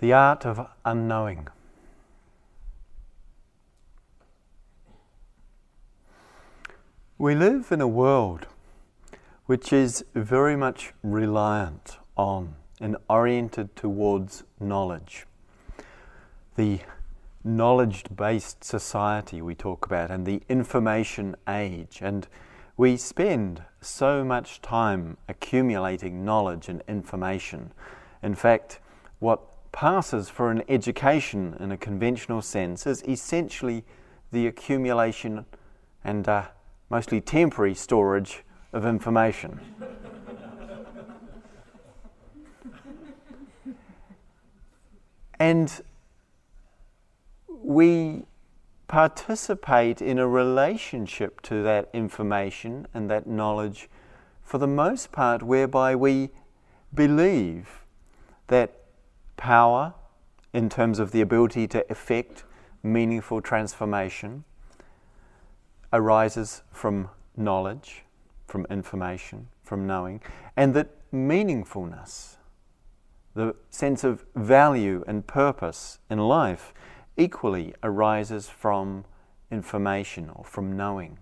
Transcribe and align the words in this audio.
The 0.00 0.14
art 0.14 0.46
of 0.46 0.66
unknowing. 0.82 1.48
We 7.18 7.34
live 7.34 7.70
in 7.70 7.82
a 7.82 7.86
world 7.86 8.46
which 9.44 9.74
is 9.74 10.02
very 10.14 10.56
much 10.56 10.94
reliant 11.02 11.98
on 12.16 12.54
and 12.80 12.96
oriented 13.10 13.76
towards 13.76 14.42
knowledge. 14.58 15.26
The 16.56 16.80
knowledge 17.44 18.04
based 18.16 18.64
society 18.64 19.42
we 19.42 19.54
talk 19.54 19.84
about 19.84 20.10
and 20.10 20.24
the 20.24 20.40
information 20.48 21.36
age. 21.46 21.98
And 22.00 22.26
we 22.78 22.96
spend 22.96 23.64
so 23.82 24.24
much 24.24 24.62
time 24.62 25.18
accumulating 25.28 26.24
knowledge 26.24 26.70
and 26.70 26.82
information. 26.88 27.74
In 28.22 28.34
fact, 28.34 28.80
what 29.18 29.49
passes 29.72 30.28
for 30.28 30.50
an 30.50 30.62
education 30.68 31.56
in 31.60 31.72
a 31.72 31.76
conventional 31.76 32.42
sense 32.42 32.86
is 32.86 33.02
essentially 33.04 33.84
the 34.32 34.46
accumulation 34.46 35.44
and 36.04 36.28
uh, 36.28 36.44
mostly 36.88 37.20
temporary 37.20 37.74
storage 37.74 38.44
of 38.72 38.86
information. 38.86 39.60
and 45.38 45.82
we 47.62 48.24
participate 48.88 50.02
in 50.02 50.18
a 50.18 50.26
relationship 50.26 51.40
to 51.42 51.62
that 51.62 51.88
information 51.92 52.88
and 52.92 53.08
that 53.08 53.24
knowledge 53.26 53.88
for 54.42 54.58
the 54.58 54.66
most 54.66 55.12
part 55.12 55.44
whereby 55.44 55.94
we 55.94 56.30
believe 56.92 57.84
that 58.48 58.79
power 59.40 59.94
in 60.52 60.68
terms 60.68 60.98
of 60.98 61.12
the 61.12 61.22
ability 61.22 61.66
to 61.66 61.90
effect 61.90 62.44
meaningful 62.82 63.40
transformation 63.40 64.44
arises 65.94 66.62
from 66.70 67.08
knowledge, 67.36 68.04
from 68.46 68.66
information, 68.70 69.48
from 69.62 69.86
knowing, 69.86 70.20
and 70.56 70.74
that 70.74 70.88
meaningfulness, 71.10 72.36
the 73.34 73.54
sense 73.70 74.04
of 74.04 74.26
value 74.34 75.02
and 75.06 75.26
purpose 75.26 75.98
in 76.10 76.18
life, 76.18 76.74
equally 77.16 77.74
arises 77.82 78.48
from 78.48 79.04
information 79.50 80.30
or 80.34 80.44
from 80.44 80.76
knowing. 80.76 81.18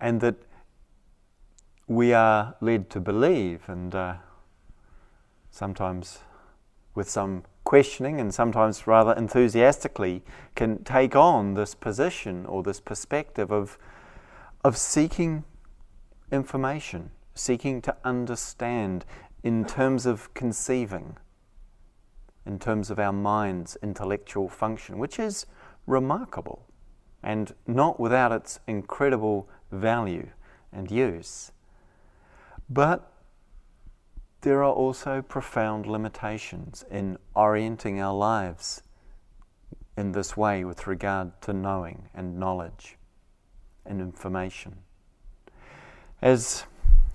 And 0.00 0.20
that 0.20 0.36
we 1.88 2.12
are 2.12 2.54
led 2.60 2.90
to 2.90 3.00
believe, 3.00 3.68
and 3.68 3.92
uh, 3.94 4.14
sometimes 5.52 6.18
with 6.94 7.08
some 7.08 7.44
questioning 7.64 8.20
and 8.20 8.34
sometimes 8.34 8.86
rather 8.86 9.12
enthusiastically, 9.12 10.22
can 10.56 10.82
take 10.82 11.14
on 11.14 11.54
this 11.54 11.74
position 11.74 12.44
or 12.46 12.62
this 12.62 12.80
perspective 12.80 13.52
of, 13.52 13.78
of 14.64 14.76
seeking 14.76 15.44
information, 16.32 17.10
seeking 17.34 17.80
to 17.82 17.94
understand 18.04 19.04
in 19.44 19.64
terms 19.64 20.06
of 20.06 20.32
conceiving, 20.34 21.16
in 22.44 22.58
terms 22.58 22.90
of 22.90 22.98
our 22.98 23.12
mind's 23.12 23.76
intellectual 23.82 24.48
function, 24.48 24.98
which 24.98 25.18
is 25.18 25.46
remarkable 25.86 26.66
and 27.22 27.54
not 27.66 28.00
without 28.00 28.32
its 28.32 28.58
incredible 28.66 29.48
value 29.70 30.28
and 30.72 30.90
use. 30.90 31.52
But 32.68 33.11
there 34.42 34.62
are 34.62 34.72
also 34.72 35.22
profound 35.22 35.86
limitations 35.86 36.84
in 36.90 37.16
orienting 37.34 38.00
our 38.00 38.14
lives 38.14 38.82
in 39.96 40.12
this 40.12 40.36
way 40.36 40.64
with 40.64 40.86
regard 40.86 41.40
to 41.40 41.52
knowing 41.52 42.08
and 42.12 42.38
knowledge 42.38 42.96
and 43.86 44.00
information. 44.00 44.78
As 46.20 46.64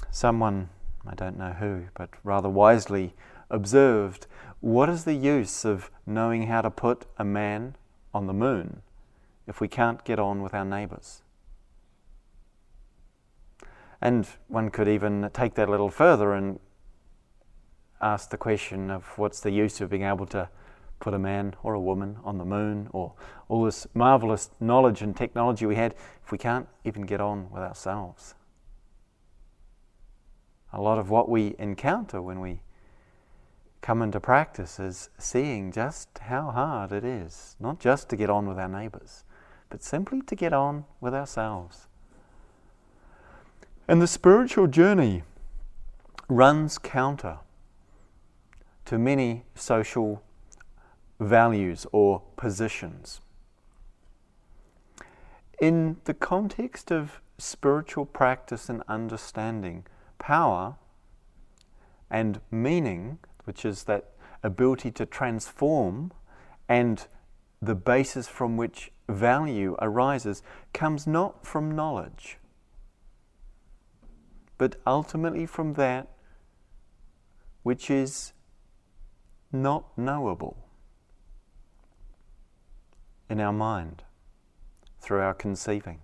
someone, 0.09 0.69
I 1.05 1.15
don't 1.15 1.37
know 1.37 1.53
who, 1.53 1.83
but 1.95 2.09
rather 2.23 2.49
wisely 2.49 3.13
observed, 3.49 4.27
what 4.61 4.89
is 4.89 5.03
the 5.03 5.13
use 5.13 5.65
of 5.65 5.91
knowing 6.05 6.47
how 6.47 6.61
to 6.61 6.71
put 6.71 7.05
a 7.17 7.25
man 7.25 7.75
on 8.13 8.27
the 8.27 8.33
moon 8.33 8.81
if 9.47 9.59
we 9.59 9.67
can't 9.67 10.03
get 10.05 10.17
on 10.19 10.41
with 10.41 10.53
our 10.53 10.65
neighbours? 10.65 11.23
And 13.99 14.27
one 14.47 14.69
could 14.69 14.87
even 14.87 15.29
take 15.33 15.55
that 15.55 15.67
a 15.67 15.71
little 15.71 15.89
further 15.89 16.33
and 16.33 16.59
ask 18.01 18.29
the 18.29 18.37
question 18.37 18.91
of 18.91 19.05
what's 19.17 19.39
the 19.39 19.51
use 19.51 19.81
of 19.81 19.89
being 19.89 20.03
able 20.03 20.25
to 20.27 20.49
put 20.99 21.13
a 21.13 21.19
man 21.19 21.55
or 21.63 21.73
a 21.73 21.79
woman 21.79 22.17
on 22.23 22.37
the 22.37 22.45
moon 22.45 22.89
or 22.91 23.13
all 23.49 23.63
this 23.63 23.87
marvelous 23.93 24.49
knowledge 24.59 25.01
and 25.01 25.15
technology 25.15 25.65
we 25.65 25.75
had 25.75 25.93
if 26.23 26.31
we 26.31 26.37
can't 26.37 26.67
even 26.83 27.03
get 27.03 27.21
on 27.21 27.49
with 27.51 27.61
ourselves. 27.61 28.33
A 30.73 30.81
lot 30.81 30.97
of 30.97 31.09
what 31.09 31.29
we 31.29 31.55
encounter 31.59 32.21
when 32.21 32.39
we 32.39 32.61
come 33.81 34.01
into 34.01 34.19
practice 34.19 34.79
is 34.79 35.09
seeing 35.17 35.71
just 35.71 36.09
how 36.17 36.51
hard 36.51 36.91
it 36.91 37.05
is, 37.05 37.55
not 37.59 37.79
just 37.79 38.09
to 38.09 38.15
get 38.15 38.29
on 38.29 38.47
with 38.47 38.57
our 38.57 38.67
neighbours, 38.67 39.23
but 39.69 39.83
simply 39.83 40.21
to 40.21 40.35
get 40.35 40.51
on 40.51 40.85
with 40.99 41.13
ourselves. 41.13 41.87
And 43.87 44.01
the 44.01 44.07
spiritual 44.07 44.67
journey 44.67 45.23
runs 46.27 46.77
counter 46.77 47.39
to 48.87 48.97
many 48.97 49.43
social 49.53 50.23
values 51.19 51.85
or 51.91 52.21
positions. 52.37 53.19
In 55.59 55.97
the 56.05 56.13
context 56.13 56.89
of 56.89 57.21
spiritual 57.37 58.05
practice 58.05 58.69
and 58.69 58.81
understanding, 58.87 59.85
power 60.19 60.75
and 62.09 62.39
meaning, 62.49 63.17
which 63.43 63.65
is 63.65 63.83
that 63.83 64.11
ability 64.41 64.91
to 64.91 65.05
transform 65.05 66.13
and 66.69 67.07
the 67.61 67.75
basis 67.75 68.29
from 68.29 68.55
which 68.55 68.93
value 69.09 69.75
arises, 69.81 70.41
comes 70.73 71.05
not 71.05 71.45
from 71.45 71.75
knowledge, 71.75 72.37
but 74.57 74.77
ultimately 74.87 75.45
from 75.45 75.73
that 75.73 76.07
which 77.63 77.91
is 77.91 78.31
not 79.51 79.85
knowable 79.97 80.57
in 83.29 83.39
our 83.39 83.53
mind 83.53 84.03
through 84.99 85.19
our 85.19 85.33
conceiving. 85.33 85.99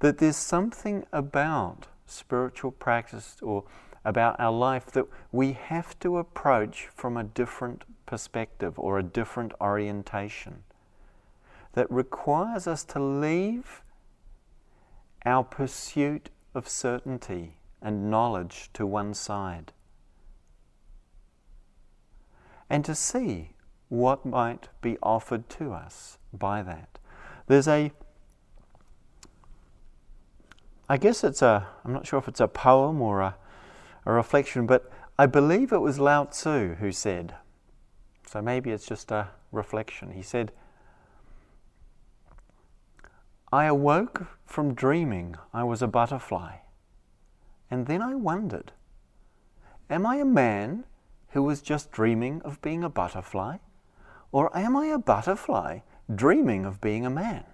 That 0.00 0.18
there's 0.18 0.36
something 0.36 1.04
about 1.12 1.86
spiritual 2.06 2.70
practice 2.70 3.36
or 3.42 3.64
about 4.04 4.38
our 4.38 4.52
life 4.52 4.86
that 4.92 5.06
we 5.32 5.52
have 5.52 5.98
to 5.98 6.18
approach 6.18 6.88
from 6.94 7.16
a 7.16 7.24
different 7.24 7.82
perspective 8.06 8.78
or 8.78 8.98
a 8.98 9.02
different 9.02 9.52
orientation 9.60 10.62
that 11.72 11.90
requires 11.90 12.66
us 12.66 12.84
to 12.84 13.00
leave 13.00 13.82
our 15.24 15.42
pursuit 15.42 16.30
of 16.54 16.68
certainty 16.68 17.56
and 17.82 18.10
knowledge 18.10 18.70
to 18.72 18.86
one 18.86 19.12
side 19.12 19.72
and 22.68 22.84
to 22.84 22.94
see 22.94 23.50
what 23.88 24.26
might 24.26 24.68
be 24.80 24.98
offered 25.02 25.48
to 25.48 25.72
us 25.72 26.18
by 26.32 26.62
that. 26.62 26.98
There's 27.46 27.68
a, 27.68 27.92
I 30.88 30.96
guess 30.96 31.22
it's 31.22 31.42
a, 31.42 31.68
I'm 31.84 31.92
not 31.92 32.06
sure 32.06 32.18
if 32.18 32.28
it's 32.28 32.40
a 32.40 32.48
poem 32.48 33.00
or 33.00 33.20
a, 33.20 33.36
a 34.04 34.12
reflection, 34.12 34.66
but 34.66 34.90
I 35.18 35.26
believe 35.26 35.72
it 35.72 35.78
was 35.78 35.98
Lao 35.98 36.24
Tzu 36.24 36.76
who 36.80 36.92
said, 36.92 37.34
so 38.26 38.42
maybe 38.42 38.70
it's 38.70 38.86
just 38.86 39.10
a 39.10 39.28
reflection. 39.52 40.12
He 40.12 40.22
said, 40.22 40.52
I 43.52 43.66
awoke 43.66 44.26
from 44.44 44.74
dreaming 44.74 45.36
I 45.54 45.62
was 45.62 45.80
a 45.80 45.86
butterfly, 45.86 46.56
and 47.70 47.86
then 47.86 48.02
I 48.02 48.16
wondered, 48.16 48.72
am 49.88 50.04
I 50.04 50.16
a 50.16 50.24
man 50.24 50.84
who 51.30 51.42
was 51.42 51.60
just 51.60 51.92
dreaming 51.92 52.42
of 52.42 52.60
being 52.62 52.82
a 52.84 52.88
butterfly? 52.88 53.58
Or 54.32 54.56
am 54.56 54.76
I 54.76 54.86
a 54.86 54.98
butterfly 54.98 55.80
dreaming 56.14 56.64
of 56.64 56.80
being 56.80 57.04
a 57.04 57.10
man? 57.10 57.44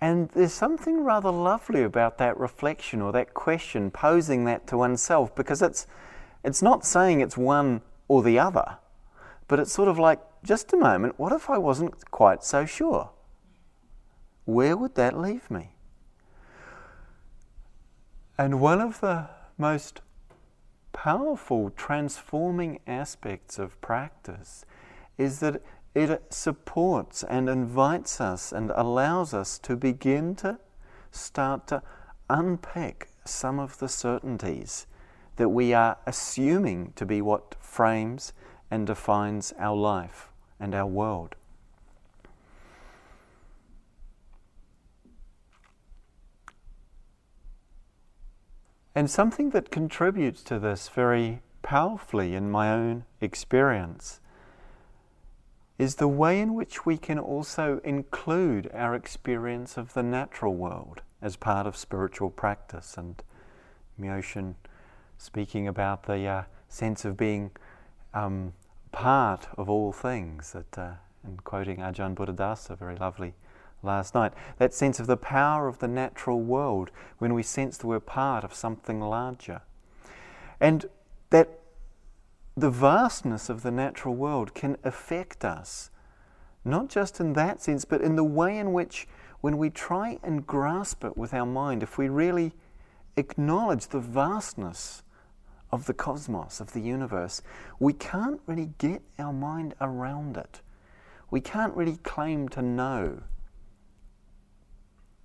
And 0.00 0.28
there's 0.30 0.52
something 0.52 1.04
rather 1.04 1.30
lovely 1.30 1.82
about 1.82 2.18
that 2.18 2.38
reflection 2.38 3.00
or 3.00 3.12
that 3.12 3.32
question, 3.32 3.90
posing 3.90 4.44
that 4.44 4.66
to 4.68 4.76
oneself, 4.76 5.34
because 5.34 5.62
it's, 5.62 5.86
it's 6.44 6.60
not 6.60 6.84
saying 6.84 7.20
it's 7.20 7.36
one 7.36 7.80
or 8.06 8.22
the 8.22 8.38
other, 8.38 8.76
but 9.48 9.58
it's 9.58 9.72
sort 9.72 9.88
of 9.88 9.98
like, 9.98 10.20
just 10.44 10.72
a 10.72 10.76
moment, 10.76 11.18
what 11.18 11.32
if 11.32 11.48
I 11.48 11.58
wasn't 11.58 12.10
quite 12.10 12.44
so 12.44 12.66
sure? 12.66 13.10
Where 14.44 14.76
would 14.76 14.94
that 14.96 15.18
leave 15.18 15.50
me? 15.50 15.75
And 18.38 18.60
one 18.60 18.80
of 18.80 19.00
the 19.00 19.28
most 19.56 20.02
powerful 20.92 21.70
transforming 21.70 22.80
aspects 22.86 23.58
of 23.58 23.80
practice 23.80 24.66
is 25.16 25.40
that 25.40 25.62
it 25.94 26.22
supports 26.34 27.24
and 27.24 27.48
invites 27.48 28.20
us 28.20 28.52
and 28.52 28.70
allows 28.74 29.32
us 29.32 29.58
to 29.60 29.76
begin 29.76 30.34
to 30.36 30.58
start 31.10 31.66
to 31.68 31.82
unpick 32.28 33.08
some 33.24 33.58
of 33.58 33.78
the 33.78 33.88
certainties 33.88 34.86
that 35.36 35.48
we 35.48 35.72
are 35.72 35.96
assuming 36.06 36.92
to 36.96 37.06
be 37.06 37.22
what 37.22 37.54
frames 37.60 38.34
and 38.70 38.86
defines 38.86 39.54
our 39.58 39.76
life 39.76 40.30
and 40.60 40.74
our 40.74 40.86
world. 40.86 41.34
And 48.96 49.10
something 49.10 49.50
that 49.50 49.70
contributes 49.70 50.42
to 50.44 50.58
this 50.58 50.88
very 50.88 51.42
powerfully 51.60 52.34
in 52.34 52.50
my 52.50 52.72
own 52.72 53.04
experience 53.20 54.20
is 55.78 55.96
the 55.96 56.08
way 56.08 56.40
in 56.40 56.54
which 56.54 56.86
we 56.86 56.96
can 56.96 57.18
also 57.18 57.78
include 57.84 58.70
our 58.72 58.94
experience 58.94 59.76
of 59.76 59.92
the 59.92 60.02
natural 60.02 60.54
world 60.54 61.02
as 61.20 61.36
part 61.36 61.66
of 61.66 61.76
spiritual 61.76 62.30
practice. 62.30 62.96
And 62.96 63.22
Myoshin 64.00 64.54
speaking 65.18 65.68
about 65.68 66.04
the 66.04 66.26
uh, 66.26 66.42
sense 66.70 67.04
of 67.04 67.18
being 67.18 67.50
um, 68.14 68.54
part 68.92 69.46
of 69.58 69.68
all 69.68 69.92
things, 69.92 70.52
that, 70.52 70.78
uh, 70.78 70.92
and 71.22 71.44
quoting 71.44 71.80
Ajahn 71.80 72.14
Buddhadasa, 72.14 72.78
very 72.78 72.96
lovely 72.96 73.34
last 73.86 74.14
night, 74.14 74.34
that 74.58 74.74
sense 74.74 75.00
of 75.00 75.06
the 75.06 75.16
power 75.16 75.68
of 75.68 75.78
the 75.78 75.88
natural 75.88 76.40
world 76.40 76.90
when 77.18 77.32
we 77.32 77.42
sense 77.42 77.78
that 77.78 77.86
we're 77.86 78.00
part 78.00 78.44
of 78.44 78.54
something 78.54 79.00
larger. 79.00 79.62
And 80.60 80.86
that 81.30 81.60
the 82.56 82.70
vastness 82.70 83.48
of 83.48 83.62
the 83.62 83.70
natural 83.70 84.14
world 84.14 84.54
can 84.54 84.76
affect 84.84 85.44
us, 85.44 85.90
not 86.64 86.88
just 86.88 87.20
in 87.20 87.34
that 87.34 87.62
sense, 87.62 87.84
but 87.84 88.00
in 88.00 88.16
the 88.16 88.24
way 88.24 88.58
in 88.58 88.72
which, 88.72 89.06
when 89.40 89.58
we 89.58 89.70
try 89.70 90.18
and 90.22 90.46
grasp 90.46 91.04
it 91.04 91.16
with 91.16 91.32
our 91.32 91.46
mind, 91.46 91.82
if 91.82 91.98
we 91.98 92.08
really 92.08 92.52
acknowledge 93.16 93.88
the 93.88 94.00
vastness 94.00 95.02
of 95.70 95.86
the 95.86 95.94
cosmos, 95.94 96.60
of 96.60 96.72
the 96.72 96.80
universe, 96.80 97.42
we 97.78 97.92
can't 97.92 98.40
really 98.46 98.70
get 98.78 99.02
our 99.18 99.32
mind 99.32 99.74
around 99.80 100.36
it. 100.36 100.60
We 101.30 101.40
can't 101.40 101.74
really 101.74 101.98
claim 101.98 102.48
to 102.50 102.62
know 102.62 103.22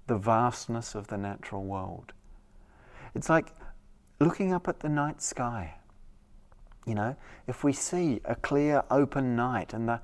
the 0.07 0.17
vastness 0.17 0.95
of 0.95 1.07
the 1.07 1.17
natural 1.17 1.63
world. 1.63 2.13
It's 3.15 3.29
like 3.29 3.53
looking 4.19 4.53
up 4.53 4.67
at 4.67 4.79
the 4.79 4.89
night 4.89 5.21
sky. 5.21 5.75
You 6.85 6.95
know, 6.95 7.15
if 7.47 7.63
we 7.63 7.73
see 7.73 8.21
a 8.25 8.35
clear, 8.35 8.83
open 8.89 9.35
night 9.35 9.73
and 9.73 9.87
the 9.87 10.01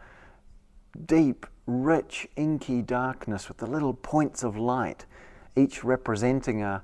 deep, 1.06 1.46
rich, 1.66 2.28
inky 2.36 2.82
darkness 2.82 3.48
with 3.48 3.58
the 3.58 3.66
little 3.66 3.94
points 3.94 4.44
of 4.44 4.58
light, 4.58 5.06
each 5.56 5.84
representing 5.84 6.62
a, 6.62 6.84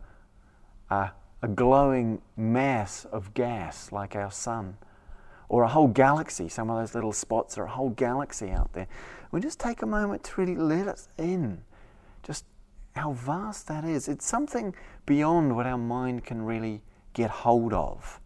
a, 0.90 1.12
a 1.42 1.48
glowing 1.48 2.22
mass 2.36 3.06
of 3.06 3.34
gas 3.34 3.92
like 3.92 4.16
our 4.16 4.32
sun, 4.32 4.78
or 5.50 5.64
a 5.64 5.68
whole 5.68 5.88
galaxy, 5.88 6.50
some 6.50 6.70
of 6.70 6.80
those 6.80 6.96
little 6.96 7.14
spots 7.14 7.58
are 7.58 7.66
a 7.66 7.70
whole 7.70 7.92
galaxy 7.92 8.50
out 8.50 8.74
there. 8.74 8.88
We 9.32 9.40
just 9.40 9.60
take 9.60 9.84
a 9.84 9.86
moment 9.86 10.24
to 10.24 10.42
really 10.42 10.56
let 10.56 10.88
us 10.88 11.10
in. 11.18 11.64
Just 12.24 12.46
how 12.96 13.14
vast 13.14 13.68
that 13.68 13.84
is. 13.84 14.08
It's 14.08 14.26
something 14.26 14.76
beyond 15.06 15.56
what 15.56 15.66
our 15.66 15.78
mind 15.78 16.24
can 16.24 16.44
really 16.44 16.82
get 17.14 17.30
hold 17.30 17.74
of. 17.74 18.20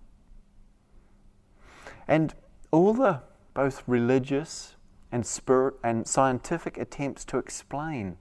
And 2.08 2.34
all 2.72 2.94
the 2.94 3.22
both 3.54 3.84
religious 3.88 4.76
and 5.12 5.26
spirit 5.26 5.76
and 5.84 6.08
scientific 6.08 6.78
attempts 6.78 7.26
to 7.26 7.38
explain 7.38 8.18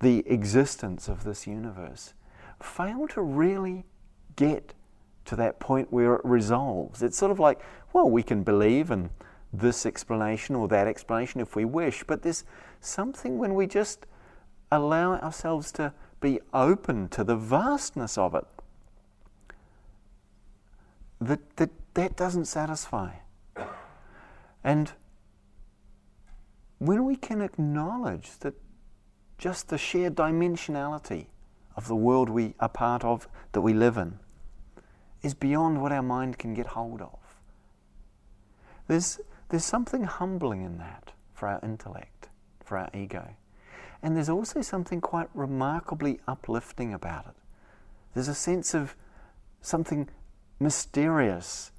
the 0.00 0.24
existence 0.26 1.08
of 1.08 1.24
this 1.24 1.46
universe 1.46 2.14
fail 2.60 3.06
to 3.08 3.20
really 3.20 3.84
get 4.36 4.74
to 5.24 5.36
that 5.36 5.60
point 5.60 5.92
where 5.92 6.14
it 6.14 6.20
resolves. 6.24 7.02
It's 7.02 7.16
sort 7.16 7.30
of 7.30 7.38
like, 7.38 7.60
well, 7.92 8.08
we 8.08 8.22
can 8.22 8.42
believe 8.42 8.90
in 8.90 9.10
this 9.52 9.84
explanation 9.84 10.56
or 10.56 10.66
that 10.68 10.86
explanation 10.86 11.40
if 11.40 11.54
we 11.54 11.64
wish, 11.64 12.02
but 12.04 12.22
there's 12.22 12.44
something 12.80 13.38
when 13.38 13.54
we 13.54 13.66
just 13.66 14.06
allow 14.72 15.14
ourselves 15.16 15.70
to 15.72 15.92
be 16.20 16.40
open 16.54 17.08
to 17.10 17.22
the 17.22 17.36
vastness 17.36 18.16
of 18.16 18.34
it. 18.34 18.46
That, 21.20 21.56
that, 21.56 21.70
that 21.94 22.16
doesn't 22.16 22.46
satisfy. 22.46 23.10
And 24.64 24.92
when 26.78 27.04
we 27.04 27.16
can 27.16 27.42
acknowledge 27.42 28.38
that 28.40 28.54
just 29.38 29.68
the 29.68 29.78
sheer 29.78 30.10
dimensionality 30.10 31.26
of 31.76 31.86
the 31.86 31.96
world 31.96 32.28
we 32.28 32.54
are 32.58 32.68
part 32.68 33.04
of, 33.04 33.28
that 33.52 33.60
we 33.60 33.74
live 33.74 33.96
in, 33.96 34.18
is 35.22 35.34
beyond 35.34 35.82
what 35.82 35.92
our 35.92 36.02
mind 36.02 36.38
can 36.38 36.54
get 36.54 36.66
hold 36.68 37.02
of. 37.02 37.18
There's, 38.88 39.20
there's 39.48 39.64
something 39.64 40.04
humbling 40.04 40.62
in 40.62 40.78
that 40.78 41.12
for 41.34 41.48
our 41.48 41.60
intellect, 41.62 42.28
for 42.64 42.78
our 42.78 42.90
ego. 42.94 43.34
And 44.02 44.16
there's 44.16 44.28
also 44.28 44.62
something 44.62 45.00
quite 45.00 45.28
remarkably 45.32 46.20
uplifting 46.26 46.92
about 46.92 47.26
it. 47.26 47.34
There's 48.14 48.28
a 48.28 48.34
sense 48.34 48.74
of 48.74 48.96
something 49.60 50.08
mysterious 50.58 51.70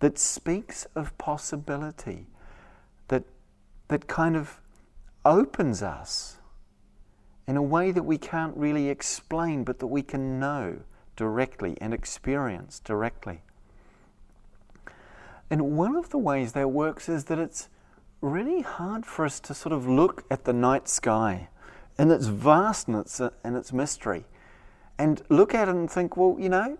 that 0.00 0.18
speaks 0.18 0.86
of 0.94 1.16
possibility, 1.16 2.26
that, 3.08 3.24
that 3.88 4.06
kind 4.06 4.36
of 4.36 4.60
opens 5.24 5.82
us 5.82 6.38
in 7.46 7.56
a 7.56 7.62
way 7.62 7.90
that 7.90 8.02
we 8.02 8.18
can't 8.18 8.56
really 8.56 8.88
explain, 8.88 9.64
but 9.64 9.78
that 9.78 9.86
we 9.86 10.02
can 10.02 10.38
know 10.38 10.80
directly 11.16 11.76
and 11.80 11.94
experience 11.94 12.80
directly. 12.80 13.42
And 15.50 15.76
one 15.76 15.96
of 15.96 16.10
the 16.10 16.18
ways 16.18 16.52
that 16.52 16.70
works 16.70 17.08
is 17.08 17.24
that 17.24 17.38
it's 17.38 17.68
really 18.20 18.62
hard 18.62 19.04
for 19.04 19.24
us 19.24 19.38
to 19.40 19.54
sort 19.54 19.72
of 19.72 19.86
look 19.86 20.24
at 20.30 20.44
the 20.44 20.52
night 20.52 20.88
sky 20.88 21.48
in 21.98 22.10
its 22.10 22.26
vastness 22.26 23.20
and 23.20 23.56
its 23.56 23.72
mystery 23.72 24.24
and 24.98 25.22
look 25.28 25.54
at 25.54 25.68
it 25.68 25.74
and 25.74 25.90
think, 25.90 26.16
well, 26.16 26.36
you 26.38 26.48
know, 26.48 26.78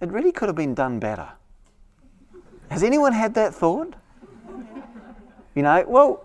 it 0.00 0.10
really 0.10 0.32
could 0.32 0.48
have 0.48 0.56
been 0.56 0.74
done 0.74 0.98
better. 0.98 1.28
Has 2.70 2.82
anyone 2.82 3.12
had 3.12 3.34
that 3.34 3.54
thought? 3.54 3.94
You 5.54 5.62
know, 5.62 5.84
well, 5.86 6.24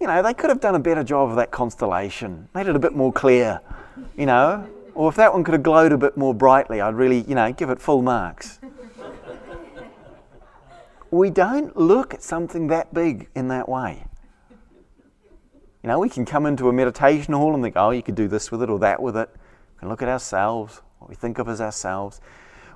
you 0.00 0.06
know, 0.06 0.22
they 0.22 0.32
could 0.32 0.48
have 0.48 0.60
done 0.60 0.74
a 0.74 0.78
better 0.78 1.04
job 1.04 1.30
of 1.30 1.36
that 1.36 1.50
constellation, 1.50 2.48
made 2.54 2.66
it 2.66 2.74
a 2.74 2.78
bit 2.78 2.94
more 2.94 3.12
clear, 3.12 3.60
you 4.16 4.24
know, 4.26 4.66
or 4.94 5.10
if 5.10 5.16
that 5.16 5.32
one 5.32 5.44
could 5.44 5.52
have 5.52 5.62
glowed 5.62 5.92
a 5.92 5.98
bit 5.98 6.16
more 6.16 6.34
brightly, 6.34 6.80
I'd 6.80 6.94
really, 6.94 7.22
you 7.22 7.34
know, 7.34 7.52
give 7.52 7.70
it 7.70 7.80
full 7.80 8.02
marks. 8.02 8.58
we 11.10 11.28
don't 11.28 11.76
look 11.76 12.14
at 12.14 12.22
something 12.22 12.68
that 12.68 12.94
big 12.94 13.28
in 13.34 13.48
that 13.48 13.68
way. 13.68 14.04
You 15.82 15.88
know, 15.88 15.98
we 15.98 16.10
can 16.10 16.26
come 16.26 16.44
into 16.44 16.68
a 16.68 16.72
meditation 16.72 17.32
hall 17.32 17.54
and 17.54 17.62
think, 17.62 17.76
oh, 17.76 17.90
you 17.90 18.02
could 18.02 18.14
do 18.14 18.28
this 18.28 18.50
with 18.50 18.62
it 18.62 18.68
or 18.68 18.78
that 18.80 19.00
with 19.02 19.16
it. 19.16 19.30
We 19.76 19.80
can 19.80 19.88
look 19.88 20.02
at 20.02 20.08
ourselves, 20.08 20.82
what 20.98 21.08
we 21.08 21.14
think 21.14 21.38
of 21.38 21.48
as 21.48 21.60
ourselves. 21.60 22.20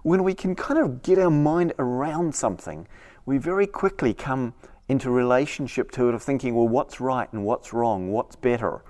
When 0.03 0.25
we 0.25 0.35
can 0.35 0.55
kind 0.55 0.81
of 0.81 1.03
get 1.03 1.19
our 1.19 1.31
mind 1.31 1.75
around 1.79 2.35
something, 2.35 2.89
we 3.27 3.37
very 3.37 3.67
quickly 3.67 4.15
come 4.15 4.55
into 4.89 5.11
relationship 5.11 5.91
to 5.93 6.09
it 6.09 6.15
of 6.15 6.23
thinking, 6.23 6.55
well, 6.55 6.69
what's 6.69 7.01
right 7.01 7.31
and 7.33 7.45
what's 7.45 7.73
wrong, 7.73 8.11
what's 8.11 8.37
better 8.37 8.83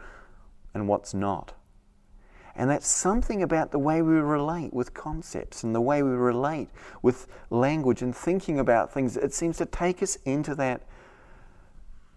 and 0.74 0.88
what's 0.88 1.14
not. 1.14 1.54
And 2.56 2.70
that's 2.70 2.86
something 2.86 3.42
about 3.42 3.72
the 3.72 3.80
way 3.80 4.00
we 4.00 4.14
relate 4.14 4.72
with 4.72 4.94
concepts 4.94 5.64
and 5.64 5.74
the 5.74 5.80
way 5.80 6.04
we 6.04 6.10
relate 6.10 6.68
with 7.02 7.26
language 7.50 8.00
and 8.00 8.14
thinking 8.14 8.60
about 8.60 8.92
things. 8.92 9.16
It 9.16 9.34
seems 9.34 9.56
to 9.58 9.66
take 9.66 10.02
us 10.04 10.16
into 10.24 10.54
that 10.54 10.82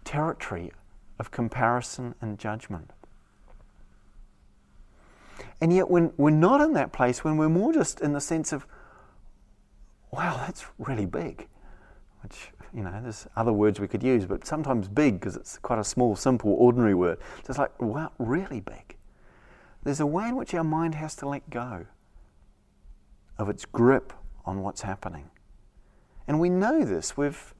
territory 0.04 0.72
of 1.18 1.30
comparison 1.30 2.14
and 2.20 2.38
judgment. 2.38 2.92
And 5.60 5.72
yet, 5.72 5.90
when 5.90 6.12
we're 6.16 6.30
not 6.30 6.60
in 6.60 6.72
that 6.74 6.92
place, 6.92 7.24
when 7.24 7.36
we're 7.36 7.48
more 7.48 7.72
just 7.72 8.00
in 8.00 8.12
the 8.12 8.20
sense 8.20 8.52
of, 8.52 8.66
wow, 10.12 10.36
that's 10.46 10.66
really 10.78 11.06
big, 11.06 11.48
which, 12.22 12.50
you 12.72 12.82
know, 12.82 13.00
there's 13.02 13.26
other 13.36 13.52
words 13.52 13.80
we 13.80 13.88
could 13.88 14.02
use, 14.02 14.24
but 14.24 14.46
sometimes 14.46 14.88
big 14.88 15.18
because 15.18 15.36
it's 15.36 15.58
quite 15.58 15.78
a 15.78 15.84
small, 15.84 16.14
simple, 16.14 16.52
ordinary 16.52 16.94
word. 16.94 17.18
Just 17.46 17.58
like, 17.58 17.80
wow, 17.80 18.12
really 18.18 18.60
big. 18.60 18.96
There's 19.82 20.00
a 20.00 20.06
way 20.06 20.28
in 20.28 20.36
which 20.36 20.54
our 20.54 20.64
mind 20.64 20.94
has 20.94 21.14
to 21.16 21.28
let 21.28 21.50
go 21.50 21.86
of 23.36 23.48
its 23.48 23.64
grip 23.64 24.12
on 24.44 24.62
what's 24.62 24.82
happening. 24.82 25.30
And 26.26 26.38
we 26.38 26.50
know 26.50 26.84
this. 26.84 27.16
We've 27.16 27.54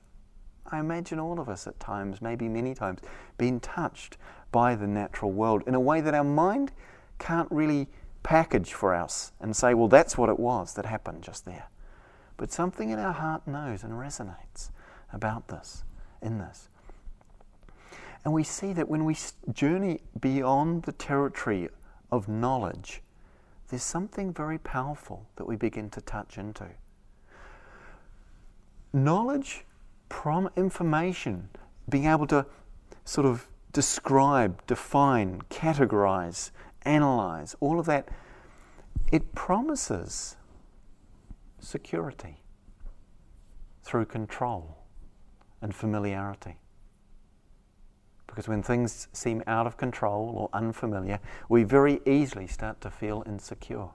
I 0.70 0.80
imagine 0.80 1.18
all 1.18 1.40
of 1.40 1.48
us 1.48 1.66
at 1.66 1.78
times, 1.80 2.20
maybe 2.20 2.48
many 2.48 2.74
times, 2.74 3.00
been 3.36 3.60
touched 3.60 4.16
by 4.52 4.74
the 4.74 4.86
natural 4.86 5.32
world 5.32 5.62
in 5.66 5.74
a 5.74 5.80
way 5.80 6.00
that 6.00 6.14
our 6.14 6.24
mind 6.24 6.72
can't 7.18 7.50
really 7.50 7.88
package 8.22 8.74
for 8.74 8.94
us 8.94 9.32
and 9.40 9.56
say, 9.56 9.74
well, 9.74 9.88
that's 9.88 10.18
what 10.18 10.28
it 10.28 10.38
was 10.38 10.74
that 10.74 10.84
happened 10.84 11.22
just 11.22 11.44
there. 11.44 11.68
But 12.36 12.52
something 12.52 12.90
in 12.90 12.98
our 12.98 13.12
heart 13.12 13.46
knows 13.46 13.82
and 13.82 13.94
resonates 13.94 14.70
about 15.12 15.48
this, 15.48 15.84
in 16.22 16.38
this. 16.38 16.68
And 18.24 18.34
we 18.34 18.44
see 18.44 18.72
that 18.74 18.88
when 18.88 19.04
we 19.04 19.16
journey 19.52 20.00
beyond 20.20 20.82
the 20.82 20.92
territory 20.92 21.68
of 22.12 22.28
knowledge, 22.28 23.02
there's 23.68 23.82
something 23.82 24.32
very 24.32 24.58
powerful 24.58 25.26
that 25.36 25.46
we 25.46 25.56
begin 25.56 25.90
to 25.90 26.00
touch 26.00 26.38
into. 26.38 26.66
Knowledge, 28.92 29.64
prom 30.08 30.48
information, 30.56 31.48
being 31.88 32.06
able 32.06 32.26
to 32.28 32.46
sort 33.04 33.26
of 33.26 33.48
describe, 33.72 34.66
define, 34.66 35.42
categorize, 35.50 36.50
analyze, 36.82 37.54
all 37.60 37.78
of 37.78 37.86
that, 37.86 38.08
it 39.12 39.34
promises 39.34 40.36
security 41.58 42.42
through 43.82 44.04
control 44.04 44.78
and 45.62 45.74
familiarity. 45.74 46.56
Because 48.26 48.46
when 48.46 48.62
things 48.62 49.08
seem 49.12 49.42
out 49.46 49.66
of 49.66 49.76
control 49.76 50.32
or 50.36 50.50
unfamiliar, 50.52 51.18
we 51.48 51.64
very 51.64 52.00
easily 52.06 52.46
start 52.46 52.80
to 52.82 52.90
feel 52.90 53.24
insecure. 53.26 53.88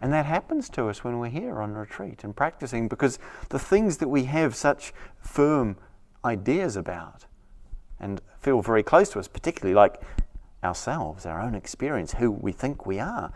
And 0.00 0.12
that 0.12 0.26
happens 0.26 0.68
to 0.70 0.88
us 0.88 1.02
when 1.02 1.18
we're 1.18 1.30
here 1.30 1.60
on 1.60 1.74
retreat 1.74 2.24
and 2.24 2.36
practicing 2.36 2.88
because 2.88 3.18
the 3.48 3.58
things 3.58 3.98
that 3.98 4.08
we 4.08 4.24
have 4.24 4.54
such 4.54 4.92
firm 5.20 5.76
ideas 6.24 6.76
about 6.76 7.26
and 8.00 8.20
feel 8.40 8.60
very 8.60 8.82
close 8.82 9.10
to 9.10 9.18
us, 9.18 9.28
particularly 9.28 9.74
like 9.74 10.00
ourselves, 10.62 11.26
our 11.26 11.40
own 11.40 11.54
experience, 11.54 12.12
who 12.12 12.30
we 12.30 12.52
think 12.52 12.86
we 12.86 12.98
are, 12.98 13.32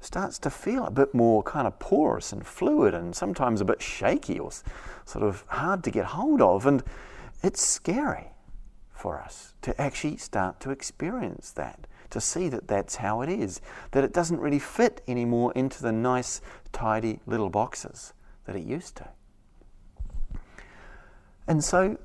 starts 0.00 0.38
to 0.38 0.50
feel 0.50 0.84
a 0.84 0.90
bit 0.90 1.14
more 1.14 1.42
kind 1.42 1.66
of 1.66 1.78
porous 1.78 2.32
and 2.32 2.46
fluid 2.46 2.94
and 2.94 3.14
sometimes 3.14 3.60
a 3.60 3.64
bit 3.64 3.82
shaky 3.82 4.38
or 4.38 4.50
sort 5.04 5.24
of 5.24 5.44
hard 5.48 5.82
to 5.84 5.90
get 5.90 6.04
hold 6.04 6.40
of. 6.40 6.66
And 6.66 6.82
it's 7.42 7.64
scary 7.64 8.28
for 8.92 9.20
us 9.20 9.54
to 9.62 9.80
actually 9.80 10.16
start 10.16 10.60
to 10.60 10.70
experience 10.70 11.50
that, 11.52 11.86
to 12.10 12.20
see 12.20 12.48
that 12.48 12.68
that's 12.68 12.96
how 12.96 13.20
it 13.20 13.28
is, 13.28 13.60
that 13.90 14.04
it 14.04 14.12
doesn't 14.12 14.40
really 14.40 14.58
fit 14.58 15.02
anymore 15.06 15.52
into 15.54 15.82
the 15.82 15.92
nice, 15.92 16.40
tidy 16.72 17.20
little 17.26 17.50
boxes 17.50 18.12
that 18.44 18.56
it 18.56 18.64
used 18.64 18.96
to. 18.96 19.08
And 21.46 21.62
so 21.62 21.96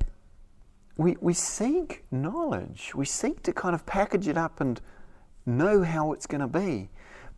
we, 0.98 1.18
we 1.20 1.34
seek 1.34 2.06
knowledge. 2.12 2.94
We 2.96 3.06
seek 3.06 3.44
to 3.44 3.54
kind 3.54 3.76
of 3.76 3.86
package 3.86 4.28
it 4.28 4.38
up 4.38 4.62
and 4.62 4.80
know 5.46 5.84
how 5.84 6.14
it's 6.14 6.26
going 6.26 6.42
to 6.42 6.48
be 6.48 6.90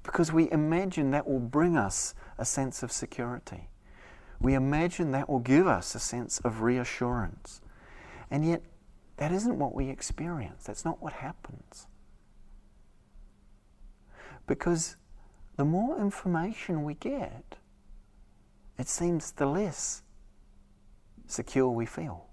because 0.03 0.31
we 0.31 0.51
imagine 0.51 1.11
that 1.11 1.27
will 1.27 1.39
bring 1.39 1.75
us 1.75 2.13
a 2.37 2.45
sense 2.45 2.83
of 2.83 2.91
security. 2.91 3.69
We 4.39 4.53
imagine 4.53 5.11
that 5.11 5.29
will 5.29 5.39
give 5.39 5.65
us 5.65 5.95
a 5.95 5.99
sense 5.99 6.39
of 6.39 6.61
reassurance. 6.61 7.61
And 8.29 8.45
yet, 8.45 8.61
that 9.17 9.31
isn't 9.31 9.57
what 9.57 9.73
we 9.73 9.89
experience. 9.89 10.65
That's 10.65 10.85
not 10.85 11.01
what 11.01 11.13
happens. 11.13 11.87
Because 14.47 14.95
the 15.55 15.65
more 15.65 15.99
information 15.99 16.83
we 16.83 16.95
get, 16.95 17.57
it 18.77 18.87
seems 18.87 19.31
the 19.31 19.45
less 19.45 20.03
secure 21.27 21.69
we 21.69 21.85
feel. 21.85 22.25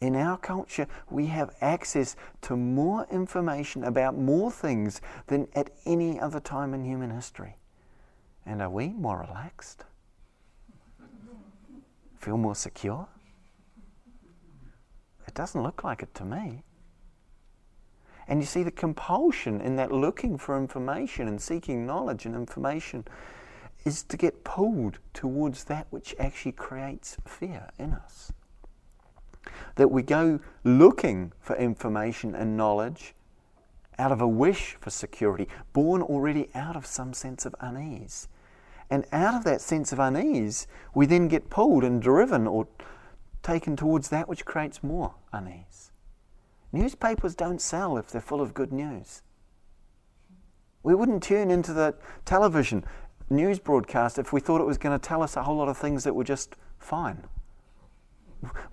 In 0.00 0.16
our 0.16 0.36
culture, 0.36 0.86
we 1.10 1.26
have 1.26 1.54
access 1.60 2.14
to 2.42 2.56
more 2.56 3.06
information 3.10 3.84
about 3.84 4.16
more 4.16 4.50
things 4.50 5.00
than 5.28 5.48
at 5.54 5.70
any 5.86 6.20
other 6.20 6.40
time 6.40 6.74
in 6.74 6.84
human 6.84 7.10
history. 7.10 7.56
And 8.44 8.60
are 8.60 8.70
we 8.70 8.88
more 8.88 9.20
relaxed? 9.20 9.84
Feel 12.18 12.36
more 12.36 12.54
secure? 12.54 13.08
It 15.26 15.34
doesn't 15.34 15.62
look 15.62 15.84
like 15.84 16.02
it 16.02 16.14
to 16.16 16.24
me. 16.24 16.62
And 18.26 18.40
you 18.40 18.46
see 18.46 18.62
the 18.62 18.70
compulsion 18.70 19.60
in 19.60 19.76
that 19.76 19.92
looking 19.92 20.38
for 20.38 20.56
information 20.56 21.28
and 21.28 21.40
seeking 21.40 21.86
knowledge 21.86 22.26
and 22.26 22.34
information 22.34 23.04
is 23.84 24.02
to 24.04 24.16
get 24.16 24.44
pulled 24.44 24.98
towards 25.12 25.64
that 25.64 25.86
which 25.90 26.14
actually 26.18 26.52
creates 26.52 27.18
fear 27.26 27.68
in 27.78 27.92
us 27.92 28.32
that 29.76 29.90
we 29.90 30.02
go 30.02 30.40
looking 30.62 31.32
for 31.40 31.56
information 31.56 32.34
and 32.34 32.56
knowledge 32.56 33.14
out 33.98 34.12
of 34.12 34.20
a 34.20 34.28
wish 34.28 34.76
for 34.80 34.90
security, 34.90 35.48
born 35.72 36.02
already 36.02 36.48
out 36.54 36.76
of 36.76 36.86
some 36.86 37.12
sense 37.12 37.46
of 37.46 37.54
unease. 37.60 38.28
And 38.90 39.06
out 39.12 39.34
of 39.34 39.44
that 39.44 39.60
sense 39.60 39.92
of 39.92 39.98
unease, 39.98 40.66
we 40.94 41.06
then 41.06 41.28
get 41.28 41.50
pulled 41.50 41.84
and 41.84 42.02
driven 42.02 42.46
or 42.46 42.66
taken 43.42 43.76
towards 43.76 44.08
that 44.08 44.28
which 44.28 44.44
creates 44.44 44.82
more 44.82 45.14
unease. 45.32 45.92
Newspapers 46.74 47.34
don't 47.34 47.60
sell 47.60 47.96
if 47.96 48.10
they're 48.10 48.20
full 48.20 48.40
of 48.40 48.52
good 48.52 48.72
news. 48.72 49.22
We 50.82 50.94
wouldn't 50.94 51.22
tune 51.22 51.50
into 51.50 51.72
the 51.72 51.94
television 52.24 52.84
news 53.30 53.58
broadcast 53.58 54.18
if 54.18 54.32
we 54.32 54.40
thought 54.40 54.60
it 54.60 54.66
was 54.66 54.76
going 54.76 54.98
to 54.98 55.02
tell 55.02 55.22
us 55.22 55.36
a 55.36 55.42
whole 55.44 55.56
lot 55.56 55.68
of 55.68 55.78
things 55.78 56.04
that 56.04 56.14
were 56.14 56.24
just 56.24 56.56
fine 56.78 57.24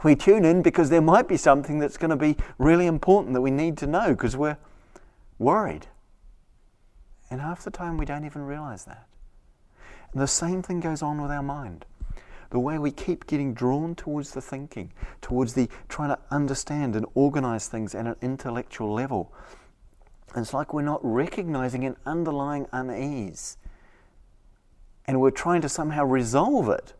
we 0.03 0.15
tune 0.15 0.45
in 0.45 0.61
because 0.61 0.89
there 0.89 1.01
might 1.01 1.27
be 1.27 1.37
something 1.37 1.79
that's 1.79 1.97
going 1.97 2.09
to 2.09 2.15
be 2.15 2.35
really 2.57 2.85
important 2.85 3.33
that 3.33 3.41
we 3.41 3.51
need 3.51 3.77
to 3.79 3.87
know 3.87 4.09
because 4.09 4.35
we're 4.35 4.57
worried. 5.39 5.87
And 7.29 7.41
half 7.41 7.63
the 7.63 7.71
time 7.71 7.97
we 7.97 8.05
don't 8.05 8.25
even 8.25 8.41
realize 8.41 8.85
that. 8.85 9.07
And 10.11 10.21
the 10.21 10.27
same 10.27 10.61
thing 10.61 10.79
goes 10.79 11.01
on 11.01 11.21
with 11.21 11.31
our 11.31 11.43
mind. 11.43 11.85
The 12.51 12.59
way 12.59 12.77
we 12.77 12.91
keep 12.91 13.27
getting 13.27 13.53
drawn 13.53 13.95
towards 13.95 14.31
the 14.31 14.41
thinking, 14.41 14.91
towards 15.21 15.53
the 15.53 15.69
trying 15.89 16.09
to 16.09 16.19
understand 16.29 16.95
and 16.95 17.05
organize 17.13 17.67
things 17.67 17.95
at 17.95 18.05
an 18.05 18.15
intellectual 18.21 18.93
level. 18.93 19.33
It's 20.35 20.53
like 20.53 20.73
we're 20.73 20.81
not 20.81 20.99
recognizing 21.03 21.85
an 21.85 21.95
underlying 22.05 22.67
unease. 22.71 23.57
And 25.05 25.19
we're 25.19 25.31
trying 25.31 25.61
to 25.61 25.69
somehow 25.69 26.05
resolve 26.05 26.69
it 26.69 26.93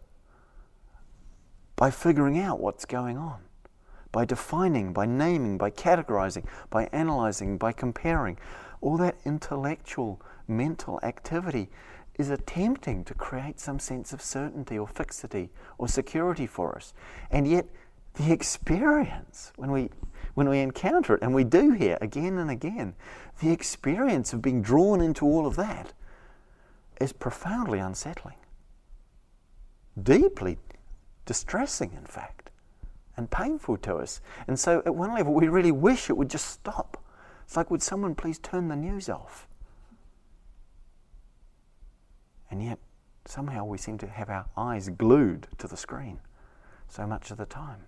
by 1.75 1.91
figuring 1.91 2.39
out 2.39 2.60
what's 2.60 2.86
going 2.86 3.17
on, 3.17 3.41
by 4.12 4.24
defining, 4.24 4.93
by 4.93 5.05
naming, 5.05 5.58
by 5.58 5.70
categorizing, 5.70 6.46
by 6.70 6.89
analyzing, 6.93 7.58
by 7.58 7.72
comparing. 7.74 8.38
All 8.79 8.98
that 8.98 9.17
intellectual, 9.25 10.22
mental 10.48 11.00
activity 11.03 11.70
is 12.22 12.30
attempting 12.30 13.04
to 13.04 13.13
create 13.13 13.60
some 13.60 13.80
sense 13.80 14.13
of 14.13 14.22
certainty 14.22 14.78
or 14.78 14.88
fixity 14.88 15.50
or 15.78 15.88
security 15.88 16.46
for 16.46 16.75
us. 16.75 16.94
And 17.32 17.48
yet, 17.48 17.66
the 18.13 18.32
experience, 18.32 19.51
when 19.56 19.72
we, 19.72 19.90
when 20.36 20.48
we 20.48 20.60
encounter 20.60 21.16
it, 21.16 21.22
and 21.24 21.34
we 21.34 21.44
do 21.44 21.72
here 21.72 21.98
again 22.00 22.38
and 22.38 22.50
again, 22.50 22.94
the 23.42 23.51
experience 23.51 24.34
of 24.34 24.42
being 24.42 24.62
drawn 24.62 25.01
into 25.01 25.25
all 25.25 25.48
of 25.48 25.56
that 25.56 25.94
is 27.00 27.12
profoundly 27.12 27.80
unsettling, 27.80 28.36
deeply 30.01 30.60
distressing, 31.25 31.92
in 31.94 32.06
fact, 32.06 32.51
and 33.18 33.32
painful 33.32 33.78
to 33.78 33.96
us. 33.96 34.22
And 34.48 34.60
so, 34.60 34.84
at 34.86 34.94
one 34.94 35.13
level, 35.16 35.34
we 35.34 35.48
really 35.48 35.72
wish 35.72 36.10
it 36.10 36.18
would 36.18 36.30
just 36.30 36.48
stop. 36.48 37.04
It's 37.46 37.58
like, 37.58 37.72
would 37.72 37.82
someone 37.82 38.13
please 38.13 38.38
turn 38.38 38.68
the 38.68 38.75
news 38.75 39.10
off? 39.10 39.48
And 42.51 42.62
yet, 42.62 42.77
somehow 43.25 43.65
we 43.65 43.77
seem 43.79 43.98
to 44.00 44.08
have 44.08 44.29
our 44.29 44.46
eyes 44.55 44.89
glued 44.89 45.48
to 45.58 45.67
the 45.67 45.77
screen 45.77 46.20
so 46.88 47.08
much 47.08 47.31
of 47.31 47.38
the 47.38 47.46
time. 47.46 47.88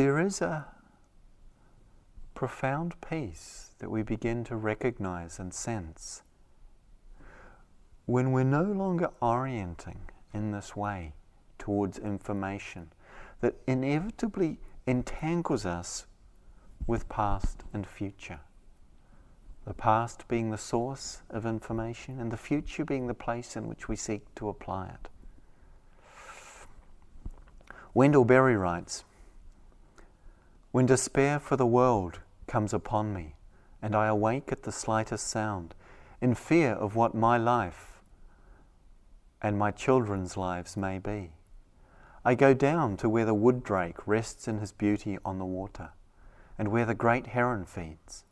there 0.00 0.18
is 0.18 0.40
a 0.40 0.66
profound 2.32 2.94
peace 3.06 3.72
that 3.80 3.90
we 3.90 4.02
begin 4.02 4.44
to 4.44 4.56
recognize 4.56 5.38
and 5.38 5.52
sense 5.52 6.22
when 8.06 8.32
we're 8.32 8.44
no 8.44 8.62
longer 8.62 9.10
orienting 9.20 10.00
in 10.32 10.50
this 10.52 10.74
way 10.74 11.12
towards 11.58 11.98
information 11.98 12.90
that 13.40 13.54
inevitably 13.66 14.58
entangles 14.86 15.64
us 15.64 16.06
with 16.86 17.08
past 17.08 17.62
and 17.72 17.86
future. 17.86 18.40
The 19.66 19.74
past 19.74 20.26
being 20.26 20.50
the 20.50 20.58
source 20.58 21.22
of 21.30 21.46
information 21.46 22.18
and 22.18 22.30
the 22.30 22.36
future 22.36 22.84
being 22.84 23.06
the 23.06 23.14
place 23.14 23.56
in 23.56 23.68
which 23.68 23.88
we 23.88 23.96
seek 23.96 24.34
to 24.36 24.48
apply 24.48 24.88
it. 24.88 25.08
Wendell 27.92 28.24
Berry 28.24 28.56
writes 28.56 29.04
when 30.72 30.86
despair 30.86 31.40
for 31.40 31.56
the 31.56 31.66
world 31.66 32.20
comes 32.46 32.72
upon 32.72 33.12
me, 33.12 33.34
and 33.82 33.96
I 33.96 34.06
awake 34.06 34.52
at 34.52 34.62
the 34.62 34.70
slightest 34.70 35.26
sound, 35.26 35.74
in 36.20 36.34
fear 36.36 36.72
of 36.72 36.94
what 36.94 37.12
my 37.12 37.36
life 37.36 37.89
and 39.42 39.58
my 39.58 39.70
children's 39.70 40.36
lives 40.36 40.76
may 40.76 40.98
be. 40.98 41.32
I 42.24 42.34
go 42.34 42.52
down 42.52 42.96
to 42.98 43.08
where 43.08 43.24
the 43.24 43.34
wood 43.34 43.62
drake 43.62 44.06
rests 44.06 44.46
in 44.46 44.58
his 44.58 44.72
beauty 44.72 45.18
on 45.24 45.38
the 45.38 45.46
water, 45.46 45.90
and 46.58 46.68
where 46.68 46.84
the 46.84 46.94
great 46.94 47.28
heron 47.28 47.64
feeds. 47.64 48.24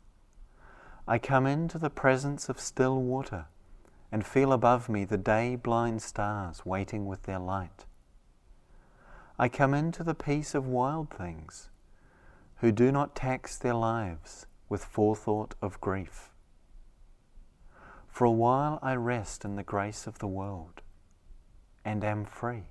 I 1.07 1.17
come 1.17 1.47
into 1.47 1.79
the 1.79 1.89
presence 1.89 2.49
of 2.49 2.59
still 2.59 3.01
water, 3.01 3.47
and 4.11 4.25
feel 4.25 4.53
above 4.53 4.89
me 4.89 5.05
the 5.05 5.17
day 5.17 5.55
blind 5.55 6.03
stars 6.03 6.65
waiting 6.65 7.07
with 7.07 7.23
their 7.23 7.39
light. 7.39 7.85
I 9.39 9.49
come 9.49 9.73
into 9.73 10.03
the 10.03 10.13
peace 10.13 10.53
of 10.53 10.67
wild 10.67 11.09
things, 11.09 11.69
who 12.57 12.71
do 12.71 12.91
not 12.91 13.15
tax 13.15 13.57
their 13.57 13.73
lives 13.73 14.45
with 14.67 14.85
forethought 14.85 15.55
of 15.61 15.81
grief. 15.81 16.29
For 18.07 18.25
a 18.25 18.31
while 18.31 18.77
I 18.83 18.95
rest 18.95 19.45
in 19.45 19.55
the 19.55 19.63
grace 19.63 20.05
of 20.05 20.19
the 20.19 20.27
world 20.27 20.81
and 21.89 22.03
am 22.03 22.23
free. 22.23 22.61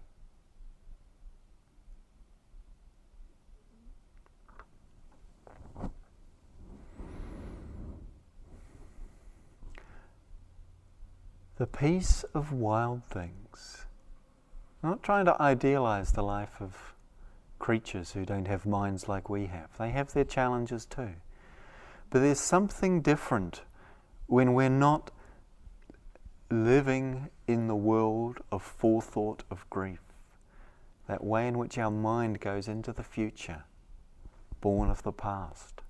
The 11.56 11.66
peace 11.66 12.24
of 12.32 12.52
wild 12.52 13.02
things. 13.06 13.86
I'm 14.84 14.90
not 14.90 15.02
trying 15.02 15.24
to 15.24 15.42
idealize 15.42 16.12
the 16.12 16.22
life 16.22 16.60
of 16.60 16.94
creatures 17.58 18.12
who 18.12 18.24
don't 18.24 18.46
have 18.46 18.64
minds 18.64 19.08
like 19.08 19.28
we 19.28 19.46
have. 19.46 19.76
They 19.78 19.90
have 19.90 20.12
their 20.12 20.22
challenges 20.22 20.86
too. 20.86 21.14
But 22.10 22.20
there's 22.20 22.38
something 22.38 23.02
different 23.02 23.62
when 24.28 24.54
we're 24.54 24.68
not 24.68 25.10
living 26.50 27.28
in 27.46 27.66
the 27.66 27.76
world 27.76 28.38
of 28.50 28.62
forethought 28.62 29.44
of 29.50 29.68
grief, 29.70 30.00
that 31.06 31.22
way 31.24 31.46
in 31.46 31.58
which 31.58 31.78
our 31.78 31.90
mind 31.90 32.40
goes 32.40 32.68
into 32.68 32.92
the 32.92 33.02
future, 33.02 33.64
born 34.60 34.90
of 34.90 35.02
the 35.02 35.12
past. 35.12 35.82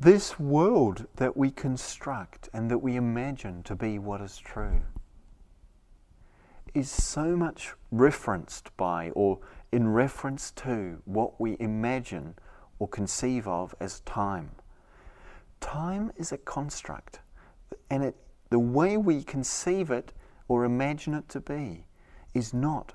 This 0.00 0.38
world 0.38 1.06
that 1.16 1.36
we 1.36 1.50
construct 1.50 2.48
and 2.52 2.70
that 2.70 2.78
we 2.78 2.94
imagine 2.94 3.62
to 3.64 3.74
be 3.74 3.98
what 3.98 4.20
is 4.20 4.38
true 4.38 4.82
is 6.74 6.90
so 6.90 7.36
much 7.36 7.74
referenced 7.90 8.74
by 8.76 9.10
or 9.10 9.40
in 9.72 9.88
reference 9.88 10.50
to 10.52 11.02
what 11.04 11.40
we 11.40 11.56
imagine 11.58 12.34
or 12.78 12.86
conceive 12.88 13.48
of 13.48 13.74
as 13.80 14.00
time. 14.00 14.50
Time 15.60 16.12
is 16.16 16.30
a 16.30 16.38
construct, 16.38 17.20
and 17.90 18.04
it, 18.04 18.16
the 18.50 18.58
way 18.58 18.96
we 18.96 19.22
conceive 19.22 19.90
it 19.90 20.12
or 20.46 20.64
imagine 20.64 21.14
it 21.14 21.28
to 21.30 21.40
be 21.40 21.86
is 22.34 22.54
not 22.54 22.94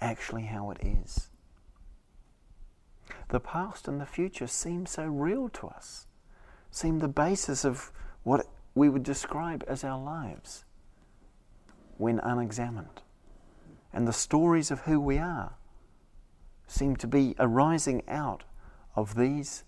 actually 0.00 0.44
how 0.44 0.70
it 0.70 0.78
is. 0.82 1.30
The 3.28 3.40
past 3.40 3.88
and 3.88 4.00
the 4.00 4.06
future 4.06 4.46
seem 4.46 4.86
so 4.86 5.04
real 5.04 5.48
to 5.50 5.68
us 5.68 6.06
seem 6.70 6.98
the 6.98 7.08
basis 7.08 7.64
of 7.64 7.90
what 8.22 8.46
we 8.74 8.88
would 8.88 9.02
describe 9.02 9.64
as 9.66 9.84
our 9.84 10.00
lives 10.00 10.64
when 11.96 12.20
unexamined. 12.20 13.02
And 13.92 14.06
the 14.06 14.12
stories 14.12 14.70
of 14.70 14.80
who 14.80 15.00
we 15.00 15.18
are 15.18 15.54
seem 16.66 16.96
to 16.96 17.06
be 17.06 17.34
arising 17.38 18.02
out 18.06 18.44
of 18.94 19.14
these 19.14 19.64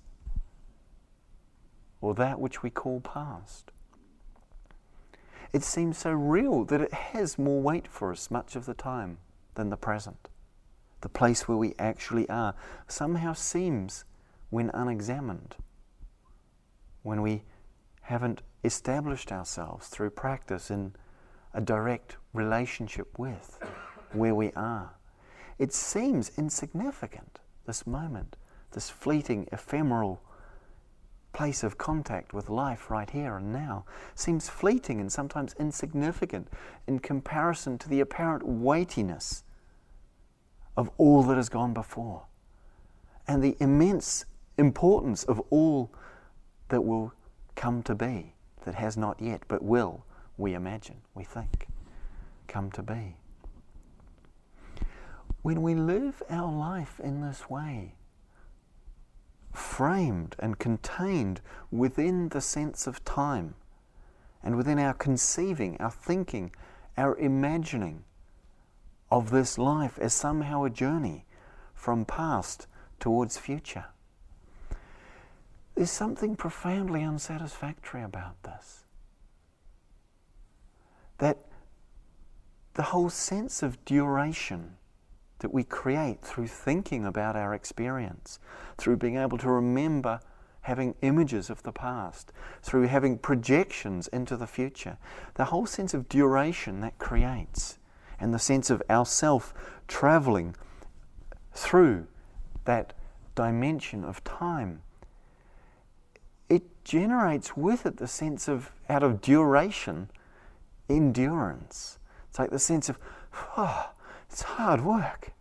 or 2.01 2.15
that 2.15 2.39
which 2.39 2.63
we 2.63 2.71
call 2.71 3.01
past. 3.01 3.73
It 5.53 5.65
seems 5.65 5.99
so 5.99 6.13
real 6.13 6.65
that 6.67 6.81
it 6.81 6.93
has 6.93 7.39
more 7.39 7.61
weight 7.61 7.89
for 7.89 8.13
us 8.13 8.31
much 8.31 8.55
of 8.55 8.67
the 8.67 8.75
time 8.75 9.19
than 9.55 9.71
the 9.71 9.77
present. 9.77 10.29
The 11.01 11.09
place 11.09 11.49
where 11.49 11.57
we 11.57 11.75
actually 11.79 12.29
are 12.29 12.55
somehow 12.87 13.33
seems, 13.33 14.05
when 14.51 14.71
unexamined, 14.73 15.57
when 17.03 17.23
we 17.23 17.43
haven't 18.03 18.43
established 18.63 19.33
ourselves 19.33 19.89
through 19.89 20.11
practice 20.11 20.71
in 20.71 20.95
a 21.55 21.61
direct 21.61 22.17
relationship 22.33 23.19
with 23.19 23.59
where 24.13 24.35
we 24.35 24.53
are. 24.53 24.95
It 25.59 25.73
seems 25.73 26.31
insignificant, 26.37 27.41
this 27.67 27.87
moment, 27.87 28.37
this 28.73 28.91
fleeting, 28.91 29.49
ephemeral 29.53 30.23
place 31.33 31.63
of 31.63 31.79
contact 31.79 32.33
with 32.33 32.49
life 32.49 32.91
right 32.91 33.11
here 33.11 33.37
and 33.37 33.53
now 33.53 33.85
seems 34.15 34.49
fleeting 34.49 35.01
and 35.01 35.11
sometimes 35.11 35.55
insignificant 35.59 36.49
in 36.87 36.99
comparison 36.99 37.79
to 37.79 37.89
the 37.89 38.01
apparent 38.01 38.45
weightiness 38.45 39.45
of 40.77 40.91
all 40.99 41.23
that 41.23 41.37
has 41.37 41.49
gone 41.49 41.73
before 41.73 42.25
and 43.27 43.45
the 43.45 43.57
immense 43.61 44.25
importance 44.59 45.23
of 45.25 45.41
all 45.51 45.91
that 46.69 46.81
will 46.81 47.13
come 47.55 47.83
to 47.83 47.95
be, 47.95 48.35
that 48.65 48.75
has 48.75 48.97
not 48.97 49.21
yet, 49.21 49.43
but 49.47 49.63
will, 49.63 50.05
we 50.37 50.55
imagine, 50.55 50.97
we 51.15 51.23
think, 51.23 51.69
come 52.49 52.71
to 52.73 52.83
be. 52.83 53.17
When 55.43 55.63
we 55.63 55.75
live 55.75 56.23
our 56.29 56.51
life 56.51 57.01
in 57.03 57.21
this 57.21 57.49
way, 57.49 57.95
framed 59.53 60.37
and 60.39 60.59
contained 60.59 61.41
within 61.71 62.29
the 62.29 62.41
sense 62.41 62.87
of 62.87 63.05
time, 63.05 63.55
and 64.43 64.57
within 64.57 64.79
our 64.79 64.95
conceiving, 64.95 65.77
our 65.81 65.91
thinking, 65.91 66.53
our 66.97 67.17
imagining 67.19 68.05
of 69.11 69.31
this 69.31 69.59
life 69.59 69.99
as 69.99 70.15
somehow 70.15 70.65
a 70.65 70.71
journey 70.71 71.25
from 71.75 72.05
past 72.05 72.67
towards 72.99 73.39
future. 73.39 73.87
There's 75.75 75.91
something 75.91 76.37
profoundly 76.37 77.03
unsatisfactory 77.03 78.03
about 78.03 78.43
this. 78.43 78.85
That 81.19 81.39
the 82.75 82.83
whole 82.85 83.11
sense 83.11 83.63
of 83.63 83.85
duration 83.85 84.77
that 85.41 85.53
we 85.53 85.65
create 85.65 86.23
through 86.23 86.47
thinking 86.47 87.05
about 87.05 87.37
our 87.37 87.53
experience, 87.55 88.39
through 88.79 88.97
being 88.97 89.17
able 89.17 89.39
to 89.39 89.51
remember 89.51 90.21
having 90.63 90.95
images 91.03 91.51
of 91.51 91.63
the 91.63 91.73
past, 91.73 92.33
through 92.63 92.87
having 92.87 93.19
projections 93.19 94.09
into 94.09 94.37
the 94.37 94.47
future, 94.47 94.99
the 95.35 95.47
whole 95.47 95.67
sense 95.67 95.95
of 95.95 96.09
duration 96.09 96.81
that 96.81 96.99
creates, 96.99 97.79
and 98.19 98.33
the 98.33 98.39
sense 98.39 98.71
of 98.71 98.83
ourself 98.89 99.55
traveling 99.89 100.55
through 101.53 102.07
that 102.65 102.93
dimension 103.35 104.05
of 104.05 104.23
time 104.23 104.83
it 106.51 106.85
generates 106.85 107.57
with 107.57 107.87
it 107.87 107.97
the 107.97 108.09
sense 108.09 108.49
of, 108.49 108.73
out 108.89 109.05
of 109.05 109.23
duration, 109.23 110.11
endurance. 110.91 111.99
It's 112.29 112.39
like 112.39 112.51
the 112.51 112.59
sense 112.59 112.89
of, 112.91 112.99
oh, 113.57 113.91
it's 114.31 114.43
hard 114.43 114.85
work. 114.85 115.33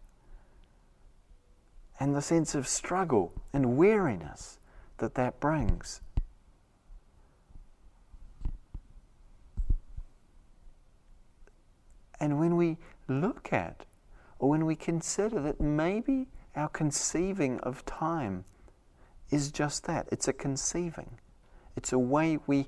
And 1.99 2.15
the 2.15 2.21
sense 2.21 2.55
of 2.55 2.67
struggle 2.67 3.33
and 3.53 3.77
weariness 3.77 4.57
that 4.97 5.15
that 5.15 5.39
brings. 5.39 6.01
And 12.19 12.39
when 12.39 12.57
we 12.57 12.77
look 13.07 13.53
at, 13.53 13.85
or 14.39 14.49
when 14.49 14.65
we 14.65 14.75
consider 14.75 15.39
that 15.41 15.61
maybe 15.61 16.27
our 16.55 16.69
conceiving 16.69 17.59
of 17.59 17.85
time 17.85 18.45
is 19.29 19.51
just 19.51 19.85
that 19.85 20.07
it's 20.11 20.27
a 20.27 20.33
conceiving, 20.33 21.19
it's 21.75 21.93
a 21.93 21.99
way 21.99 22.39
we 22.47 22.67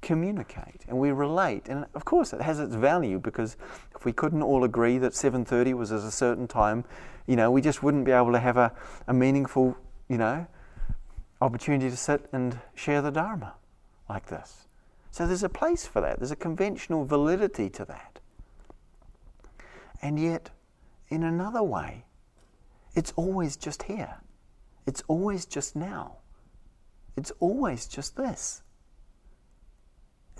communicate 0.00 0.84
and 0.88 0.98
we 0.98 1.10
relate. 1.10 1.68
And 1.68 1.86
of 1.94 2.04
course 2.04 2.32
it 2.32 2.40
has 2.40 2.60
its 2.60 2.74
value 2.74 3.18
because 3.18 3.56
if 3.94 4.04
we 4.04 4.12
couldn't 4.12 4.42
all 4.42 4.64
agree 4.64 4.98
that 4.98 5.12
7.30 5.12 5.74
was 5.74 5.92
at 5.92 6.00
a 6.00 6.10
certain 6.10 6.48
time 6.48 6.84
you 7.26 7.36
know 7.36 7.50
we 7.50 7.60
just 7.60 7.82
wouldn't 7.82 8.04
be 8.04 8.12
able 8.12 8.32
to 8.32 8.40
have 8.40 8.56
a, 8.56 8.72
a 9.06 9.14
meaningful 9.14 9.76
you 10.08 10.18
know 10.18 10.46
opportunity 11.40 11.90
to 11.90 11.96
sit 11.96 12.28
and 12.32 12.58
share 12.74 13.00
the 13.02 13.10
dharma 13.10 13.54
like 14.08 14.26
this. 14.26 14.66
So 15.10 15.26
there's 15.26 15.42
a 15.42 15.48
place 15.48 15.86
for 15.86 16.00
that. 16.00 16.18
There's 16.18 16.30
a 16.30 16.36
conventional 16.36 17.04
validity 17.04 17.70
to 17.70 17.84
that. 17.86 18.20
And 20.02 20.18
yet 20.18 20.50
in 21.08 21.22
another 21.22 21.62
way 21.62 22.04
it's 22.94 23.12
always 23.16 23.56
just 23.56 23.84
here. 23.84 24.16
It's 24.86 25.02
always 25.08 25.46
just 25.46 25.76
now. 25.76 26.16
It's 27.16 27.30
always 27.40 27.86
just 27.86 28.16
this. 28.16 28.62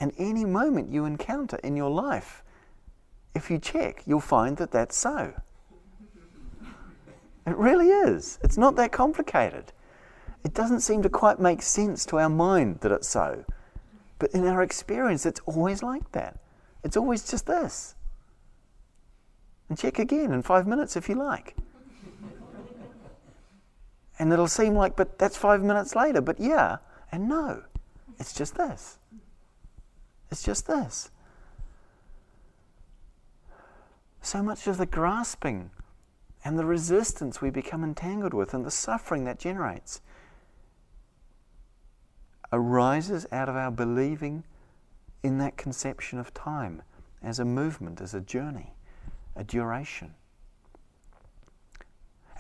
And 0.01 0.13
any 0.19 0.47
moment 0.47 0.91
you 0.91 1.05
encounter 1.05 1.59
in 1.63 1.77
your 1.77 1.91
life, 1.91 2.43
if 3.35 3.51
you 3.51 3.59
check, 3.59 4.03
you'll 4.07 4.21
find 4.21 4.57
that 4.57 4.73
that's 4.73 4.97
so. 4.97 5.35
It 7.47 7.57
really 7.57 7.89
is. 7.89 8.39
It's 8.43 8.57
not 8.57 8.77
that 8.77 8.93
complicated. 8.93 9.73
It 10.43 10.55
doesn't 10.55 10.81
seem 10.81 11.03
to 11.03 11.09
quite 11.11 11.39
make 11.39 11.61
sense 11.63 12.07
to 12.07 12.19
our 12.19 12.31
mind 12.31 12.81
that 12.81 12.93
it's 12.93 13.09
so. 13.09 13.45
But 14.19 14.31
in 14.31 14.47
our 14.47 14.63
experience, 14.63 15.27
it's 15.27 15.41
always 15.47 15.83
like 15.83 16.13
that. 16.13 16.39
It's 16.83 16.97
always 16.97 17.29
just 17.29 17.47
this. 17.47 17.95
And 19.69 19.79
check 19.79 19.99
again 19.99 20.33
in 20.33 20.43
five 20.43 20.67
minutes 20.67 20.97
if 20.97 21.09
you 21.09 21.15
like. 21.15 21.57
and 24.19 24.33
it'll 24.33 24.49
seem 24.49 24.75
like, 24.75 24.97
but 24.97 25.19
that's 25.19 25.37
five 25.37 25.63
minutes 25.63 25.95
later. 25.95 26.21
But 26.21 26.41
yeah, 26.41 26.79
and 27.13 27.29
no. 27.29 27.63
It's 28.19 28.35
just 28.35 28.57
this. 28.57 28.99
It's 30.31 30.43
just 30.43 30.67
this. 30.67 31.11
So 34.23 34.43
much 34.43 34.67
of 34.67 34.79
the 34.79 34.87
grasping 34.87 35.71
and 36.45 36.59
the 36.59 36.65
resistance 36.65 37.41
we 37.41 37.51
become 37.51 37.83
entangled 37.83 38.35
with 38.35 38.55
and 38.55 38.65
the 38.65 38.71
suffering 38.71 39.25
that 39.25 39.39
generates 39.39 40.01
arises 42.53 43.27
out 43.33 43.49
of 43.49 43.57
our 43.57 43.71
believing 43.71 44.45
in 45.23 45.39
that 45.39 45.57
conception 45.57 46.19
of 46.19 46.33
time 46.35 46.83
as 47.23 47.39
a 47.39 47.45
movement, 47.45 48.01
as 48.01 48.15
a 48.15 48.21
journey, 48.21 48.75
a 49.37 49.45
duration. 49.45 50.15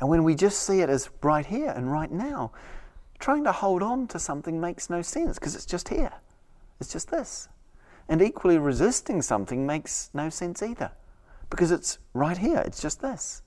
And 0.00 0.09
when 0.09 0.24
we 0.24 0.35
just 0.35 0.62
see 0.62 0.81
it 0.81 0.88
as 0.88 1.11
right 1.22 1.44
here 1.44 1.72
and 1.76 1.92
right 1.92 2.11
now, 2.11 2.53
trying 3.18 3.44
to 3.44 3.53
hold 3.53 3.83
on 3.83 4.09
to 4.09 4.18
something 4.18 4.61
makes 4.61 4.88
no 4.88 5.03
sense 5.03 5.38
because 5.38 5.55
it's 5.55 5.66
just 5.66 5.90
here. 5.90 6.12
It's 6.81 6.90
just 6.90 7.11
this. 7.11 7.48
And 8.11 8.20
equally, 8.20 8.59
resisting 8.59 9.23
something 9.23 9.64
makes 9.64 10.11
no 10.12 10.31
sense 10.31 10.64
either 10.64 10.90
because 11.49 11.70
it's 11.70 11.99
right 12.12 12.37
here. 12.37 12.61
It's 12.66 12.83
just 12.83 13.01
this. 13.01 13.42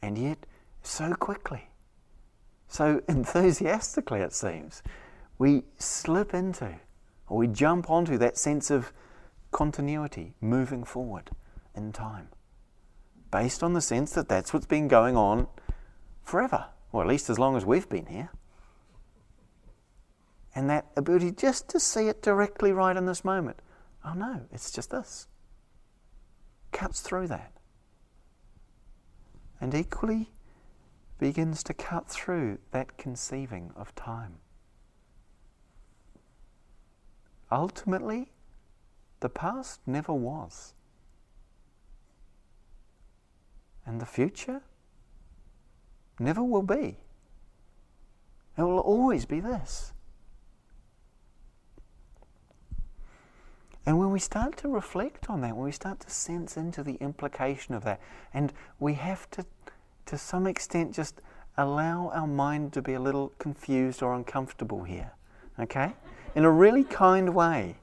And 0.00 0.16
yet, 0.16 0.46
so 0.80 1.12
quickly, 1.14 1.70
so 2.68 3.02
enthusiastically, 3.08 4.20
it 4.20 4.32
seems, 4.32 4.84
we 5.38 5.64
slip 5.76 6.32
into 6.32 6.76
or 7.28 7.38
we 7.38 7.48
jump 7.48 7.90
onto 7.90 8.16
that 8.18 8.38
sense 8.38 8.70
of 8.70 8.92
continuity, 9.50 10.34
moving 10.40 10.84
forward 10.84 11.30
in 11.74 11.92
time, 11.92 12.28
based 13.32 13.64
on 13.64 13.72
the 13.72 13.80
sense 13.80 14.12
that 14.12 14.28
that's 14.28 14.54
what's 14.54 14.66
been 14.66 14.86
going 14.86 15.16
on 15.16 15.48
forever, 16.22 16.66
or 16.92 17.02
at 17.02 17.08
least 17.08 17.28
as 17.28 17.40
long 17.40 17.56
as 17.56 17.66
we've 17.66 17.88
been 17.88 18.06
here. 18.06 18.30
And 20.58 20.68
that 20.70 20.86
ability 20.96 21.30
just 21.30 21.68
to 21.68 21.78
see 21.78 22.08
it 22.08 22.20
directly 22.20 22.72
right 22.72 22.96
in 22.96 23.06
this 23.06 23.24
moment. 23.24 23.60
Oh 24.04 24.14
no, 24.14 24.40
it's 24.50 24.72
just 24.72 24.90
this. 24.90 25.28
Cuts 26.72 27.00
through 27.00 27.28
that. 27.28 27.52
And 29.60 29.72
equally 29.72 30.32
begins 31.20 31.62
to 31.62 31.74
cut 31.74 32.08
through 32.08 32.58
that 32.72 32.98
conceiving 32.98 33.70
of 33.76 33.94
time. 33.94 34.38
Ultimately, 37.52 38.32
the 39.20 39.28
past 39.28 39.78
never 39.86 40.12
was. 40.12 40.74
And 43.86 44.00
the 44.00 44.06
future 44.06 44.62
never 46.18 46.42
will 46.42 46.62
be. 46.62 46.98
It 48.56 48.62
will 48.62 48.80
always 48.80 49.24
be 49.24 49.38
this. 49.38 49.92
And 53.86 53.98
when 53.98 54.10
we 54.10 54.18
start 54.18 54.56
to 54.58 54.68
reflect 54.68 55.30
on 55.30 55.40
that, 55.40 55.56
when 55.56 55.64
we 55.64 55.72
start 55.72 56.00
to 56.00 56.10
sense 56.10 56.56
into 56.56 56.82
the 56.82 56.94
implication 56.94 57.74
of 57.74 57.84
that, 57.84 58.00
and 58.34 58.52
we 58.78 58.94
have 58.94 59.30
to, 59.30 59.46
to 60.06 60.18
some 60.18 60.46
extent, 60.46 60.94
just 60.94 61.20
allow 61.56 62.10
our 62.14 62.26
mind 62.26 62.72
to 62.74 62.82
be 62.82 62.94
a 62.94 63.00
little 63.00 63.32
confused 63.38 64.02
or 64.02 64.14
uncomfortable 64.14 64.84
here, 64.84 65.12
okay? 65.58 65.92
In 66.34 66.44
a 66.44 66.50
really 66.50 66.84
kind 66.84 67.34
way. 67.34 67.76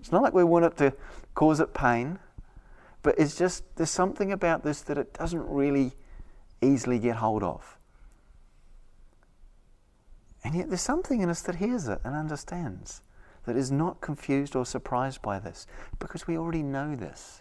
It's 0.00 0.12
not 0.12 0.22
like 0.22 0.34
we 0.34 0.44
want 0.44 0.64
it 0.64 0.76
to 0.78 0.92
cause 1.34 1.60
it 1.60 1.74
pain, 1.74 2.18
but 3.02 3.18
it's 3.18 3.36
just 3.36 3.64
there's 3.76 3.90
something 3.90 4.32
about 4.32 4.62
this 4.62 4.82
that 4.82 4.98
it 4.98 5.14
doesn't 5.14 5.48
really 5.48 5.92
easily 6.60 6.98
get 6.98 7.16
hold 7.16 7.42
of. 7.42 7.78
And 10.44 10.54
yet 10.54 10.68
there's 10.68 10.80
something 10.80 11.20
in 11.20 11.28
us 11.28 11.42
that 11.42 11.56
hears 11.56 11.88
it 11.88 12.00
and 12.04 12.14
understands 12.14 13.02
that 13.48 13.56
is 13.56 13.70
not 13.70 14.02
confused 14.02 14.54
or 14.54 14.66
surprised 14.66 15.22
by 15.22 15.38
this 15.38 15.66
because 15.98 16.26
we 16.26 16.36
already 16.36 16.62
know 16.62 16.94
this 16.94 17.40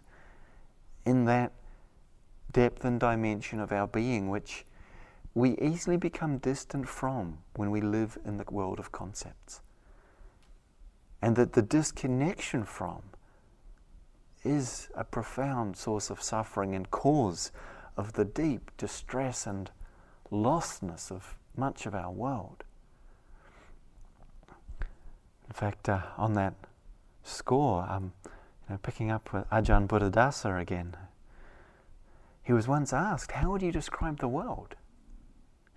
in 1.05 1.25
that 1.25 1.51
depth 2.53 2.85
and 2.85 2.97
dimension 2.97 3.59
of 3.59 3.73
our 3.73 3.87
being 3.87 4.29
which 4.29 4.65
we 5.33 5.57
easily 5.57 5.97
become 5.97 6.37
distant 6.37 6.87
from 6.87 7.39
when 7.57 7.71
we 7.71 7.81
live 7.81 8.17
in 8.23 8.37
the 8.37 8.45
world 8.49 8.79
of 8.79 8.93
concepts. 8.93 9.59
And 11.21 11.35
that 11.35 11.51
the 11.51 11.61
disconnection 11.61 12.63
from 12.63 13.01
is 14.45 14.87
a 14.95 15.03
profound 15.03 15.75
source 15.75 16.09
of 16.09 16.21
suffering 16.21 16.73
and 16.73 16.89
cause 16.89 17.51
of 17.97 18.13
the 18.13 18.23
deep 18.23 18.71
distress 18.77 19.45
and 19.45 19.69
lostness 20.31 21.11
of 21.11 21.35
much 21.57 21.85
of 21.85 21.93
our 21.93 22.11
world. 22.11 22.63
In 25.47 25.53
fact, 25.53 25.89
uh, 25.89 26.01
on 26.17 26.33
that 26.33 26.53
score, 27.23 27.85
I'm 27.89 28.13
you 28.25 28.31
know, 28.69 28.77
picking 28.81 29.11
up 29.11 29.31
with 29.33 29.49
Ajahn 29.49 29.87
Buddhadasa 29.87 30.59
again. 30.59 30.95
He 32.43 32.53
was 32.53 32.67
once 32.67 32.93
asked, 32.93 33.31
How 33.31 33.51
would 33.51 33.61
you 33.61 33.71
describe 33.71 34.19
the 34.19 34.27
world? 34.27 34.75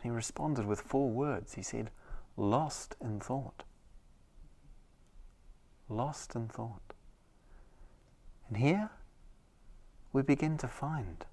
he 0.02 0.08
responded 0.08 0.66
with 0.66 0.80
four 0.80 1.10
words. 1.10 1.54
He 1.54 1.62
said, 1.62 1.90
Lost 2.36 2.96
in 3.00 3.20
thought. 3.20 3.64
Lost 5.88 6.34
in 6.34 6.48
thought. 6.48 6.94
And 8.48 8.56
here 8.56 8.90
we 10.12 10.22
begin 10.22 10.56
to 10.58 10.68
find 10.68 11.26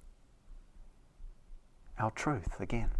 our 1.97 2.12
truth 2.12 2.60
again. 2.60 2.91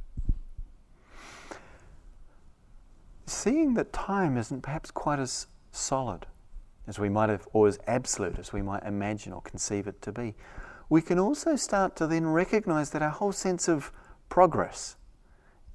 Seeing 3.27 3.73
that 3.75 3.93
time 3.93 4.37
isn't 4.37 4.61
perhaps 4.61 4.89
quite 4.89 5.19
as 5.19 5.47
solid 5.71 6.25
as 6.87 6.97
we 6.97 7.09
might 7.09 7.29
have, 7.29 7.47
or 7.51 7.67
as 7.67 7.77
absolute 7.85 8.39
as 8.39 8.53
we 8.53 8.61
might 8.61 8.83
imagine 8.83 9.33
or 9.33 9.41
conceive 9.41 9.87
it 9.87 10.01
to 10.01 10.11
be, 10.11 10.33
we 10.89 11.01
can 11.01 11.19
also 11.19 11.55
start 11.55 11.95
to 11.97 12.07
then 12.07 12.25
recognize 12.25 12.91
that 12.91 13.01
our 13.01 13.09
whole 13.09 13.33
sense 13.33 13.67
of 13.67 13.91
progress 14.29 14.95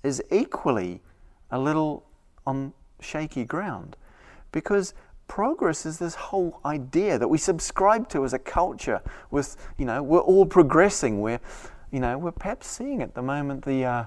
is 0.03 0.23
equally 0.31 1.03
a 1.51 1.59
little 1.59 2.07
on 2.47 2.73
shaky 3.01 3.45
ground. 3.45 3.97
Because 4.53 4.95
progress 5.29 5.85
is 5.85 5.99
this 5.99 6.15
whole 6.15 6.61
idea 6.65 7.19
that 7.19 7.29
we 7.29 7.39
subscribe 7.39 8.09
to 8.09 8.25
as 8.25 8.33
a 8.33 8.39
culture 8.39 9.03
with, 9.31 9.57
you 9.77 9.85
know, 9.85 10.03
we're 10.03 10.21
all 10.21 10.47
progressing. 10.47 11.21
We're, 11.21 11.41
you 11.91 12.01
know, 12.01 12.17
we're 12.17 12.33
perhaps 12.33 12.67
seeing 12.67 13.03
at 13.03 13.15
the 13.15 13.23
moment 13.23 13.65
the, 13.67 13.85
uh, 13.85 14.05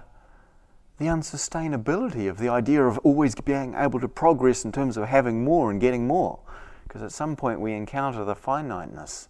the 0.97 1.05
unsustainability 1.05 2.29
of 2.29 2.37
the 2.37 2.49
idea 2.49 2.83
of 2.83 2.97
always 2.99 3.35
being 3.35 3.73
able 3.75 3.99
to 3.99 4.07
progress 4.07 4.63
in 4.63 4.71
terms 4.71 4.95
of 4.97 5.07
having 5.07 5.43
more 5.43 5.69
and 5.69 5.81
getting 5.81 6.07
more. 6.07 6.39
Because 6.87 7.01
at 7.01 7.11
some 7.11 7.35
point 7.35 7.59
we 7.59 7.73
encounter 7.73 8.23
the 8.23 8.35
finiteness 8.35 9.27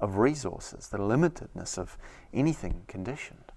of 0.00 0.18
resources, 0.18 0.88
the 0.88 0.98
limitedness 0.98 1.76
of 1.76 1.98
anything 2.32 2.82
conditioned. 2.86 3.52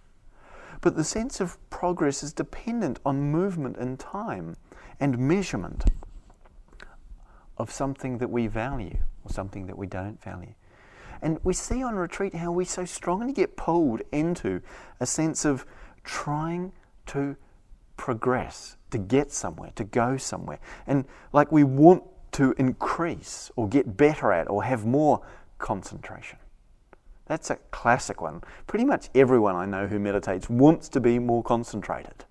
But 0.82 0.96
the 0.96 1.04
sense 1.04 1.40
of 1.40 1.58
progress 1.70 2.24
is 2.24 2.34
dependent 2.34 3.00
on 3.06 3.32
movement 3.32 3.78
in 3.78 3.98
time 3.98 4.58
and 5.00 5.18
measurement 5.18 5.86
of 7.58 7.72
something 7.72 8.18
that 8.18 8.30
we 8.30 8.48
value 8.48 8.98
or 9.24 9.32
something 9.32 9.68
that 9.68 9.78
we 9.78 9.88
don't 9.88 10.22
value. 10.22 10.56
And 11.22 11.40
we 11.44 11.54
see 11.54 11.84
on 11.84 11.96
retreat 11.96 12.34
how 12.34 12.52
we 12.52 12.66
so 12.66 12.84
strongly 12.84 13.32
get 13.32 13.56
pulled 13.56 14.02
into 14.12 14.62
a 15.00 15.06
sense 15.06 15.46
of 15.46 15.66
trying 16.04 16.74
to 17.08 17.36
progress, 17.98 18.78
to 18.92 18.98
get 18.98 19.32
somewhere, 19.32 19.72
to 19.76 19.84
go 19.84 20.18
somewhere. 20.18 20.60
And 20.88 21.06
like 21.32 21.52
we 21.52 21.64
want 21.64 22.04
to 22.34 22.54
increase 22.58 23.52
or 23.56 23.68
get 23.68 23.96
better 23.96 24.32
at 24.32 24.50
or 24.50 24.64
have 24.64 24.86
more 24.86 25.22
concentration. 25.58 26.40
That's 27.26 27.50
a 27.50 27.56
classic 27.72 28.22
one. 28.22 28.42
Pretty 28.68 28.86
much 28.86 29.10
everyone 29.16 29.56
I 29.56 29.66
know 29.66 29.88
who 29.88 30.00
meditates 30.00 30.50
wants 30.50 30.90
to 30.90 31.00
be 31.00 31.20
more 31.20 31.44
concentrated. 31.44 32.26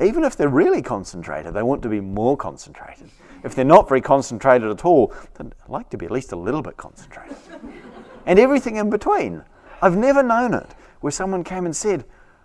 Even 0.00 0.24
if 0.24 0.36
they're 0.36 0.48
really 0.48 0.80
concentrated, 0.80 1.52
they 1.52 1.62
want 1.62 1.82
to 1.82 1.88
be 1.88 2.00
more 2.00 2.36
concentrated. 2.36 3.10
If 3.42 3.54
they're 3.54 3.64
not 3.64 3.88
very 3.88 4.00
concentrated 4.00 4.70
at 4.70 4.84
all, 4.84 5.12
they'd 5.34 5.52
like 5.68 5.90
to 5.90 5.98
be 5.98 6.06
at 6.06 6.12
least 6.12 6.32
a 6.32 6.36
little 6.36 6.62
bit 6.62 6.76
concentrated. 6.76 7.36
and 8.26 8.38
everything 8.38 8.76
in 8.76 8.88
between. 8.88 9.44
I've 9.82 9.96
never 9.96 10.22
known 10.22 10.54
it 10.54 10.74
where 11.00 11.10
someone 11.10 11.42
came 11.42 11.64
and 11.64 11.74
said, 11.74 12.04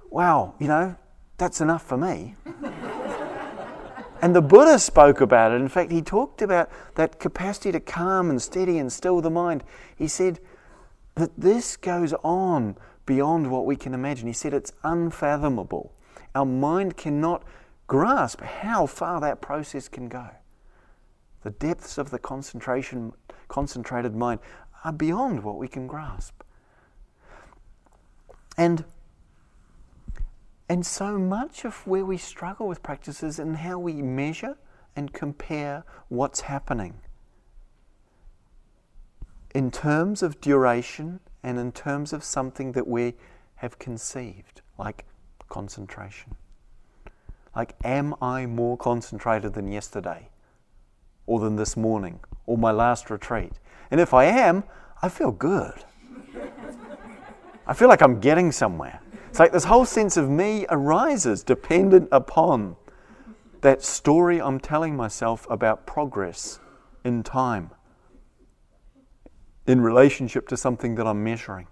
Wow, 0.10 0.56
you 0.60 0.68
know, 0.68 0.96
that's 1.38 1.62
enough 1.62 1.84
for 1.84 1.98
me. 1.98 2.36
and 4.22 4.36
the 4.36 4.42
Buddha 4.42 4.80
spoke 4.80 5.22
about 5.22 5.52
it. 5.52 5.56
In 5.56 5.68
fact, 5.68 5.92
he 5.92 6.02
talked 6.02 6.42
about 6.42 6.70
that 6.96 7.20
capacity 7.20 7.72
to 7.72 7.80
calm 7.80 8.30
and 8.30 8.42
steady 8.42 8.78
and 8.78 8.92
still 8.92 9.22
the 9.22 9.30
mind. 9.30 9.64
He 9.96 10.08
said 10.08 10.40
that 11.16 11.32
this 11.38 11.78
goes 11.78 12.14
on 12.24 12.78
beyond 13.06 13.52
what 13.52 13.66
we 13.66 13.76
can 13.76 13.94
imagine. 13.94 14.28
He 14.28 14.34
said 14.34 14.54
it's 14.54 14.74
unfathomable. 14.84 15.94
Our 16.34 16.46
mind 16.46 16.98
cannot 16.98 17.44
grasp 17.88 18.42
how 18.42 18.86
far 18.88 19.22
that 19.22 19.42
process 19.42 19.88
can 19.88 20.10
go. 20.10 20.28
The 21.44 21.52
depths 21.52 21.98
of 21.98 22.10
the 22.10 22.20
concentration, 22.20 23.14
concentrated 23.48 24.16
mind 24.16 24.40
are 24.84 24.92
beyond 24.92 25.44
what 25.44 25.58
we 25.58 25.68
can 25.68 25.88
grasp. 25.88 26.42
And, 28.58 28.86
and 30.68 30.86
so 30.86 31.18
much 31.18 31.66
of 31.66 31.86
where 31.86 32.06
we 32.06 32.18
struggle 32.18 32.68
with 32.68 32.82
practices 32.82 33.40
and 33.40 33.58
how 33.58 33.78
we 33.78 34.02
measure 34.02 34.58
and 34.96 35.14
compare 35.14 35.84
what's 36.08 36.42
happening 36.42 36.96
in 39.54 39.72
terms 39.72 40.22
of 40.22 40.42
duration 40.42 41.20
and 41.44 41.58
in 41.58 41.72
terms 41.72 42.12
of 42.12 42.24
something 42.24 42.74
that 42.74 42.88
we 42.88 43.14
have 43.56 43.80
conceived, 43.80 44.62
like 44.78 45.06
concentration. 45.48 46.36
Like, 47.56 47.76
am 47.84 48.16
I 48.22 48.48
more 48.48 48.76
concentrated 48.76 49.54
than 49.54 49.72
yesterday, 49.72 50.30
or 51.26 51.40
than 51.40 51.56
this 51.56 51.78
morning, 51.78 52.20
or 52.46 52.58
my 52.58 52.72
last 52.72 53.10
retreat? 53.10 53.54
And 53.92 54.02
if 54.02 54.14
I 54.14 54.26
am, 54.26 54.66
I 55.02 55.08
feel 55.08 55.32
good. 55.32 55.86
I 57.68 57.74
feel 57.74 57.88
like 57.88 58.02
I'm 58.02 58.20
getting 58.20 58.52
somewhere. 58.52 59.00
It's 59.36 59.40
like 59.42 59.52
this 59.52 59.66
whole 59.66 59.84
sense 59.84 60.16
of 60.16 60.30
me 60.30 60.66
arises 60.70 61.44
dependent 61.44 62.08
upon 62.10 62.78
that 63.60 63.84
story 63.84 64.42
I'm 64.42 64.62
telling 64.62 64.96
myself 64.96 65.46
about 65.50 65.86
progress 65.86 66.62
in 67.04 67.22
time, 67.22 67.72
in 69.68 69.82
relationship 69.82 70.48
to 70.48 70.56
something 70.56 70.96
that 70.96 71.06
I'm 71.06 71.22
measuring. 71.22 71.68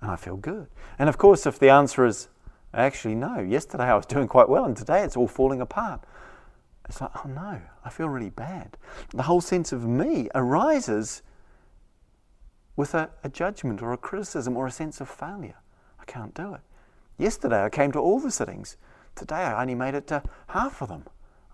And 0.00 0.12
I 0.12 0.14
feel 0.14 0.36
good. 0.36 0.68
And 0.96 1.08
of 1.08 1.18
course, 1.18 1.44
if 1.44 1.58
the 1.58 1.70
answer 1.70 2.06
is 2.06 2.28
actually 2.72 3.16
no, 3.16 3.40
yesterday 3.40 3.86
I 3.86 3.96
was 3.96 4.06
doing 4.06 4.28
quite 4.28 4.48
well 4.48 4.64
and 4.64 4.76
today 4.76 5.02
it's 5.02 5.16
all 5.16 5.26
falling 5.26 5.60
apart, 5.60 6.04
it's 6.88 7.00
like, 7.00 7.10
oh 7.16 7.28
no, 7.28 7.60
I 7.84 7.90
feel 7.90 8.08
really 8.08 8.30
bad. 8.30 8.76
The 9.12 9.24
whole 9.24 9.40
sense 9.40 9.72
of 9.72 9.88
me 9.88 10.28
arises 10.36 11.22
with 12.76 12.94
a, 12.94 13.10
a 13.22 13.28
judgment 13.28 13.82
or 13.82 13.92
a 13.92 13.96
criticism 13.96 14.56
or 14.56 14.66
a 14.66 14.70
sense 14.70 15.00
of 15.00 15.08
failure. 15.08 15.56
I 16.00 16.04
can't 16.04 16.34
do 16.34 16.54
it. 16.54 16.60
Yesterday 17.18 17.64
I 17.64 17.68
came 17.68 17.92
to 17.92 17.98
all 17.98 18.20
the 18.20 18.30
sittings. 18.30 18.76
Today 19.14 19.36
I 19.36 19.60
only 19.60 19.74
made 19.74 19.94
it 19.94 20.06
to 20.08 20.22
half 20.48 20.82
of 20.82 20.88
them. 20.88 21.04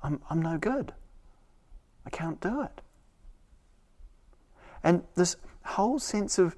I'm, 0.02 0.20
I'm 0.30 0.40
no 0.40 0.58
good. 0.58 0.92
I 2.06 2.10
can't 2.10 2.40
do 2.40 2.62
it. 2.62 2.80
And 4.82 5.02
this 5.14 5.36
whole 5.64 5.98
sense 5.98 6.38
of 6.38 6.56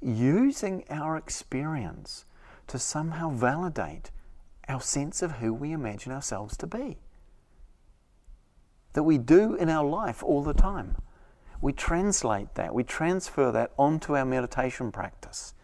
using 0.00 0.84
our 0.88 1.16
experience 1.16 2.24
to 2.68 2.78
somehow 2.78 3.30
validate 3.30 4.10
our 4.68 4.80
sense 4.80 5.22
of 5.22 5.32
who 5.32 5.52
we 5.52 5.72
imagine 5.72 6.12
ourselves 6.12 6.56
to 6.58 6.66
be. 6.66 6.98
That 8.92 9.02
we 9.02 9.18
do 9.18 9.54
in 9.54 9.68
our 9.68 9.84
life 9.84 10.22
all 10.22 10.42
the 10.42 10.54
time 10.54 10.96
we 11.60 11.72
translate 11.72 12.54
that, 12.54 12.74
we 12.74 12.84
transfer 12.84 13.52
that 13.52 13.72
onto 13.78 14.16
our 14.16 14.24
meditation 14.24 14.90
practice. 14.90 15.54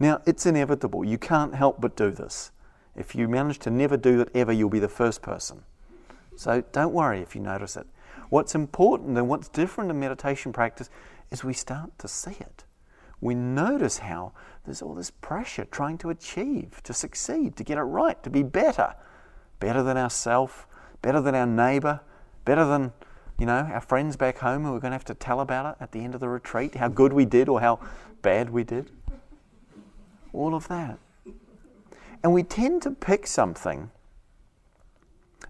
Now, 0.00 0.20
it's 0.26 0.46
inevitable. 0.46 1.04
You 1.04 1.18
can't 1.18 1.54
help 1.54 1.80
but 1.80 1.96
do 1.96 2.10
this. 2.10 2.50
If 2.96 3.14
you 3.14 3.28
manage 3.28 3.58
to 3.60 3.70
never 3.70 3.96
do 3.96 4.20
it 4.20 4.30
ever, 4.34 4.52
you'll 4.52 4.70
be 4.70 4.78
the 4.78 4.88
first 4.88 5.22
person. 5.22 5.62
So 6.36 6.62
don't 6.72 6.92
worry 6.92 7.20
if 7.20 7.34
you 7.34 7.40
notice 7.40 7.76
it. 7.76 7.86
What's 8.30 8.54
important 8.54 9.18
and 9.18 9.28
what's 9.28 9.48
different 9.48 9.90
in 9.90 10.00
meditation 10.00 10.52
practice 10.52 10.88
is 11.30 11.44
we 11.44 11.52
start 11.52 11.98
to 11.98 12.08
see 12.08 12.36
it. 12.40 12.64
We 13.20 13.34
notice 13.34 13.98
how 13.98 14.32
there's 14.64 14.82
all 14.82 14.94
this 14.94 15.10
pressure 15.10 15.64
trying 15.66 15.98
to 15.98 16.10
achieve, 16.10 16.82
to 16.82 16.92
succeed, 16.92 17.56
to 17.56 17.64
get 17.64 17.78
it 17.78 17.82
right, 17.82 18.20
to 18.22 18.30
be 18.30 18.42
better. 18.42 18.94
Better 19.60 19.82
than 19.82 19.96
ourself, 19.96 20.66
better 21.02 21.20
than 21.20 21.34
our 21.34 21.46
neighbor, 21.46 22.00
better 22.44 22.64
than 22.64 22.92
you 23.42 23.46
know, 23.46 23.68
our 23.72 23.80
friends 23.80 24.14
back 24.14 24.38
home 24.38 24.62
who 24.62 24.72
are 24.72 24.78
going 24.78 24.92
to 24.92 24.94
have 24.94 25.04
to 25.04 25.14
tell 25.14 25.40
about 25.40 25.66
it 25.66 25.82
at 25.82 25.90
the 25.90 25.98
end 25.98 26.14
of 26.14 26.20
the 26.20 26.28
retreat, 26.28 26.76
how 26.76 26.86
good 26.86 27.12
we 27.12 27.24
did 27.24 27.48
or 27.48 27.60
how 27.60 27.80
bad 28.22 28.50
we 28.50 28.62
did. 28.62 28.92
All 30.32 30.54
of 30.54 30.68
that. 30.68 31.00
And 32.22 32.32
we 32.32 32.44
tend 32.44 32.82
to 32.82 32.92
pick 32.92 33.26
something 33.26 33.90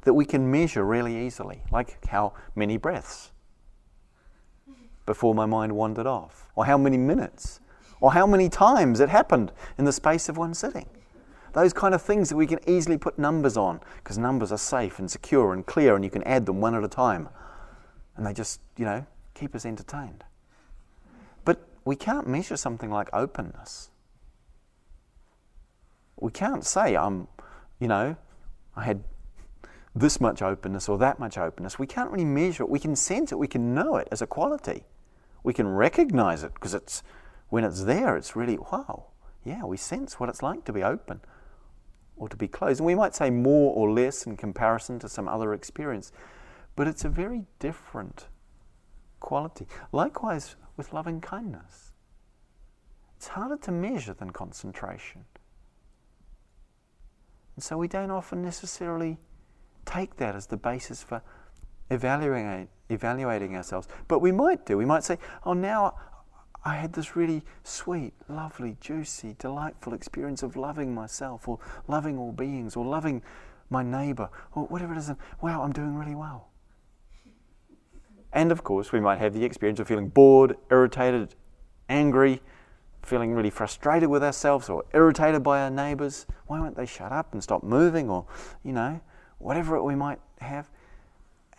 that 0.04 0.14
we 0.14 0.24
can 0.24 0.50
measure 0.50 0.86
really 0.86 1.26
easily, 1.26 1.64
like 1.70 2.02
how 2.06 2.32
many 2.54 2.78
breaths 2.78 3.30
before 5.04 5.34
my 5.34 5.44
mind 5.44 5.72
wandered 5.72 6.06
off, 6.06 6.48
or 6.54 6.64
how 6.64 6.78
many 6.78 6.96
minutes, 6.96 7.60
or 8.00 8.14
how 8.14 8.26
many 8.26 8.48
times 8.48 9.00
it 9.00 9.10
happened 9.10 9.52
in 9.76 9.84
the 9.84 9.92
space 9.92 10.30
of 10.30 10.38
one 10.38 10.54
sitting. 10.54 10.86
Those 11.52 11.74
kind 11.74 11.94
of 11.94 12.00
things 12.00 12.30
that 12.30 12.36
we 12.36 12.46
can 12.46 12.60
easily 12.66 12.96
put 12.96 13.18
numbers 13.18 13.58
on, 13.58 13.80
because 13.96 14.16
numbers 14.16 14.50
are 14.50 14.56
safe 14.56 14.98
and 14.98 15.10
secure 15.10 15.52
and 15.52 15.66
clear, 15.66 15.94
and 15.94 16.02
you 16.02 16.10
can 16.10 16.22
add 16.22 16.46
them 16.46 16.62
one 16.62 16.74
at 16.74 16.82
a 16.82 16.88
time 16.88 17.28
and 18.16 18.26
they 18.26 18.32
just, 18.32 18.60
you 18.76 18.84
know, 18.84 19.06
keep 19.34 19.54
us 19.54 19.64
entertained. 19.64 20.24
But 21.44 21.66
we 21.84 21.96
can't 21.96 22.26
measure 22.26 22.56
something 22.56 22.90
like 22.90 23.08
openness. 23.12 23.90
We 26.16 26.30
can't 26.30 26.64
say, 26.64 26.96
I'm, 26.96 27.28
you 27.80 27.88
know, 27.88 28.16
I 28.76 28.84
had 28.84 29.02
this 29.94 30.20
much 30.20 30.40
openness 30.40 30.88
or 30.88 30.98
that 30.98 31.18
much 31.18 31.36
openness. 31.36 31.78
We 31.78 31.86
can't 31.86 32.10
really 32.10 32.24
measure 32.24 32.62
it. 32.62 32.68
We 32.68 32.78
can 32.78 32.96
sense 32.96 33.32
it. 33.32 33.38
We 33.38 33.48
can 33.48 33.74
know 33.74 33.96
it 33.96 34.08
as 34.10 34.22
a 34.22 34.26
quality. 34.26 34.84
We 35.42 35.52
can 35.52 35.66
recognize 35.68 36.44
it 36.44 36.54
because 36.54 36.74
it's 36.74 37.02
when 37.48 37.64
it's 37.64 37.84
there, 37.84 38.16
it's 38.16 38.34
really 38.34 38.56
wow. 38.56 39.06
Yeah, 39.44 39.64
we 39.64 39.76
sense 39.76 40.20
what 40.20 40.28
it's 40.28 40.42
like 40.42 40.64
to 40.64 40.72
be 40.72 40.82
open 40.82 41.20
or 42.16 42.28
to 42.28 42.36
be 42.36 42.48
closed. 42.48 42.80
And 42.80 42.86
we 42.86 42.94
might 42.94 43.14
say 43.14 43.28
more 43.28 43.74
or 43.74 43.90
less 43.90 44.24
in 44.24 44.36
comparison 44.36 44.98
to 45.00 45.08
some 45.08 45.28
other 45.28 45.52
experience. 45.52 46.12
But 46.76 46.88
it's 46.88 47.04
a 47.04 47.08
very 47.08 47.44
different 47.58 48.28
quality. 49.20 49.66
Likewise 49.92 50.56
with 50.76 50.92
loving 50.92 51.20
kindness. 51.20 51.92
It's 53.16 53.28
harder 53.28 53.56
to 53.58 53.70
measure 53.70 54.14
than 54.14 54.30
concentration. 54.30 55.24
And 57.54 57.62
so 57.62 57.76
we 57.76 57.88
don't 57.88 58.10
often 58.10 58.42
necessarily 58.42 59.18
take 59.84 60.16
that 60.16 60.34
as 60.34 60.46
the 60.46 60.56
basis 60.56 61.02
for 61.02 61.22
evaluating, 61.90 62.68
evaluating 62.88 63.56
ourselves. 63.56 63.86
But 64.08 64.20
we 64.20 64.32
might 64.32 64.64
do. 64.64 64.76
We 64.76 64.86
might 64.86 65.04
say, 65.04 65.18
oh, 65.44 65.52
now 65.52 65.94
I 66.64 66.76
had 66.76 66.92
this 66.92 67.16
really 67.16 67.42
sweet, 67.64 68.14
lovely, 68.28 68.76
juicy, 68.80 69.36
delightful 69.38 69.92
experience 69.92 70.42
of 70.42 70.56
loving 70.56 70.94
myself 70.94 71.48
or 71.48 71.58
loving 71.88 72.18
all 72.18 72.32
beings 72.32 72.76
or 72.76 72.84
loving 72.84 73.22
my 73.68 73.82
neighbor 73.82 74.30
or 74.54 74.64
whatever 74.66 74.94
it 74.94 74.98
is. 74.98 75.08
And 75.08 75.18
wow, 75.40 75.62
I'm 75.62 75.72
doing 75.72 75.94
really 75.94 76.14
well. 76.14 76.48
And 78.32 78.50
of 78.50 78.64
course, 78.64 78.92
we 78.92 79.00
might 79.00 79.18
have 79.18 79.34
the 79.34 79.44
experience 79.44 79.80
of 79.80 79.88
feeling 79.88 80.08
bored, 80.08 80.56
irritated, 80.70 81.34
angry, 81.88 82.40
feeling 83.02 83.34
really 83.34 83.50
frustrated 83.50 84.08
with 84.08 84.22
ourselves 84.22 84.68
or 84.68 84.84
irritated 84.94 85.42
by 85.42 85.60
our 85.60 85.70
neighbours. 85.70 86.26
Why 86.46 86.60
won't 86.60 86.76
they 86.76 86.86
shut 86.86 87.12
up 87.12 87.32
and 87.32 87.42
stop 87.42 87.62
moving? 87.62 88.08
Or, 88.08 88.26
you 88.64 88.72
know, 88.72 89.00
whatever 89.38 89.82
we 89.82 89.94
might 89.94 90.20
have. 90.40 90.70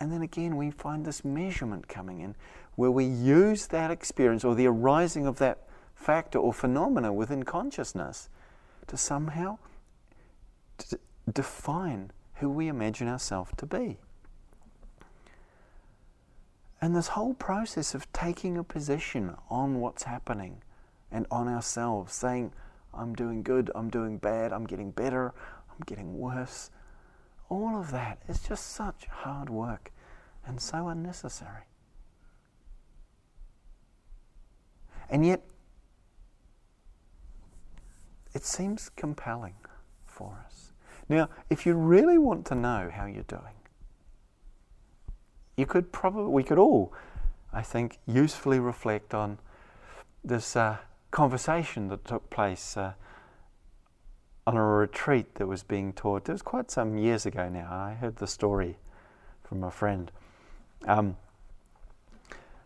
And 0.00 0.10
then 0.10 0.22
again, 0.22 0.56
we 0.56 0.70
find 0.70 1.04
this 1.04 1.24
measurement 1.24 1.86
coming 1.86 2.20
in 2.20 2.34
where 2.74 2.90
we 2.90 3.04
use 3.04 3.68
that 3.68 3.90
experience 3.90 4.44
or 4.44 4.54
the 4.54 4.66
arising 4.66 5.26
of 5.26 5.38
that 5.38 5.58
factor 5.94 6.38
or 6.38 6.52
phenomena 6.52 7.12
within 7.12 7.44
consciousness 7.44 8.28
to 8.88 8.96
somehow 8.96 9.58
define 11.32 12.10
who 12.34 12.50
we 12.50 12.68
imagine 12.68 13.06
ourselves 13.06 13.52
to 13.56 13.66
be. 13.66 13.98
And 16.84 16.94
this 16.94 17.08
whole 17.08 17.32
process 17.32 17.94
of 17.94 18.12
taking 18.12 18.58
a 18.58 18.62
position 18.62 19.36
on 19.48 19.80
what's 19.80 20.02
happening 20.02 20.60
and 21.10 21.26
on 21.30 21.48
ourselves, 21.48 22.12
saying, 22.12 22.52
I'm 22.92 23.14
doing 23.14 23.42
good, 23.42 23.70
I'm 23.74 23.88
doing 23.88 24.18
bad, 24.18 24.52
I'm 24.52 24.66
getting 24.66 24.90
better, 24.90 25.32
I'm 25.70 25.80
getting 25.86 26.18
worse, 26.18 26.70
all 27.48 27.80
of 27.80 27.90
that 27.92 28.18
is 28.28 28.40
just 28.40 28.72
such 28.72 29.06
hard 29.06 29.48
work 29.48 29.92
and 30.44 30.60
so 30.60 30.88
unnecessary. 30.88 31.64
And 35.08 35.24
yet, 35.24 35.42
it 38.34 38.44
seems 38.44 38.90
compelling 38.90 39.56
for 40.04 40.38
us. 40.44 40.72
Now, 41.08 41.30
if 41.48 41.64
you 41.64 41.72
really 41.72 42.18
want 42.18 42.44
to 42.48 42.54
know 42.54 42.90
how 42.92 43.06
you're 43.06 43.22
doing, 43.22 43.54
you 45.56 45.66
could 45.66 45.92
probably, 45.92 46.32
we 46.32 46.42
could 46.42 46.58
all, 46.58 46.92
I 47.52 47.62
think, 47.62 47.98
usefully 48.06 48.58
reflect 48.58 49.14
on 49.14 49.38
this 50.24 50.56
uh, 50.56 50.78
conversation 51.10 51.88
that 51.88 52.04
took 52.04 52.28
place 52.30 52.76
uh, 52.76 52.94
on 54.46 54.56
a 54.56 54.62
retreat 54.62 55.36
that 55.36 55.46
was 55.46 55.62
being 55.62 55.92
taught. 55.92 56.28
It 56.28 56.32
was 56.32 56.42
quite 56.42 56.70
some 56.70 56.98
years 56.98 57.24
ago 57.24 57.48
now. 57.48 57.68
I 57.70 57.94
heard 57.94 58.16
the 58.16 58.26
story 58.26 58.76
from 59.42 59.62
a 59.62 59.70
friend. 59.70 60.10
Um, 60.86 61.16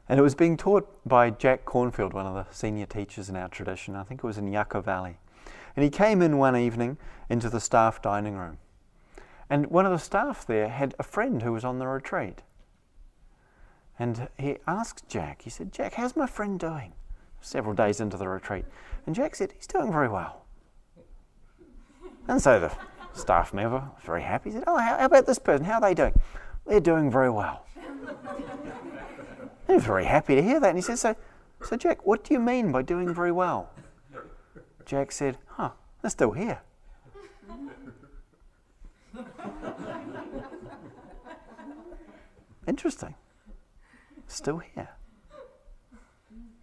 and 0.09 0.19
it 0.19 0.23
was 0.23 0.35
being 0.35 0.57
taught 0.57 0.89
by 1.07 1.31
Jack 1.31 1.67
Kornfield, 1.67 2.15
one 2.15 2.27
of 2.27 2.35
the 2.35 2.47
senior 2.53 2.87
teachers 2.87 3.29
in 3.29 3.37
our 3.37 3.49
tradition. 3.49 3.95
I 3.95 4.05
think 4.05 4.21
it 4.21 4.27
was 4.27 4.39
in 4.39 4.51
Yucca 4.51 4.81
Valley. 4.81 5.19
And 5.77 5.85
he 5.85 5.91
came 5.91 6.23
in 6.23 6.39
one 6.39 6.57
evening 6.57 6.97
into 7.29 7.51
the 7.51 7.61
staff 7.61 8.01
dining 8.01 8.37
room. 8.37 8.59
And 9.51 9.67
one 9.67 9.87
of 9.87 9.93
the 9.93 9.99
staff 9.99 10.47
there 10.47 10.69
had 10.69 10.95
a 10.99 11.03
friend 11.03 11.43
who 11.43 11.53
was 11.53 11.65
on 11.65 11.79
the 11.79 11.87
retreat. 11.87 12.43
And 13.99 14.29
he 14.39 14.59
asked 14.67 15.09
Jack, 15.09 15.43
he 15.43 15.51
said, 15.51 15.73
Jack, 15.73 15.95
how's 15.95 16.17
my 16.17 16.27
friend 16.27 16.59
doing? 16.59 16.93
Several 17.41 17.75
days 17.75 18.01
into 18.01 18.17
the 18.17 18.29
retreat. 18.29 18.65
And 19.07 19.15
Jack 19.15 19.35
said, 19.35 19.53
he's 19.57 19.67
doing 19.67 19.93
very 19.93 20.09
well. 20.09 20.45
And 22.29 22.41
so 22.41 22.61
the 22.61 22.73
staff 23.19 23.53
member 23.53 23.83
very 24.05 24.23
happy. 24.23 24.51
He 24.51 24.57
said, 24.57 24.65
Oh, 24.67 24.79
how, 24.79 24.99
how 24.99 25.07
about 25.07 25.27
this 25.27 25.39
person? 25.39 25.65
How 25.65 25.75
are 25.75 25.81
they 25.81 25.95
doing? 25.95 26.13
They're 26.67 26.81
doing 26.81 27.11
very 27.11 27.31
well. 27.31 27.65
he 29.67 29.73
was 29.73 29.85
very 29.85 30.05
happy 30.05 30.35
to 30.35 30.43
hear 30.43 30.61
that. 30.61 30.69
And 30.69 30.79
he 30.79 30.83
said, 30.83 30.99
so, 30.99 31.17
so, 31.63 31.77
Jack, 31.77 32.07
what 32.07 32.23
do 32.23 32.35
you 32.35 32.41
mean 32.41 32.71
by 32.71 32.83
doing 32.83 33.13
very 33.13 33.33
well? 33.33 33.71
Jack 34.85 35.11
said, 35.11 35.39
Huh, 35.47 35.71
they're 36.03 36.11
still 36.11 36.33
here. 36.33 36.61
Interesting. 42.67 43.15
Still 44.29 44.59
here. 44.59 44.91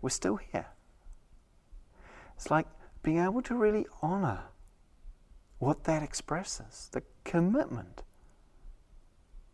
We're 0.01 0.09
still 0.09 0.37
here. 0.37 0.67
It's 2.35 2.49
like 2.49 2.67
being 3.03 3.17
able 3.17 3.41
to 3.41 3.55
really 3.55 3.85
honor 4.01 4.43
what 5.59 5.83
that 5.85 6.03
expresses 6.03 6.89
the 6.91 7.01
commitment 7.23 8.03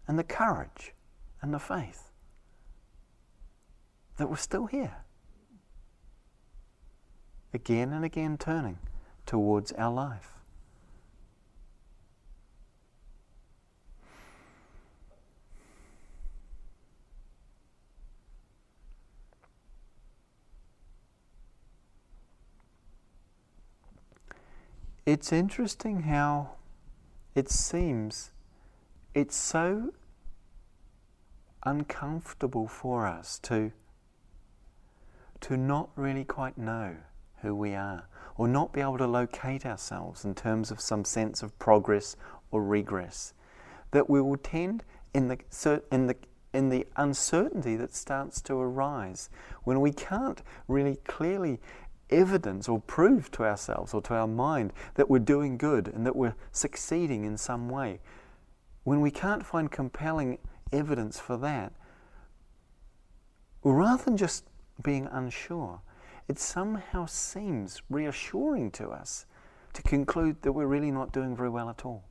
and 0.08 0.20
the 0.20 0.24
courage 0.24 0.94
and 1.42 1.54
the 1.54 1.60
faith 1.60 2.12
that 4.18 4.30
we're 4.30 4.36
still 4.36 4.66
here. 4.66 4.98
Again 7.54 7.94
and 7.94 8.04
again 8.04 8.38
turning 8.38 8.80
towards 9.26 9.72
our 9.74 9.92
life. 9.92 10.41
It's 25.06 25.34
interesting 25.34 26.04
how 26.04 26.52
it 27.34 27.50
seems 27.50 28.32
it's 29.16 29.36
so 29.36 29.94
uncomfortable 31.64 32.68
for 32.68 33.08
us 33.08 33.40
to 33.40 33.72
to 35.40 35.58
not 35.58 35.90
really 35.96 36.24
quite 36.24 36.56
know 36.56 36.98
who 37.42 37.56
we 37.56 37.74
are 37.74 38.08
or 38.38 38.48
not 38.48 38.74
be 38.74 38.82
able 38.82 39.00
to 39.00 39.08
locate 39.08 39.66
ourselves 39.66 40.24
in 40.24 40.36
terms 40.36 40.70
of 40.70 40.80
some 40.80 41.04
sense 41.04 41.42
of 41.42 41.58
progress 41.58 42.16
or 42.52 42.64
regress. 42.64 43.34
That 43.90 44.08
we 44.08 44.22
will 44.22 44.38
tend 44.38 44.84
in 45.16 45.30
the 45.30 45.40
in 45.92 46.06
the 46.06 46.16
in 46.54 46.70
the 46.70 46.86
uncertainty 46.96 47.76
that 47.78 47.96
starts 47.96 48.40
to 48.42 48.54
arise 48.54 49.32
when 49.64 49.82
we 49.82 49.92
can't 49.92 50.44
really 50.68 50.98
clearly 51.06 51.60
evidence 52.12 52.68
or 52.68 52.80
prove 52.80 53.32
to 53.32 53.44
ourselves 53.44 53.94
or 53.94 54.02
to 54.04 54.14
our 54.14 54.28
mind 54.28 54.74
that 54.96 55.10
we're 55.10 55.20
doing 55.20 55.58
good 55.58 55.88
and 55.88 56.06
that 56.06 56.16
we're 56.16 56.36
succeeding 56.52 57.24
in 57.24 57.38
some 57.38 57.70
way, 57.70 58.00
when 58.84 59.02
we 59.02 59.12
can't 59.12 59.46
find 59.46 59.72
compelling 59.72 60.38
evidence 60.72 61.20
for 61.20 61.38
that, 61.38 61.74
rather 63.64 64.04
than 64.04 64.18
just 64.18 64.46
being 64.82 65.08
unsure, 65.12 65.82
it 66.28 66.40
somehow 66.40 67.06
seems 67.06 67.82
reassuring 67.90 68.72
to 68.72 68.90
us 68.90 69.26
to 69.74 69.82
conclude 69.82 70.42
that 70.42 70.52
we're 70.52 70.66
really 70.66 70.92
not 70.92 71.12
doing 71.12 71.36
very 71.36 71.50
well 71.50 71.70
at 71.70 71.86
all. 71.86 72.04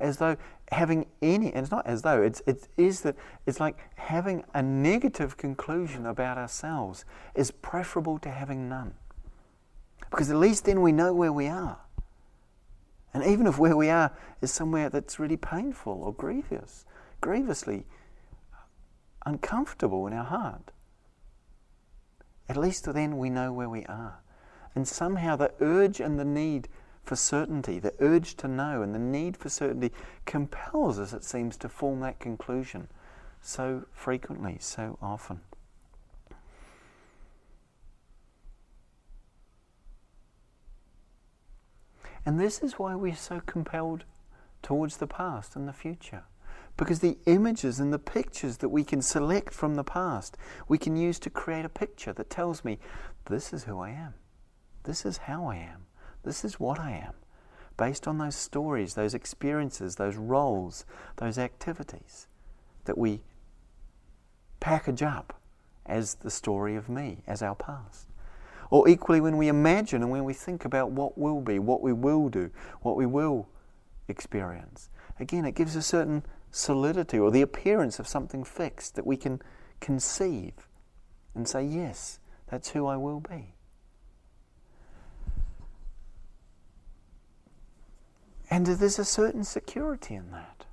As 0.00 0.18
though 0.18 0.36
having 0.72 1.06
any, 1.22 1.52
and 1.52 1.58
it's 1.58 1.70
not 1.70 1.86
as 1.86 2.02
though, 2.02 2.22
it's, 2.22 2.42
it 2.46 2.68
is 2.76 3.00
that 3.02 3.16
it's 3.46 3.60
like 3.60 3.78
having 3.96 4.44
a 4.54 4.62
negative 4.62 5.36
conclusion 5.36 6.06
about 6.06 6.38
ourselves 6.38 7.04
is 7.34 7.50
preferable 7.50 8.18
to 8.18 8.30
having 8.30 8.68
none. 8.68 8.94
Because 10.10 10.30
at 10.30 10.36
least 10.36 10.64
then 10.64 10.80
we 10.80 10.92
know 10.92 11.12
where 11.12 11.32
we 11.32 11.46
are. 11.46 11.78
And 13.14 13.24
even 13.24 13.46
if 13.46 13.58
where 13.58 13.76
we 13.76 13.88
are 13.88 14.12
is 14.40 14.52
somewhere 14.52 14.90
that's 14.90 15.18
really 15.18 15.36
painful 15.36 16.02
or 16.02 16.12
grievous, 16.12 16.84
grievously 17.20 17.86
uncomfortable 19.24 20.06
in 20.06 20.12
our 20.12 20.24
heart, 20.24 20.70
at 22.48 22.56
least 22.56 22.90
then 22.92 23.18
we 23.18 23.30
know 23.30 23.52
where 23.52 23.68
we 23.68 23.84
are. 23.84 24.20
And 24.74 24.86
somehow 24.86 25.36
the 25.36 25.52
urge 25.60 26.00
and 26.00 26.18
the 26.18 26.24
need 26.24 26.68
for 27.08 27.16
certainty, 27.16 27.78
the 27.78 27.94
urge 28.00 28.34
to 28.36 28.46
know 28.46 28.82
and 28.82 28.94
the 28.94 28.98
need 28.98 29.34
for 29.34 29.48
certainty 29.48 29.90
compels 30.26 30.98
us, 30.98 31.14
it 31.14 31.24
seems, 31.24 31.56
to 31.56 31.66
form 31.66 32.00
that 32.00 32.20
conclusion 32.20 32.86
so 33.40 33.86
frequently, 33.92 34.58
so 34.60 34.98
often. 35.00 35.40
And 42.26 42.38
this 42.38 42.58
is 42.58 42.74
why 42.78 42.94
we're 42.94 43.14
so 43.14 43.40
compelled 43.40 44.04
towards 44.60 44.98
the 44.98 45.06
past 45.06 45.56
and 45.56 45.66
the 45.66 45.72
future. 45.72 46.24
Because 46.76 47.00
the 47.00 47.16
images 47.24 47.80
and 47.80 47.90
the 47.90 47.98
pictures 47.98 48.58
that 48.58 48.68
we 48.68 48.84
can 48.84 49.00
select 49.00 49.54
from 49.54 49.76
the 49.76 49.82
past, 49.82 50.36
we 50.68 50.76
can 50.76 50.94
use 50.94 51.18
to 51.20 51.30
create 51.30 51.64
a 51.64 51.70
picture 51.70 52.12
that 52.12 52.28
tells 52.28 52.66
me 52.66 52.78
this 53.30 53.54
is 53.54 53.64
who 53.64 53.80
I 53.80 53.90
am. 53.92 54.12
This 54.82 55.06
is 55.06 55.16
how 55.16 55.46
I 55.46 55.56
am. 55.56 55.87
This 56.24 56.44
is 56.44 56.60
what 56.60 56.78
I 56.78 56.92
am. 56.92 57.14
Based 57.76 58.08
on 58.08 58.18
those 58.18 58.34
stories, 58.34 58.94
those 58.94 59.14
experiences, 59.14 59.96
those 59.96 60.16
roles, 60.16 60.84
those 61.16 61.38
activities 61.38 62.26
that 62.84 62.98
we 62.98 63.20
package 64.60 65.02
up 65.02 65.40
as 65.86 66.16
the 66.16 66.30
story 66.30 66.74
of 66.74 66.88
me, 66.88 67.22
as 67.26 67.42
our 67.42 67.54
past. 67.54 68.08
Or 68.70 68.88
equally, 68.88 69.20
when 69.20 69.36
we 69.36 69.48
imagine 69.48 70.02
and 70.02 70.10
when 70.10 70.24
we 70.24 70.34
think 70.34 70.64
about 70.64 70.90
what 70.90 71.16
will 71.16 71.40
be, 71.40 71.58
what 71.58 71.80
we 71.80 71.92
will 71.92 72.28
do, 72.28 72.50
what 72.82 72.96
we 72.96 73.06
will 73.06 73.48
experience, 74.08 74.90
again, 75.18 75.44
it 75.44 75.54
gives 75.54 75.76
a 75.76 75.82
certain 75.82 76.24
solidity 76.50 77.18
or 77.18 77.30
the 77.30 77.42
appearance 77.42 77.98
of 77.98 78.08
something 78.08 78.44
fixed 78.44 78.94
that 78.96 79.06
we 79.06 79.16
can 79.16 79.40
conceive 79.80 80.52
and 81.34 81.48
say, 81.48 81.64
yes, 81.64 82.18
that's 82.50 82.70
who 82.70 82.86
I 82.86 82.96
will 82.96 83.20
be. 83.20 83.54
And 88.50 88.66
there's 88.66 88.98
a 88.98 89.04
certain 89.04 89.44
security 89.44 90.14
in 90.14 90.30
that. 90.30 90.64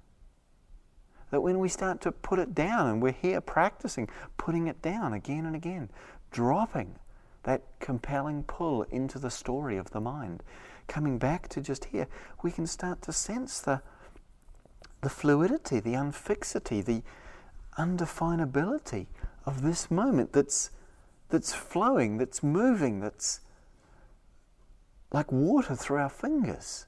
That 1.32 1.42
when 1.42 1.60
we 1.60 1.68
start 1.68 2.02
to 2.02 2.12
put 2.12 2.40
it 2.40 2.56
down, 2.56 2.88
and 2.88 3.02
we're 3.02 3.12
here 3.12 3.42
practicing 3.42 4.10
putting 4.38 4.68
it 4.68 4.82
down 4.82 5.14
again 5.14 5.46
and 5.46 5.56
again, 5.56 5.90
dropping 6.32 6.96
that 7.44 7.62
compelling 7.80 8.44
pull 8.44 8.84
into 8.84 9.20
the 9.20 9.30
story 9.30 9.78
of 9.78 9.92
the 9.92 10.02
mind. 10.02 10.44
Coming 10.88 11.18
back 11.18 11.48
to 11.50 11.62
just 11.62 11.86
here, 11.86 12.08
we 12.44 12.52
can 12.52 12.68
start 12.68 13.02
to 13.04 13.14
sense 13.14 13.60
the, 13.60 13.82
the 15.02 15.10
fluidity, 15.10 15.80
the 15.80 15.94
unfixity, 15.94 16.82
the 16.82 17.04
undefinability 17.78 19.08
of 19.46 19.62
this 19.62 19.92
moment 19.92 20.34
that's, 20.34 20.72
that's 21.30 21.54
flowing, 21.54 22.18
that's 22.18 22.42
moving, 22.42 23.00
that's 23.00 23.42
like 25.12 25.32
water 25.32 25.76
through 25.76 25.98
our 25.98 26.10
fingers. 26.10 26.88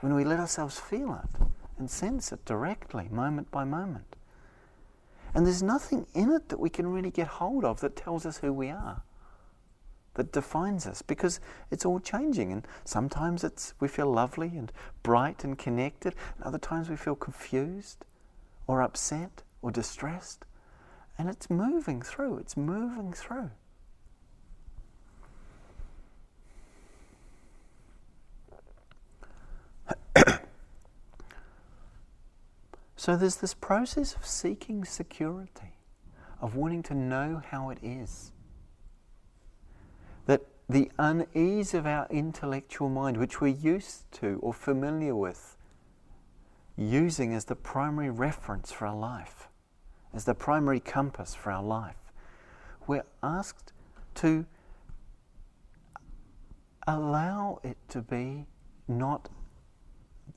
When 0.00 0.14
we 0.14 0.24
let 0.24 0.38
ourselves 0.38 0.78
feel 0.78 1.14
it 1.14 1.42
and 1.78 1.90
sense 1.90 2.32
it 2.32 2.44
directly, 2.44 3.08
moment 3.10 3.50
by 3.50 3.64
moment. 3.64 4.16
And 5.34 5.46
there's 5.46 5.62
nothing 5.62 6.06
in 6.14 6.30
it 6.30 6.48
that 6.48 6.60
we 6.60 6.70
can 6.70 6.86
really 6.86 7.10
get 7.10 7.26
hold 7.26 7.64
of 7.64 7.80
that 7.80 7.96
tells 7.96 8.24
us 8.24 8.38
who 8.38 8.52
we 8.52 8.70
are, 8.70 9.02
that 10.14 10.32
defines 10.32 10.86
us, 10.86 11.02
because 11.02 11.40
it's 11.70 11.84
all 11.84 12.00
changing. 12.00 12.50
And 12.52 12.66
sometimes 12.84 13.44
it's, 13.44 13.74
we 13.80 13.88
feel 13.88 14.10
lovely 14.10 14.56
and 14.56 14.72
bright 15.02 15.44
and 15.44 15.58
connected, 15.58 16.14
and 16.36 16.44
other 16.44 16.58
times 16.58 16.88
we 16.88 16.96
feel 16.96 17.14
confused 17.14 18.04
or 18.66 18.82
upset 18.82 19.42
or 19.62 19.70
distressed. 19.70 20.44
And 21.18 21.28
it's 21.28 21.50
moving 21.50 22.02
through, 22.02 22.38
it's 22.38 22.56
moving 22.56 23.12
through. 23.12 23.50
So 33.08 33.16
there's 33.16 33.36
this 33.36 33.54
process 33.54 34.14
of 34.14 34.26
seeking 34.26 34.84
security, 34.84 35.78
of 36.42 36.56
wanting 36.56 36.82
to 36.82 36.94
know 36.94 37.40
how 37.42 37.70
it 37.70 37.78
is. 37.82 38.32
That 40.26 40.42
the 40.68 40.90
unease 40.98 41.72
of 41.72 41.86
our 41.86 42.06
intellectual 42.10 42.90
mind, 42.90 43.16
which 43.16 43.40
we're 43.40 43.46
used 43.56 44.12
to 44.20 44.38
or 44.42 44.52
familiar 44.52 45.16
with, 45.16 45.56
using 46.76 47.32
as 47.32 47.46
the 47.46 47.56
primary 47.56 48.10
reference 48.10 48.72
for 48.72 48.86
our 48.86 48.94
life, 48.94 49.48
as 50.12 50.26
the 50.26 50.34
primary 50.34 50.78
compass 50.78 51.34
for 51.34 51.50
our 51.50 51.62
life, 51.62 52.12
we're 52.86 53.06
asked 53.22 53.72
to 54.16 54.44
allow 56.86 57.58
it 57.64 57.78
to 57.88 58.02
be 58.02 58.44
not 58.86 59.30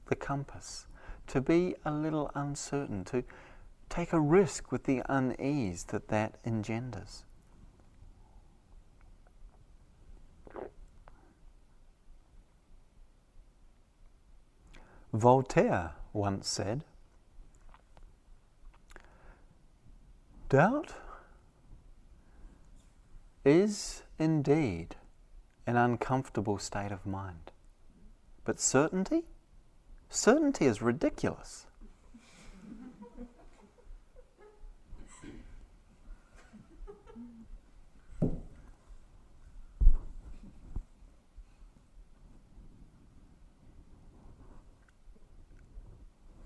the 0.05 0.15
compass, 0.15 0.87
to 1.31 1.39
be 1.39 1.73
a 1.85 1.91
little 1.91 2.29
uncertain, 2.35 3.05
to 3.05 3.23
take 3.87 4.11
a 4.11 4.19
risk 4.19 4.69
with 4.69 4.83
the 4.83 5.01
unease 5.07 5.85
that 5.85 6.09
that 6.09 6.37
engenders. 6.43 7.23
Voltaire 15.13 15.91
once 16.11 16.49
said, 16.49 16.83
Doubt 20.49 20.95
is 23.45 24.03
indeed 24.19 24.97
an 25.65 25.77
uncomfortable 25.77 26.57
state 26.57 26.91
of 26.91 27.05
mind. 27.05 27.51
But 28.43 28.59
certainty? 28.59 29.23
Certainty 30.13 30.65
is 30.65 30.81
ridiculous. 30.81 31.65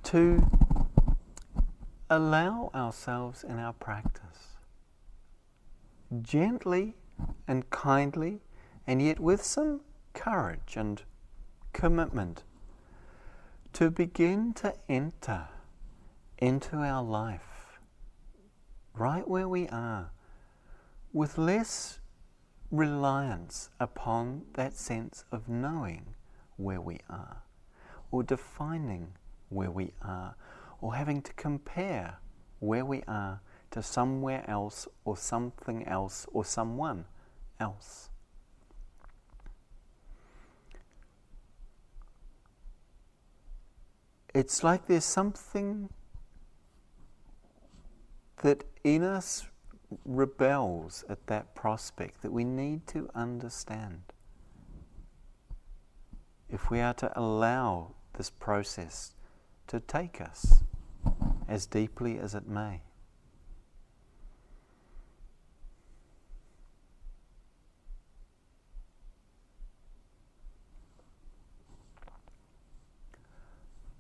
to 0.04 0.46
allow 2.12 2.70
ourselves 2.76 3.44
in 3.44 3.58
our 3.58 3.74
practice 3.74 4.56
gently 6.22 6.96
and 7.48 7.68
kindly, 7.72 8.40
and 8.86 9.02
yet 9.02 9.20
with 9.20 9.44
some 9.44 9.82
courage 10.14 10.76
and 10.78 11.02
commitment 11.74 12.44
to 13.76 13.92
begin 13.92 14.54
to 14.54 14.74
enter 14.88 15.50
into 16.38 16.78
our 16.78 17.04
life 17.04 17.78
right 18.94 19.28
where 19.28 19.50
we 19.50 19.68
are 19.68 20.12
with 21.12 21.38
less 21.38 22.00
reliance 22.72 23.70
upon 23.78 24.44
that 24.54 24.72
sense 24.72 25.26
of 25.30 25.50
knowing 25.50 26.06
where 26.56 26.80
we 26.80 26.98
are 27.10 27.42
or 28.12 28.24
defining 28.24 29.10
where 29.50 29.72
we 29.72 29.92
are 30.02 30.36
or 30.80 30.96
having 30.96 31.22
to 31.22 31.34
compare 31.34 32.16
where 32.60 32.86
we 32.86 33.04
are 33.10 33.42
to 33.72 33.84
somewhere 33.84 34.50
else 34.50 34.88
or 35.04 35.18
something 35.18 35.86
else 35.86 36.26
or 36.32 36.46
someone 36.46 37.04
else. 37.60 38.10
It's 44.36 44.66
like 44.66 44.88
there's 44.88 45.06
something 45.06 45.88
that 48.42 48.66
in 48.84 49.02
us 49.02 49.48
rebels 50.04 51.06
at 51.08 51.26
that 51.28 51.56
prospect 51.56 52.22
that 52.22 52.34
we 52.34 52.44
need 52.44 52.86
to 52.88 53.10
understand. 53.16 54.02
If 56.50 56.70
we 56.70 56.82
are 56.82 56.94
to 56.96 57.18
allow 57.18 57.94
this 58.18 58.30
process 58.30 59.14
to 59.68 59.80
take 59.80 60.20
us 60.20 60.66
as 61.48 61.66
deeply 61.66 62.20
as 62.20 62.36
it 62.36 62.46
may. 62.46 62.82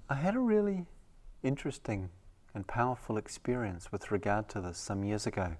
I 0.07 0.13
had 0.13 0.35
a 0.35 0.39
really 0.39 0.85
interesting 1.41 2.09
and 2.53 2.67
powerful 2.67 3.17
experience 3.17 3.91
with 3.91 4.11
regard 4.11 4.47
to 4.49 4.61
this 4.61 4.77
some 4.77 5.03
years 5.03 5.25
ago. 5.25 5.55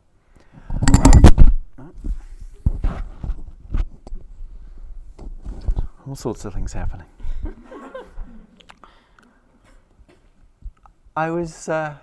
All 6.08 6.16
sorts 6.16 6.46
of 6.46 6.54
things 6.54 6.74
happening. 6.74 7.08
I 11.16 11.32
was, 11.32 11.68
uh, 11.68 11.96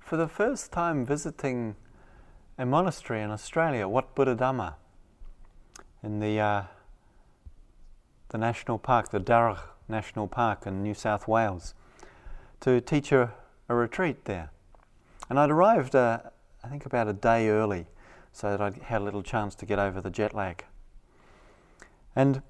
for 0.00 0.16
the 0.16 0.28
first 0.28 0.72
time, 0.72 1.04
visiting 1.04 1.76
a 2.56 2.64
monastery 2.64 3.20
in 3.20 3.30
Australia, 3.30 3.86
Wat 3.86 4.14
Buddha 4.14 4.34
Dhamma, 4.34 4.76
in 6.02 6.20
the, 6.20 6.40
uh, 6.40 6.62
the 8.30 8.38
national 8.38 8.78
park, 8.78 9.10
the 9.10 9.20
Dharug 9.20 9.58
National 9.88 10.26
Park 10.26 10.66
in 10.66 10.82
New 10.82 10.94
South 10.94 11.26
Wales, 11.28 11.74
to 12.60 12.80
teach 12.80 13.12
a, 13.12 13.32
a 13.68 13.74
retreat 13.74 14.24
there. 14.24 14.50
And 15.30 15.38
I'd 15.38 15.50
arrived, 15.50 15.94
uh, 15.94 16.20
I 16.64 16.68
think, 16.68 16.86
about 16.86 17.08
a 17.08 17.12
day 17.12 17.48
early 17.48 17.86
so 18.32 18.50
that 18.50 18.60
I'd 18.60 18.82
had 18.82 19.00
a 19.00 19.04
little 19.04 19.22
chance 19.22 19.54
to 19.56 19.66
get 19.66 19.78
over 19.78 20.00
the 20.00 20.10
jet 20.10 20.34
lag. 20.34 20.64
And 22.14 22.42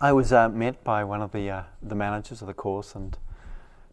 I 0.00 0.12
was 0.12 0.32
uh, 0.32 0.48
met 0.48 0.82
by 0.84 1.04
one 1.04 1.22
of 1.22 1.32
the, 1.32 1.50
uh, 1.50 1.62
the 1.82 1.94
managers 1.94 2.40
of 2.40 2.48
the 2.48 2.54
course 2.54 2.94
and 2.94 3.16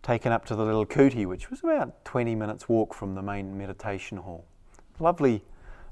taken 0.01 0.31
up 0.31 0.45
to 0.45 0.55
the 0.55 0.65
little 0.65 0.85
kuti, 0.85 1.25
which 1.25 1.49
was 1.49 1.63
about 1.63 2.03
20 2.05 2.35
minutes 2.35 2.67
walk 2.67 2.93
from 2.93 3.15
the 3.15 3.21
main 3.21 3.57
meditation 3.57 4.17
hall. 4.17 4.45
Lovely, 4.99 5.43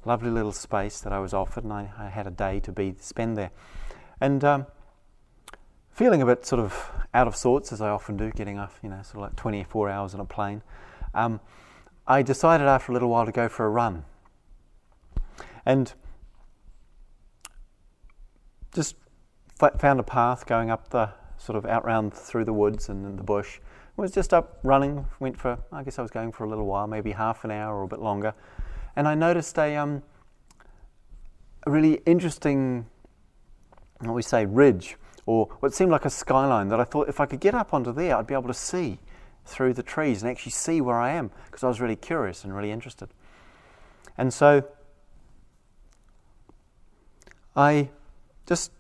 lovely 0.06 0.32
little 0.32 0.52
space 0.52 1.00
that 1.02 1.14
I 1.14 1.20
was 1.20 1.34
offered, 1.34 1.64
and 1.64 1.74
I, 1.74 1.90
I 1.98 2.08
had 2.10 2.26
a 2.26 2.32
day 2.32 2.60
to 2.62 2.72
be 2.72 2.96
spend 3.00 3.38
there. 3.38 3.52
And 4.20 4.44
um, 4.44 4.66
feeling 6.00 6.22
a 6.22 6.26
bit 6.26 6.46
sort 6.46 6.62
of 6.62 6.90
out 7.14 7.28
of 7.28 7.36
sorts, 7.36 7.74
as 7.74 7.82
I 7.82 7.90
often 7.90 8.16
do, 8.16 8.32
getting 8.32 8.58
off, 8.58 8.80
you 8.82 8.88
know, 8.88 9.02
sort 9.02 9.16
of 9.16 9.22
like 9.24 9.36
24 9.36 9.90
hours 9.90 10.14
on 10.14 10.22
a 10.22 10.26
plane, 10.26 10.62
um, 11.14 11.42
I 12.08 12.22
decided 12.22 12.68
after 12.68 12.94
a 12.94 12.96
little 12.96 13.10
while 13.10 13.26
to 13.26 13.34
go 13.34 13.50
for 13.50 13.66
a 13.66 13.70
run. 13.70 14.06
And 15.66 15.94
just 18.74 18.96
found 19.78 20.00
a 20.00 20.04
path 20.04 20.46
going 20.46 20.70
up 20.70 20.88
the 20.88 21.10
sort 21.38 21.58
of 21.58 21.66
out 21.66 21.84
round 21.84 22.14
through 22.14 22.46
the 22.46 22.54
woods 22.54 22.88
and 22.88 23.20
the 23.20 23.24
bush 23.24 23.60
was 23.98 24.10
just 24.10 24.34
up 24.34 24.58
running, 24.64 25.06
went 25.20 25.38
for, 25.38 25.60
I 25.70 25.84
guess 25.84 26.00
I 26.00 26.02
was 26.02 26.12
going 26.12 26.32
for 26.32 26.46
a 26.46 26.50
little 26.50 26.66
while, 26.66 26.88
maybe 26.88 27.12
half 27.12 27.44
an 27.44 27.52
hour 27.52 27.76
or 27.78 27.84
a 27.84 27.88
bit 27.90 28.00
longer. 28.00 28.34
And 28.96 29.06
I 29.06 29.16
noticed 29.16 29.60
a, 29.60 29.76
um, 29.76 30.04
a 31.68 31.72
really 31.72 31.96
interesting, 32.06 32.86
what 34.00 34.14
we 34.14 34.22
say, 34.22 34.46
ridge, 34.46 34.96
or 35.30 35.46
what 35.60 35.72
seemed 35.76 35.92
like 35.92 36.06
a 36.06 36.10
skyline 36.10 36.70
that 36.70 36.80
I 36.80 36.84
thought 36.84 37.08
if 37.08 37.20
I 37.20 37.28
could 37.28 37.40
get 37.40 37.54
up 37.54 37.72
onto 37.72 37.94
there, 37.94 38.18
I'd 38.18 38.26
be 38.26 38.34
able 38.34 38.48
to 38.48 38.54
see 38.56 38.98
through 39.46 39.76
the 39.76 39.84
trees 39.84 40.24
and 40.24 40.32
actually 40.32 40.54
see 40.54 40.82
where 40.82 40.98
I 40.98 41.12
am 41.12 41.30
because 41.46 41.64
I 41.64 41.68
was 41.68 41.80
really 41.80 41.96
curious 41.96 42.44
and 42.44 42.56
really 42.56 42.72
interested. 42.72 43.10
And 44.18 44.34
so 44.34 44.64
I 47.56 47.92
just 48.48 48.72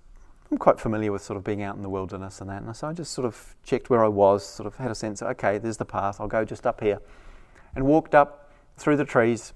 I'm 0.49 0.57
quite 0.57 0.79
familiar 0.79 1.11
with 1.11 1.21
sort 1.21 1.37
of 1.37 1.43
being 1.43 1.61
out 1.61 1.75
in 1.75 1.83
the 1.83 1.89
wilderness 1.89 2.41
and 2.41 2.49
that. 2.49 2.63
And 2.63 2.75
so 2.75 2.87
I 2.87 2.93
just 2.93 3.11
sort 3.11 3.27
of 3.27 3.55
checked 3.63 3.91
where 3.91 4.03
I 4.03 4.07
was, 4.07 4.43
sort 4.43 4.65
of 4.65 4.77
had 4.77 4.89
a 4.89 4.95
sense, 4.95 5.21
of, 5.21 5.27
okay, 5.27 5.59
there's 5.59 5.77
the 5.77 5.85
path, 5.85 6.19
I'll 6.19 6.27
go 6.27 6.43
just 6.43 6.65
up 6.65 6.81
here. 6.81 6.99
And 7.75 7.85
walked 7.85 8.15
up 8.15 8.51
through 8.75 8.97
the 8.97 9.05
trees 9.05 9.53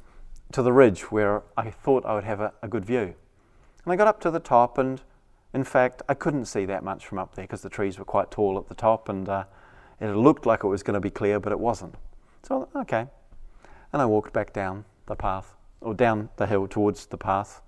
to 0.51 0.61
the 0.61 0.71
ridge 0.71 1.11
where 1.11 1.41
I 1.57 1.71
thought 1.71 2.05
I 2.05 2.13
would 2.13 2.23
have 2.25 2.39
a, 2.39 2.53
a 2.61 2.67
good 2.67 2.85
view. 2.85 3.15
And 3.83 3.91
I 3.91 3.95
got 3.95 4.07
up 4.07 4.21
to 4.21 4.29
the 4.29 4.39
top, 4.39 4.77
and 4.77 5.01
in 5.53 5.63
fact, 5.63 6.01
I 6.09 6.13
couldn't 6.13 6.45
see 6.45 6.65
that 6.65 6.83
much 6.83 7.05
from 7.05 7.19
up 7.19 7.35
there 7.35 7.45
because 7.45 7.61
the 7.61 7.69
trees 7.69 7.99
were 7.99 8.05
quite 8.05 8.31
tall 8.31 8.57
at 8.57 8.67
the 8.67 8.75
top, 8.75 9.09
and 9.09 9.27
uh, 9.29 9.43
it 9.99 10.07
looked 10.09 10.45
like 10.45 10.63
it 10.63 10.67
was 10.67 10.83
going 10.83 10.95
to 10.95 10.99
be 10.99 11.09
clear, 11.09 11.39
but 11.39 11.51
it 11.51 11.59
wasn't. 11.59 11.95
So, 12.43 12.67
okay. 12.75 13.07
And 13.91 14.01
I 14.01 14.05
walked 14.05 14.33
back 14.33 14.53
down 14.53 14.85
the 15.05 15.15
path, 15.15 15.55
or 15.81 15.93
down 15.93 16.29
the 16.37 16.47
hill 16.47 16.67
towards 16.67 17.05
the 17.05 17.17
path 17.17 17.61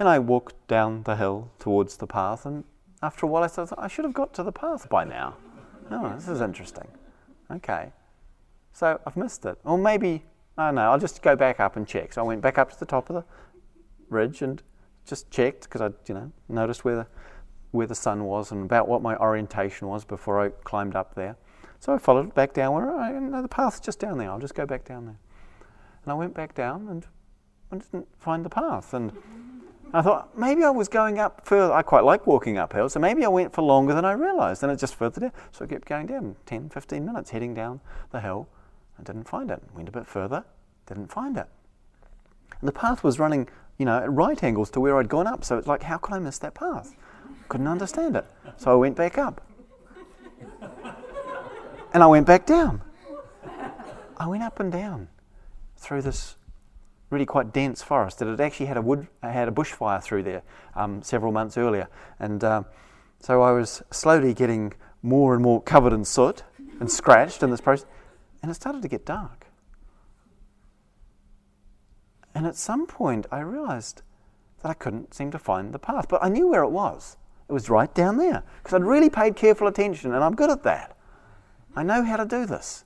and 0.00 0.08
I 0.08 0.18
walked 0.18 0.66
down 0.66 1.02
the 1.02 1.14
hill 1.14 1.50
towards 1.58 1.98
the 1.98 2.06
path, 2.06 2.46
and 2.46 2.64
after 3.02 3.26
a 3.26 3.28
while 3.28 3.44
I 3.44 3.48
thought, 3.48 3.70
I 3.76 3.86
should 3.86 4.06
have 4.06 4.14
got 4.14 4.32
to 4.34 4.42
the 4.42 4.50
path 4.50 4.88
by 4.88 5.04
now. 5.04 5.36
Oh, 5.90 6.14
this 6.14 6.26
is 6.26 6.40
interesting. 6.40 6.88
Okay. 7.50 7.92
So 8.72 8.98
I've 9.06 9.16
missed 9.16 9.44
it. 9.44 9.58
Or 9.62 9.76
maybe, 9.76 10.24
I 10.56 10.68
don't 10.68 10.76
know, 10.76 10.90
I'll 10.90 10.98
just 10.98 11.20
go 11.20 11.36
back 11.36 11.60
up 11.60 11.76
and 11.76 11.86
check. 11.86 12.14
So 12.14 12.22
I 12.22 12.24
went 12.24 12.40
back 12.40 12.56
up 12.56 12.72
to 12.72 12.78
the 12.78 12.86
top 12.86 13.10
of 13.10 13.16
the 13.16 13.24
ridge 14.08 14.40
and 14.40 14.62
just 15.10 15.30
checked 15.30 15.64
because 15.64 15.82
I, 15.82 15.90
you 16.06 16.14
know, 16.14 16.32
noticed 16.48 16.84
where 16.84 16.96
the, 16.96 17.06
where 17.72 17.86
the 17.86 17.94
sun 17.94 18.24
was 18.24 18.52
and 18.52 18.64
about 18.64 18.88
what 18.88 19.02
my 19.02 19.16
orientation 19.16 19.88
was 19.88 20.04
before 20.04 20.40
I 20.40 20.48
climbed 20.64 20.96
up 20.96 21.14
there. 21.14 21.36
So 21.80 21.92
I 21.92 21.98
followed 21.98 22.28
it 22.28 22.34
back 22.34 22.54
down 22.54 22.72
where 22.72 22.96
I, 22.96 23.10
know 23.18 23.42
the 23.42 23.48
path's 23.48 23.80
just 23.80 23.98
down 23.98 24.18
there. 24.18 24.30
I'll 24.30 24.38
just 24.38 24.54
go 24.54 24.64
back 24.64 24.84
down 24.84 25.06
there. 25.06 25.18
And 26.04 26.12
I 26.12 26.14
went 26.14 26.32
back 26.32 26.54
down 26.54 26.88
and 26.88 27.06
I 27.72 27.76
didn't 27.76 28.08
find 28.18 28.44
the 28.44 28.50
path. 28.50 28.94
And 28.94 29.12
I 29.92 30.00
thought 30.00 30.38
maybe 30.38 30.62
I 30.62 30.70
was 30.70 30.88
going 30.88 31.18
up 31.18 31.44
further. 31.44 31.72
I 31.72 31.82
quite 31.82 32.04
like 32.04 32.26
walking 32.26 32.56
uphill, 32.56 32.88
so 32.88 33.00
maybe 33.00 33.24
I 33.24 33.28
went 33.28 33.52
for 33.52 33.62
longer 33.62 33.94
than 33.94 34.04
I 34.04 34.12
realized. 34.12 34.62
And 34.62 34.70
it 34.70 34.76
just 34.76 34.94
further 34.94 35.20
down. 35.20 35.32
So 35.50 35.64
I 35.64 35.68
kept 35.68 35.86
going 35.86 36.06
down 36.06 36.36
10, 36.46 36.68
15 36.70 37.04
minutes, 37.04 37.30
heading 37.30 37.54
down 37.54 37.80
the 38.12 38.20
hill. 38.20 38.48
I 38.98 39.02
didn't 39.02 39.24
find 39.24 39.50
it. 39.50 39.60
Went 39.74 39.88
a 39.88 39.92
bit 39.92 40.06
further, 40.06 40.44
didn't 40.86 41.10
find 41.10 41.36
it. 41.36 41.46
And 42.60 42.68
the 42.68 42.72
path 42.72 43.02
was 43.02 43.18
running, 43.18 43.48
you 43.80 43.86
know, 43.86 43.96
at 43.96 44.12
right 44.12 44.44
angles 44.44 44.68
to 44.68 44.78
where 44.78 44.98
I'd 44.98 45.08
gone 45.08 45.26
up. 45.26 45.42
So 45.42 45.56
it's 45.56 45.66
like, 45.66 45.84
how 45.84 45.96
could 45.96 46.12
I 46.12 46.18
miss 46.18 46.36
that 46.40 46.52
path? 46.52 46.94
Couldn't 47.48 47.66
understand 47.66 48.14
it. 48.14 48.26
So 48.58 48.70
I 48.70 48.74
went 48.74 48.94
back 48.94 49.16
up. 49.16 49.40
And 51.94 52.02
I 52.02 52.06
went 52.06 52.26
back 52.26 52.44
down. 52.44 52.82
I 54.18 54.26
went 54.26 54.42
up 54.42 54.60
and 54.60 54.70
down 54.70 55.08
through 55.78 56.02
this 56.02 56.36
really 57.08 57.24
quite 57.24 57.54
dense 57.54 57.82
forest 57.82 58.18
that 58.18 58.28
had 58.28 58.38
actually 58.38 58.66
had 58.66 58.76
a 58.76 58.82
wood 58.82 59.08
had 59.22 59.48
a 59.48 59.50
bushfire 59.50 60.02
through 60.02 60.24
there 60.24 60.42
um, 60.76 61.02
several 61.02 61.32
months 61.32 61.56
earlier, 61.56 61.88
and 62.20 62.44
uh, 62.44 62.62
so 63.18 63.42
I 63.42 63.50
was 63.50 63.82
slowly 63.90 64.34
getting 64.34 64.74
more 65.02 65.34
and 65.34 65.42
more 65.42 65.60
covered 65.60 65.92
in 65.92 66.04
soot 66.04 66.44
and 66.78 66.88
scratched 66.88 67.42
in 67.42 67.50
this 67.50 67.60
process, 67.60 67.86
and 68.42 68.50
it 68.50 68.54
started 68.54 68.82
to 68.82 68.88
get 68.88 69.04
dark. 69.06 69.39
And 72.34 72.46
at 72.46 72.56
some 72.56 72.86
point, 72.86 73.26
I 73.30 73.40
realized 73.40 74.02
that 74.62 74.70
I 74.70 74.74
couldn't 74.74 75.14
seem 75.14 75.30
to 75.32 75.38
find 75.38 75.72
the 75.72 75.78
path, 75.78 76.06
but 76.08 76.22
I 76.22 76.28
knew 76.28 76.48
where 76.48 76.62
it 76.62 76.70
was. 76.70 77.16
It 77.48 77.52
was 77.52 77.68
right 77.68 77.92
down 77.94 78.16
there 78.16 78.44
because 78.62 78.74
I'd 78.74 78.84
really 78.84 79.10
paid 79.10 79.34
careful 79.34 79.66
attention, 79.66 80.14
and 80.14 80.22
I'm 80.22 80.36
good 80.36 80.50
at 80.50 80.62
that. 80.62 80.96
I 81.74 81.82
know 81.82 82.04
how 82.04 82.16
to 82.16 82.24
do 82.24 82.46
this. 82.46 82.84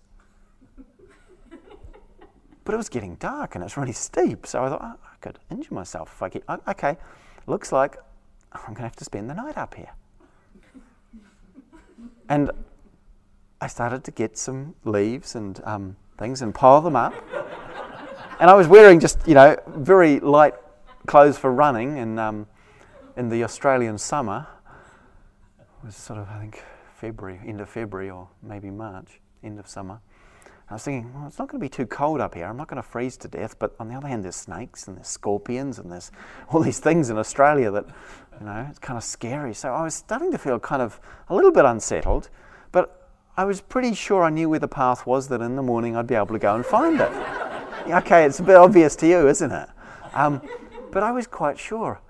But 2.64 2.72
it 2.72 2.78
was 2.78 2.88
getting 2.88 3.16
dark 3.16 3.54
and 3.54 3.62
it's 3.62 3.76
really 3.76 3.92
steep, 3.92 4.46
so 4.46 4.64
I 4.64 4.68
thought 4.70 4.80
oh, 4.82 4.98
I 5.04 5.16
could 5.20 5.38
injure 5.50 5.74
myself 5.74 6.12
if 6.14 6.22
I 6.22 6.30
get. 6.30 6.44
Okay, 6.66 6.96
looks 7.46 7.72
like 7.72 7.98
I'm 8.52 8.62
going 8.68 8.76
to 8.76 8.82
have 8.82 8.96
to 8.96 9.04
spend 9.04 9.28
the 9.28 9.34
night 9.34 9.58
up 9.58 9.74
here. 9.74 9.90
And 12.28 12.50
I 13.60 13.66
started 13.66 14.02
to 14.04 14.10
get 14.10 14.38
some 14.38 14.74
leaves 14.84 15.34
and 15.34 15.60
um, 15.64 15.96
things 16.16 16.40
and 16.40 16.54
pile 16.54 16.80
them 16.80 16.96
up. 16.96 17.12
And 18.40 18.50
I 18.50 18.54
was 18.54 18.66
wearing 18.66 19.00
just, 19.00 19.26
you 19.26 19.34
know, 19.34 19.56
very 19.66 20.20
light 20.20 20.54
clothes 21.06 21.38
for 21.38 21.52
running 21.52 21.96
in, 21.96 22.18
um, 22.18 22.46
in 23.16 23.28
the 23.28 23.44
Australian 23.44 23.98
summer. 23.98 24.46
It 25.58 25.86
was 25.86 25.96
sort 25.96 26.18
of, 26.18 26.28
I 26.28 26.40
think, 26.40 26.62
February, 26.96 27.40
end 27.46 27.60
of 27.60 27.68
February 27.68 28.10
or 28.10 28.28
maybe 28.42 28.70
March, 28.70 29.20
end 29.42 29.58
of 29.58 29.68
summer. 29.68 30.00
I 30.70 30.74
was 30.74 30.82
thinking, 30.82 31.12
well, 31.12 31.26
it's 31.26 31.38
not 31.38 31.48
going 31.48 31.60
to 31.60 31.64
be 31.64 31.68
too 31.68 31.86
cold 31.86 32.20
up 32.20 32.34
here. 32.34 32.46
I'm 32.46 32.56
not 32.56 32.68
going 32.68 32.82
to 32.82 32.88
freeze 32.88 33.18
to 33.18 33.28
death. 33.28 33.58
But 33.58 33.74
on 33.78 33.88
the 33.88 33.94
other 33.94 34.08
hand, 34.08 34.24
there's 34.24 34.36
snakes 34.36 34.88
and 34.88 34.96
there's 34.96 35.08
scorpions 35.08 35.78
and 35.78 35.92
there's 35.92 36.10
all 36.48 36.60
these 36.60 36.78
things 36.78 37.10
in 37.10 37.18
Australia 37.18 37.70
that, 37.70 37.84
you 38.40 38.46
know, 38.46 38.66
it's 38.70 38.78
kind 38.78 38.96
of 38.96 39.04
scary. 39.04 39.52
So 39.52 39.74
I 39.74 39.82
was 39.82 39.94
starting 39.94 40.32
to 40.32 40.38
feel 40.38 40.58
kind 40.58 40.80
of 40.80 40.98
a 41.28 41.34
little 41.34 41.52
bit 41.52 41.66
unsettled. 41.66 42.30
But 42.72 43.10
I 43.36 43.44
was 43.44 43.60
pretty 43.60 43.94
sure 43.94 44.24
I 44.24 44.30
knew 44.30 44.48
where 44.48 44.58
the 44.58 44.68
path 44.68 45.06
was, 45.06 45.28
that 45.28 45.42
in 45.42 45.56
the 45.56 45.62
morning 45.62 45.96
I'd 45.96 46.06
be 46.06 46.14
able 46.14 46.28
to 46.28 46.38
go 46.38 46.54
and 46.54 46.64
find 46.64 47.00
it. 47.00 47.12
okay, 47.88 48.24
it's 48.24 48.40
a 48.40 48.42
bit 48.42 48.56
obvious 48.56 48.96
to 48.96 49.06
you, 49.06 49.28
isn't 49.28 49.52
it? 49.52 49.68
Um, 50.14 50.40
but 50.90 51.02
I 51.02 51.12
was 51.12 51.26
quite 51.26 51.58
sure. 51.58 52.00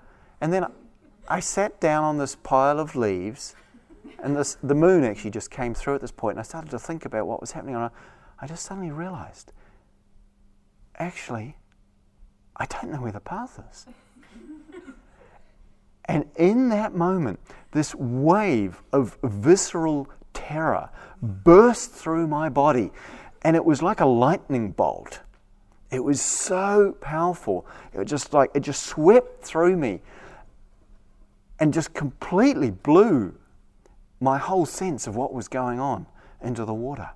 And 0.41 0.53
then 0.53 0.65
I 1.27 1.39
sat 1.39 1.79
down 1.79 2.03
on 2.03 2.17
this 2.17 2.35
pile 2.35 2.79
of 2.79 2.95
leaves, 2.95 3.55
and 4.19 4.35
this, 4.35 4.57
the 4.63 4.75
moon 4.75 5.03
actually 5.03 5.31
just 5.31 5.51
came 5.51 5.73
through 5.73 5.95
at 5.95 6.01
this 6.01 6.11
point, 6.11 6.33
and 6.35 6.39
I 6.39 6.43
started 6.43 6.71
to 6.71 6.79
think 6.79 7.05
about 7.05 7.27
what 7.27 7.41
was 7.41 7.51
happening. 7.51 7.75
And 7.75 7.89
I 8.39 8.47
just 8.47 8.65
suddenly 8.65 8.91
realized 8.91 9.51
actually, 10.97 11.57
I 12.55 12.65
don't 12.65 12.91
know 12.91 13.01
where 13.01 13.11
the 13.11 13.19
path 13.19 13.59
is. 13.69 13.85
and 16.05 16.25
in 16.37 16.69
that 16.69 16.95
moment, 16.95 17.39
this 17.71 17.93
wave 17.95 18.81
of 18.93 19.17
visceral 19.23 20.07
terror 20.33 20.89
burst 21.21 21.91
through 21.91 22.27
my 22.27 22.47
body, 22.47 22.91
and 23.41 23.55
it 23.55 23.65
was 23.65 23.81
like 23.81 23.99
a 23.99 24.05
lightning 24.05 24.71
bolt. 24.71 25.19
It 25.91 26.03
was 26.03 26.21
so 26.21 26.95
powerful. 26.99 27.65
It 27.93 27.99
was 27.99 28.09
just 28.09 28.33
like 28.33 28.51
it 28.53 28.61
just 28.61 28.83
swept 28.83 29.43
through 29.43 29.77
me 29.77 30.01
and 31.59 31.73
just 31.73 31.93
completely 31.93 32.71
blew 32.71 33.35
my 34.19 34.37
whole 34.37 34.65
sense 34.65 35.07
of 35.07 35.15
what 35.15 35.33
was 35.33 35.47
going 35.47 35.79
on 35.79 36.05
into 36.41 36.65
the 36.65 36.73
water. 36.73 37.09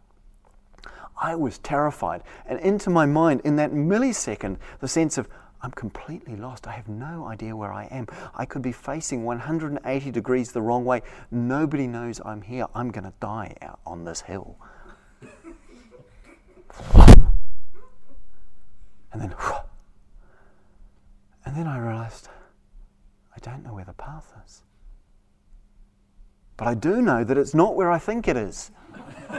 I 1.22 1.36
was 1.36 1.58
terrified. 1.58 2.24
And 2.46 2.60
into 2.60 2.90
my 2.90 3.06
mind, 3.06 3.42
in 3.44 3.58
that 3.58 3.72
millisecond, 3.72 4.58
the 4.80 4.88
sense 4.88 5.18
of, 5.18 5.28
I'm 5.62 5.72
completely 5.72 6.38
lost. 6.38 6.68
I 6.68 6.72
have 6.72 6.88
no 6.88 7.26
idea 7.26 7.56
where 7.56 7.74
I 7.74 7.86
am. 7.86 8.08
I 8.34 8.46
could 8.46 8.62
be 8.62 8.72
facing 8.72 9.26
180 9.26 10.12
degrees 10.12 10.54
the 10.54 10.62
wrong 10.62 10.86
way. 10.86 11.02
Nobody 11.32 11.86
knows 11.86 12.22
I'm 12.24 12.42
here. 12.42 12.68
I'm 12.74 12.92
going 12.92 13.04
to 13.04 13.14
die 13.20 13.56
out 13.62 13.80
on 13.86 14.06
this 14.06 14.22
hill. 14.22 14.56
And 19.12 19.22
then, 19.22 19.36
and 21.46 21.56
then 21.56 21.68
I 21.68 21.80
realized 21.80 22.30
I 23.36 23.40
don't 23.40 23.64
know 23.64 23.74
where 23.74 23.86
the 23.86 23.94
path 23.94 24.34
is. 24.46 24.64
But 26.58 26.68
I 26.68 26.74
do 26.74 27.02
know 27.02 27.24
that 27.24 27.38
it's 27.38 27.54
not 27.54 27.76
where 27.76 27.90
I 27.90 27.98
think 28.00 28.28
it 28.28 28.36
is 28.36 28.72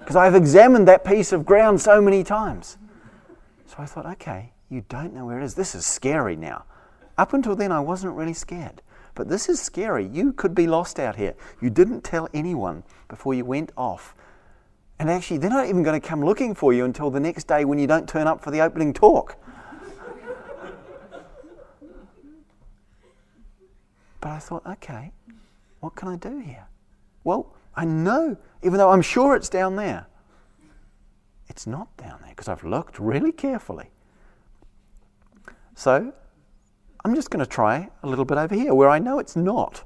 because 0.00 0.16
I've 0.16 0.34
examined 0.34 0.86
that 0.88 1.04
piece 1.04 1.32
of 1.32 1.46
ground 1.46 1.80
so 1.80 2.02
many 2.02 2.22
times. 2.22 2.76
So 3.66 3.76
I 3.78 3.86
thought, 3.86 4.04
okay, 4.06 4.52
you 4.68 4.84
don't 4.88 5.14
know 5.14 5.24
where 5.24 5.40
it 5.40 5.44
is. 5.44 5.54
This 5.54 5.74
is 5.74 5.86
scary 5.86 6.36
now. 6.36 6.64
Up 7.16 7.32
until 7.32 7.56
then, 7.56 7.72
I 7.72 7.80
wasn't 7.80 8.14
really 8.14 8.34
scared. 8.34 8.82
But 9.14 9.28
this 9.28 9.48
is 9.48 9.60
scary. 9.60 10.06
You 10.06 10.32
could 10.32 10.54
be 10.54 10.66
lost 10.66 10.98
out 10.98 11.16
here. 11.16 11.34
You 11.60 11.70
didn't 11.70 12.02
tell 12.02 12.28
anyone 12.34 12.84
before 13.08 13.34
you 13.34 13.44
went 13.44 13.72
off. 13.76 14.14
And 15.00 15.08
actually, 15.08 15.38
they're 15.38 15.48
not 15.48 15.66
even 15.66 15.82
going 15.82 15.98
to 15.98 16.06
come 16.06 16.22
looking 16.22 16.54
for 16.54 16.74
you 16.74 16.84
until 16.84 17.08
the 17.10 17.20
next 17.20 17.46
day 17.46 17.64
when 17.64 17.78
you 17.78 17.86
don't 17.86 18.06
turn 18.06 18.26
up 18.26 18.42
for 18.44 18.50
the 18.50 18.60
opening 18.60 18.92
talk. 18.92 19.34
but 24.20 24.28
I 24.28 24.38
thought, 24.38 24.66
okay, 24.66 25.12
what 25.80 25.96
can 25.96 26.08
I 26.08 26.16
do 26.16 26.38
here? 26.40 26.66
Well, 27.24 27.54
I 27.74 27.86
know, 27.86 28.36
even 28.62 28.76
though 28.76 28.90
I'm 28.90 29.00
sure 29.00 29.34
it's 29.34 29.48
down 29.48 29.76
there. 29.76 30.06
It's 31.48 31.66
not 31.66 31.96
down 31.96 32.18
there 32.20 32.32
because 32.36 32.48
I've 32.48 32.62
looked 32.62 32.98
really 32.98 33.32
carefully. 33.32 33.88
So 35.76 36.12
I'm 37.06 37.14
just 37.14 37.30
going 37.30 37.42
to 37.42 37.50
try 37.50 37.88
a 38.02 38.06
little 38.06 38.26
bit 38.26 38.36
over 38.36 38.54
here 38.54 38.74
where 38.74 38.90
I 38.90 38.98
know 38.98 39.18
it's 39.18 39.34
not. 39.34 39.82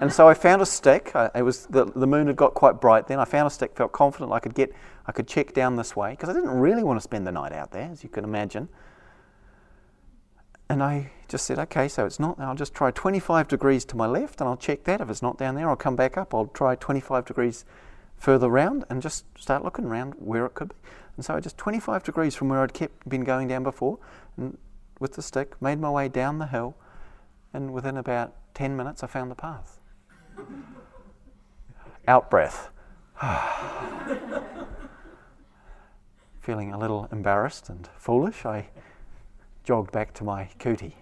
And 0.00 0.12
so 0.12 0.28
I 0.28 0.34
found 0.34 0.62
a 0.62 0.66
stick. 0.66 1.14
I, 1.14 1.30
it 1.34 1.42
was 1.42 1.66
the, 1.66 1.84
the 1.84 2.06
moon 2.06 2.26
had 2.26 2.36
got 2.36 2.54
quite 2.54 2.80
bright 2.80 3.06
then. 3.06 3.18
I 3.18 3.24
found 3.24 3.46
a 3.46 3.50
stick, 3.50 3.76
felt 3.76 3.92
confident 3.92 4.32
I 4.32 4.38
could 4.38 4.54
get, 4.54 4.72
I 5.06 5.12
could 5.12 5.26
check 5.26 5.54
down 5.54 5.76
this 5.76 5.96
way 5.96 6.10
because 6.10 6.28
I 6.28 6.32
didn't 6.32 6.50
really 6.50 6.82
want 6.82 6.98
to 6.98 7.02
spend 7.02 7.26
the 7.26 7.32
night 7.32 7.52
out 7.52 7.72
there, 7.72 7.88
as 7.90 8.02
you 8.02 8.08
can 8.08 8.24
imagine. 8.24 8.68
And 10.68 10.82
I 10.82 11.12
just 11.28 11.46
said, 11.46 11.58
okay, 11.58 11.88
so 11.88 12.04
it's 12.04 12.18
not, 12.18 12.40
I'll 12.40 12.56
just 12.56 12.74
try 12.74 12.90
25 12.90 13.48
degrees 13.48 13.84
to 13.86 13.96
my 13.96 14.06
left 14.06 14.40
and 14.40 14.48
I'll 14.48 14.56
check 14.56 14.84
that. 14.84 15.00
If 15.00 15.08
it's 15.10 15.22
not 15.22 15.38
down 15.38 15.54
there, 15.54 15.68
I'll 15.68 15.76
come 15.76 15.96
back 15.96 16.16
up. 16.16 16.34
I'll 16.34 16.48
try 16.48 16.74
25 16.74 17.24
degrees 17.24 17.64
further 18.16 18.48
round 18.48 18.84
and 18.90 19.00
just 19.00 19.24
start 19.38 19.64
looking 19.64 19.84
around 19.84 20.14
where 20.18 20.44
it 20.46 20.54
could 20.54 20.70
be. 20.70 20.76
And 21.16 21.24
so 21.24 21.34
I 21.34 21.40
just 21.40 21.56
25 21.56 22.02
degrees 22.02 22.34
from 22.34 22.48
where 22.48 22.60
I'd 22.60 22.74
kept 22.74 23.08
been 23.08 23.24
going 23.24 23.48
down 23.48 23.62
before, 23.62 23.98
and 24.36 24.58
with 25.00 25.14
the 25.14 25.22
stick, 25.22 25.60
made 25.62 25.80
my 25.80 25.90
way 25.90 26.08
down 26.08 26.38
the 26.38 26.46
hill, 26.46 26.76
and 27.54 27.72
within 27.72 27.96
about 27.96 28.34
10 28.54 28.76
minutes, 28.76 29.02
I 29.02 29.06
found 29.06 29.30
the 29.30 29.34
path. 29.34 29.80
Out 32.08 32.30
breath. 32.30 32.70
Feeling 36.40 36.72
a 36.72 36.78
little 36.78 37.08
embarrassed 37.10 37.68
and 37.68 37.88
foolish, 37.96 38.44
I 38.44 38.68
jogged 39.64 39.90
back 39.92 40.14
to 40.14 40.24
my 40.24 40.48
kuti. 40.58 40.92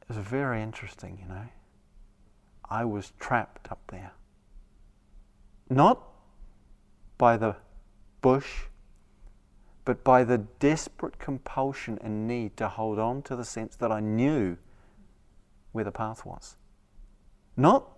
It 0.00 0.08
was 0.08 0.16
very 0.18 0.62
interesting, 0.62 1.18
you 1.20 1.28
know. 1.28 1.46
I 2.68 2.84
was 2.84 3.12
trapped 3.18 3.70
up 3.70 3.80
there. 3.88 4.12
Not 5.68 6.02
by 7.18 7.36
the 7.36 7.56
bush, 8.20 8.64
but 9.84 10.02
by 10.02 10.24
the 10.24 10.38
desperate 10.38 11.18
compulsion 11.18 11.98
and 12.00 12.26
need 12.26 12.56
to 12.56 12.68
hold 12.68 12.98
on 12.98 13.22
to 13.22 13.36
the 13.36 13.44
sense 13.44 13.76
that 13.76 13.92
I 13.92 14.00
knew 14.00 14.56
where 15.74 15.84
the 15.84 15.92
path 15.92 16.24
was. 16.24 16.56
Not 17.56 17.88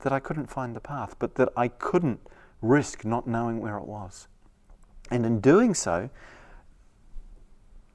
that 0.00 0.12
I 0.12 0.20
couldn't 0.20 0.46
find 0.46 0.74
the 0.74 0.80
path, 0.80 1.14
but 1.18 1.34
that 1.34 1.50
I 1.56 1.68
couldn't 1.68 2.20
risk 2.62 3.04
not 3.04 3.26
knowing 3.26 3.60
where 3.60 3.76
it 3.76 3.86
was. 3.86 4.26
And 5.10 5.26
in 5.26 5.40
doing 5.40 5.74
so, 5.74 6.08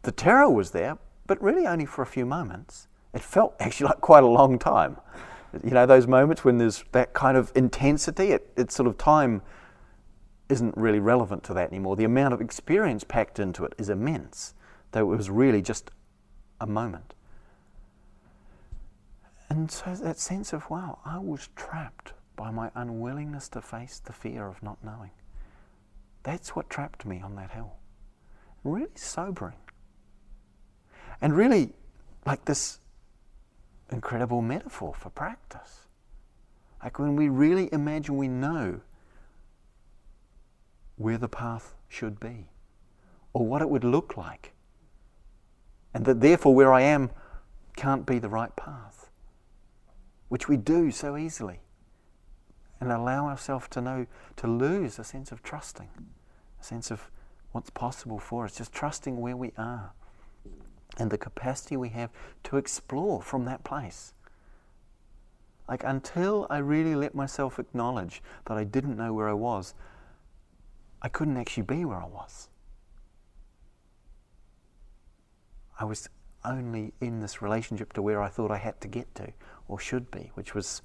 the 0.04 0.12
terror 0.12 0.50
was 0.50 0.72
there, 0.72 1.00
but 1.26 1.42
really 1.42 1.66
only 1.66 1.86
for 1.86 2.04
a 2.04 2.06
few 2.06 2.26
moments. 2.26 2.88
It 3.14 3.22
felt 3.22 3.56
actually 3.60 3.88
like 3.88 4.02
quite 4.02 4.24
a 4.24 4.28
long 4.28 4.60
time. 4.60 4.98
You 5.64 5.72
know, 5.72 5.88
those 5.88 6.08
moments 6.08 6.46
when 6.46 6.60
there's 6.60 6.86
that 6.92 7.14
kind 7.14 7.36
of 7.36 7.52
intensity, 7.56 8.32
it, 8.32 8.54
it's 8.56 8.76
sort 8.76 8.88
of 8.88 8.98
time 8.98 9.42
isn't 10.50 10.78
really 10.78 11.00
relevant 11.00 11.44
to 11.46 11.54
that 11.56 11.70
anymore. 11.70 11.96
The 11.96 12.04
amount 12.04 12.36
of 12.36 12.42
experience 12.42 13.04
packed 13.04 13.40
into 13.40 13.66
it 13.66 13.74
is 13.80 13.90
immense, 13.90 14.54
though 14.92 15.12
it 15.12 15.18
was 15.18 15.30
really 15.30 15.62
just 15.64 15.90
a 16.60 16.68
moment. 16.68 17.16
And 19.52 19.70
so 19.70 19.94
that 19.94 20.18
sense 20.18 20.54
of, 20.54 20.70
wow, 20.70 21.00
I 21.04 21.20
was 21.20 21.50
trapped 21.58 22.14
by 22.38 22.52
my 22.52 22.72
unwillingness 22.74 23.50
to 23.50 23.62
face 23.62 24.00
the 24.00 24.14
fear 24.14 24.48
of 24.48 24.64
not 24.64 24.82
knowing. 24.82 25.12
That's 26.24 26.56
what 26.56 26.70
trapped 26.70 27.06
me 27.06 27.20
on 27.20 27.36
that 27.36 27.52
hill. 27.52 27.74
Really 28.64 28.88
sobering. 28.96 29.58
And 31.20 31.36
really, 31.36 31.74
like 32.26 32.46
this 32.46 32.80
incredible 33.92 34.42
metaphor 34.42 34.94
for 34.94 35.10
practice. 35.10 35.82
Like 36.82 36.98
when 36.98 37.18
we 37.18 37.28
really 37.28 37.68
imagine 37.74 38.16
we 38.16 38.30
know 38.30 38.80
where 40.96 41.18
the 41.18 41.28
path 41.28 41.76
should 41.90 42.22
be 42.22 42.48
or 43.34 43.46
what 43.46 43.62
it 43.62 43.70
would 43.70 43.84
look 43.84 44.16
like, 44.16 44.54
and 45.94 46.06
that 46.06 46.22
therefore 46.22 46.56
where 46.56 46.72
I 46.72 46.84
am 46.84 47.10
can't 47.76 48.06
be 48.06 48.18
the 48.18 48.30
right 48.30 48.56
path, 48.56 49.11
which 50.32 50.48
we 50.48 50.56
do 50.56 50.92
so 50.92 51.18
easily, 51.18 51.60
and 52.80 52.90
allow 52.90 53.28
ourselves 53.28 53.68
to 53.68 53.82
know, 53.82 54.08
to 54.38 54.48
lose 54.48 54.98
a 54.98 55.04
sense 55.04 55.30
of 55.30 55.44
trusting, 55.44 55.90
a 56.58 56.64
sense 56.64 56.90
of 56.90 57.12
what's 57.52 57.70
possible 57.70 58.18
for 58.18 58.46
us, 58.46 58.56
just 58.56 58.72
trusting 58.72 59.20
where 59.20 59.36
we 59.36 59.52
are 59.58 59.92
and 60.98 61.12
the 61.12 61.18
capacity 61.18 61.76
we 61.76 61.90
have 61.90 62.12
to 62.46 62.56
explore 62.56 63.22
from 63.22 63.44
that 63.44 63.66
place. 63.66 64.14
Like 65.68 65.84
until 65.84 66.48
I 66.50 66.60
really 66.60 66.96
let 66.96 67.14
myself 67.14 67.60
acknowledge 67.60 68.24
that 68.46 68.58
I 68.58 68.64
didn't 68.64 68.96
know 68.96 69.12
where 69.12 69.28
I 69.28 69.34
was, 69.34 69.74
I 71.02 71.10
couldn't 71.10 71.36
actually 71.36 71.64
be 71.64 71.84
where 71.84 72.02
I 72.02 72.08
was. 72.08 72.48
I 75.78 75.84
was 75.84 76.08
only 76.46 76.94
in 77.02 77.20
this 77.20 77.42
relationship 77.42 77.92
to 77.94 78.02
where 78.02 78.22
I 78.22 78.30
thought 78.30 78.50
I 78.50 78.60
had 78.60 78.80
to 78.80 78.88
get 78.88 79.14
to 79.16 79.34
or 79.72 79.80
should 79.80 80.12
be, 80.12 80.30
which 80.34 80.54
was 80.54 80.82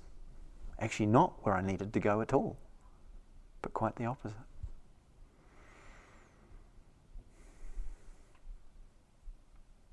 actually 0.78 1.06
not 1.06 1.34
where 1.42 1.56
I 1.56 1.60
needed 1.60 1.92
to 1.92 1.98
go 1.98 2.20
at 2.20 2.32
all, 2.32 2.56
but 3.60 3.74
quite 3.74 3.96
the 3.96 4.04
opposite. 4.04 4.38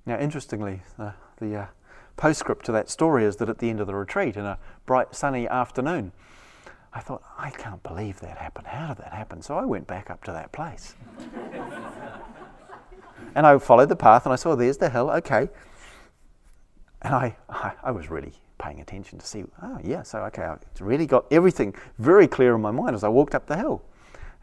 Now, 0.05 0.19
interestingly, 0.19 0.83
the, 0.97 1.15
the 1.39 1.55
uh, 1.55 1.65
postscript 2.17 2.67
to 2.67 2.71
that 2.73 2.87
story 2.87 3.25
is 3.25 3.37
that 3.37 3.49
at 3.49 3.57
the 3.57 3.71
end 3.71 3.79
of 3.79 3.87
the 3.87 3.95
retreat, 3.95 4.37
in 4.37 4.45
a 4.45 4.59
bright 4.85 5.15
sunny 5.15 5.47
afternoon, 5.47 6.11
I 6.93 6.99
thought, 6.99 7.23
I 7.35 7.49
can't 7.49 7.81
believe 7.81 8.19
that 8.19 8.37
happened. 8.37 8.67
How 8.67 8.89
did 8.89 8.97
that 8.97 9.13
happen? 9.13 9.41
So 9.41 9.57
I 9.57 9.65
went 9.65 9.87
back 9.87 10.11
up 10.11 10.23
to 10.25 10.31
that 10.33 10.51
place. 10.51 10.93
and 13.33 13.47
I 13.47 13.57
followed 13.57 13.89
the 13.89 13.95
path 13.95 14.27
and 14.27 14.33
I 14.33 14.35
saw 14.35 14.55
there's 14.55 14.77
the 14.77 14.91
hill, 14.91 15.09
okay. 15.09 15.49
And 17.01 17.15
I, 17.15 17.35
I, 17.49 17.71
I 17.81 17.89
was 17.89 18.11
really 18.11 18.33
paying 18.63 18.79
attention 18.79 19.19
to 19.19 19.25
see, 19.25 19.43
oh, 19.61 19.79
yeah, 19.83 20.03
so 20.03 20.19
okay, 20.23 20.43
I 20.43 20.57
really 20.79 21.05
got 21.05 21.25
everything 21.31 21.75
very 21.99 22.27
clear 22.27 22.55
in 22.55 22.61
my 22.61 22.71
mind 22.71 22.95
as 22.95 23.03
I 23.03 23.09
walked 23.09 23.35
up 23.35 23.45
the 23.45 23.57
hill 23.57 23.83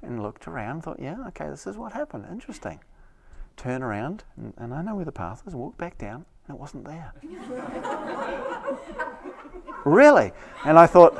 and 0.02 0.22
looked 0.22 0.46
around, 0.46 0.82
thought, 0.82 1.00
yeah, 1.00 1.16
okay, 1.28 1.48
this 1.48 1.66
is 1.66 1.76
what 1.76 1.92
happened. 1.92 2.26
Interesting 2.30 2.80
turn 3.60 3.82
around, 3.82 4.24
and, 4.36 4.54
and 4.56 4.72
I 4.72 4.82
know 4.82 4.94
where 4.94 5.04
the 5.04 5.12
path 5.12 5.42
is, 5.46 5.54
walk 5.54 5.76
back 5.76 5.98
down, 5.98 6.24
and 6.48 6.56
it 6.56 6.60
wasn't 6.60 6.86
there. 6.86 7.12
really? 9.84 10.32
And 10.64 10.78
I 10.78 10.86
thought, 10.86 11.14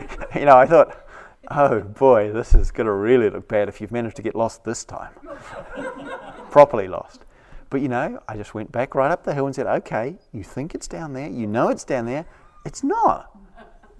you 0.34 0.44
know, 0.44 0.56
I 0.56 0.66
thought, 0.66 1.06
oh 1.50 1.80
boy, 1.80 2.30
this 2.32 2.54
is 2.54 2.70
going 2.70 2.86
to 2.86 2.92
really 2.92 3.30
look 3.30 3.48
bad 3.48 3.68
if 3.68 3.80
you've 3.80 3.92
managed 3.92 4.16
to 4.16 4.22
get 4.22 4.34
lost 4.34 4.64
this 4.64 4.84
time. 4.84 5.12
Properly 6.50 6.88
lost. 6.88 7.24
But 7.70 7.82
you 7.82 7.88
know, 7.88 8.20
I 8.26 8.36
just 8.36 8.54
went 8.54 8.72
back 8.72 8.94
right 8.94 9.10
up 9.10 9.24
the 9.24 9.34
hill 9.34 9.46
and 9.46 9.54
said, 9.54 9.66
okay, 9.66 10.16
you 10.32 10.42
think 10.42 10.74
it's 10.74 10.88
down 10.88 11.12
there, 11.12 11.28
you 11.28 11.46
know 11.46 11.68
it's 11.68 11.84
down 11.84 12.06
there, 12.06 12.24
it's 12.64 12.82
not. 12.82 13.30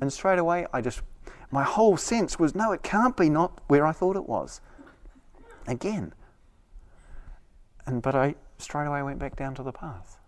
And 0.01 0.13
straight 0.13 0.39
away, 0.39 0.67
I 0.73 0.81
just, 0.81 1.03
my 1.51 1.65
whole 1.65 1.97
sense 1.97 2.39
was, 2.39 2.55
no, 2.55 2.73
it 2.73 2.83
can't 2.83 3.17
be 3.17 3.29
not 3.29 3.61
where 3.67 3.87
I 3.87 3.93
thought 3.93 4.17
it 4.17 4.29
was. 4.29 4.61
Again, 5.67 6.15
and 7.85 8.01
but 8.01 8.15
I 8.15 8.35
straight 8.59 8.87
away 8.87 9.03
went 9.03 9.19
back 9.19 9.37
down 9.37 9.55
to 9.57 9.63
the 9.63 9.73
path. 9.73 10.19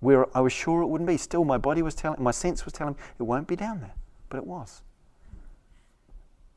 Where 0.00 0.26
I 0.36 0.40
was 0.40 0.52
sure 0.52 0.82
it 0.82 0.86
wouldn't 0.86 1.08
be. 1.08 1.16
Still 1.16 1.44
my 1.44 1.58
body 1.58 1.82
was 1.82 1.94
telling 1.94 2.22
my 2.22 2.30
sense 2.30 2.64
was 2.64 2.72
telling 2.72 2.96
it 3.18 3.22
won't 3.22 3.46
be 3.46 3.56
down 3.56 3.80
there. 3.80 3.94
But 4.28 4.38
it 4.38 4.46
was. 4.46 4.82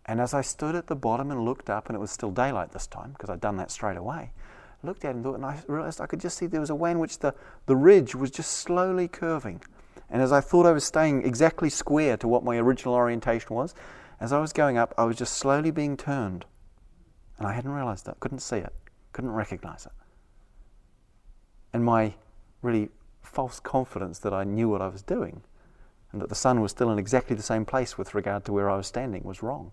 And 0.06 0.22
as 0.22 0.34
I 0.34 0.42
stood 0.42 0.76
at 0.76 0.88
the 0.88 0.96
bottom 0.96 1.32
and 1.32 1.44
looked 1.44 1.70
up, 1.70 1.88
and 1.88 1.96
it 1.96 2.00
was 2.00 2.12
still 2.12 2.32
daylight 2.32 2.72
this 2.72 2.88
time, 2.88 3.12
because 3.12 3.30
I'd 3.30 3.42
done 3.42 3.58
that 3.58 3.72
straight 3.72 3.98
away, 3.98 4.32
Looked 4.84 5.06
at 5.06 5.10
it 5.10 5.16
and 5.16 5.24
thought, 5.24 5.36
and 5.36 5.46
I 5.46 5.60
realized 5.68 6.00
I 6.00 6.06
could 6.06 6.20
just 6.20 6.38
see 6.38 6.46
there 6.46 6.62
was 6.62 6.70
a 6.70 6.76
way 6.76 6.92
in 6.92 7.00
which 7.00 7.20
the, 7.20 7.34
the 7.66 7.76
ridge 7.76 8.16
was 8.16 8.32
just 8.32 8.52
slowly 8.52 9.08
curving. 9.08 9.62
And 10.10 10.22
as 10.22 10.32
I 10.32 10.40
thought 10.40 10.66
I 10.66 10.72
was 10.72 10.84
staying 10.84 11.26
exactly 11.26 11.70
square 11.70 12.16
to 12.18 12.28
what 12.28 12.44
my 12.44 12.58
original 12.58 12.94
orientation 12.94 13.56
was, 13.56 13.74
as 14.20 14.32
I 14.32 14.40
was 14.40 14.54
going 14.54 14.78
up, 14.78 14.94
I 14.98 15.04
was 15.04 15.18
just 15.18 15.34
slowly 15.34 15.72
being 15.72 15.98
turned. 15.98 16.46
And 17.38 17.48
I 17.48 17.54
hadn't 17.54 17.72
realized 17.72 18.06
that, 18.06 18.20
couldn't 18.20 18.40
see 18.40 18.58
it 18.58 18.74
couldn't 19.18 19.32
recognize 19.32 19.88
it. 19.88 19.92
And 21.74 21.84
my 21.84 22.14
really 22.62 22.90
false 23.24 23.60
confidence 23.60 24.20
that 24.20 24.32
I 24.32 24.44
knew 24.44 24.70
what 24.70 24.80
I 24.80 24.90
was 24.90 25.02
doing 25.02 25.42
and 26.12 26.22
that 26.22 26.30
the 26.30 26.36
sun 26.36 26.62
was 26.62 26.70
still 26.70 26.92
in 26.92 27.00
exactly 27.00 27.36
the 27.36 27.42
same 27.42 27.66
place 27.66 27.98
with 27.98 28.14
regard 28.14 28.46
to 28.46 28.54
where 28.54 28.70
I 28.70 28.78
was 28.78 28.86
standing 28.86 29.24
was 29.24 29.42
wrong 29.42 29.72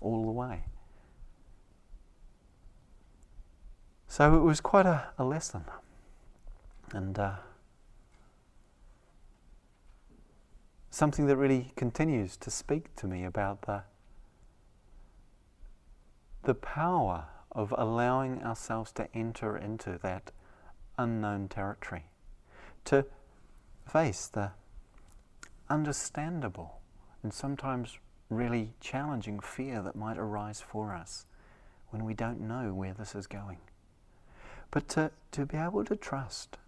all 0.00 0.24
the 0.24 0.30
way. 0.30 0.64
So 4.08 4.36
it 4.36 4.40
was 4.40 4.60
quite 4.60 4.86
a, 4.86 5.08
a 5.18 5.24
lesson. 5.24 5.64
And 6.92 7.18
uh, 7.18 7.34
something 10.90 11.26
that 11.26 11.36
really 11.36 11.72
continues 11.76 12.36
to 12.38 12.50
speak 12.50 12.94
to 12.96 13.06
me 13.06 13.24
about 13.24 13.62
the, 13.62 13.82
the 16.44 16.54
power 16.54 17.26
of 17.52 17.74
allowing 17.76 18.42
ourselves 18.42 18.92
to 18.92 19.08
enter 19.14 19.56
into 19.56 19.98
that 20.02 20.30
unknown 20.98 21.48
territory, 21.48 22.06
to 22.84 23.04
face 23.86 24.26
the 24.26 24.52
understandable 25.68 26.80
and 27.22 27.34
sometimes 27.34 27.98
really 28.30 28.72
challenging 28.80 29.40
fear 29.40 29.82
that 29.82 29.96
might 29.96 30.18
arise 30.18 30.60
for 30.60 30.94
us 30.94 31.26
when 31.90 32.04
we 32.04 32.14
don't 32.14 32.40
know 32.40 32.72
where 32.72 32.94
this 32.94 33.14
is 33.14 33.26
going. 33.26 33.58
But 34.70 34.88
to, 34.90 35.10
to 35.32 35.46
be 35.46 35.56
able 35.56 35.84
to 35.84 35.96
trust, 35.96 36.58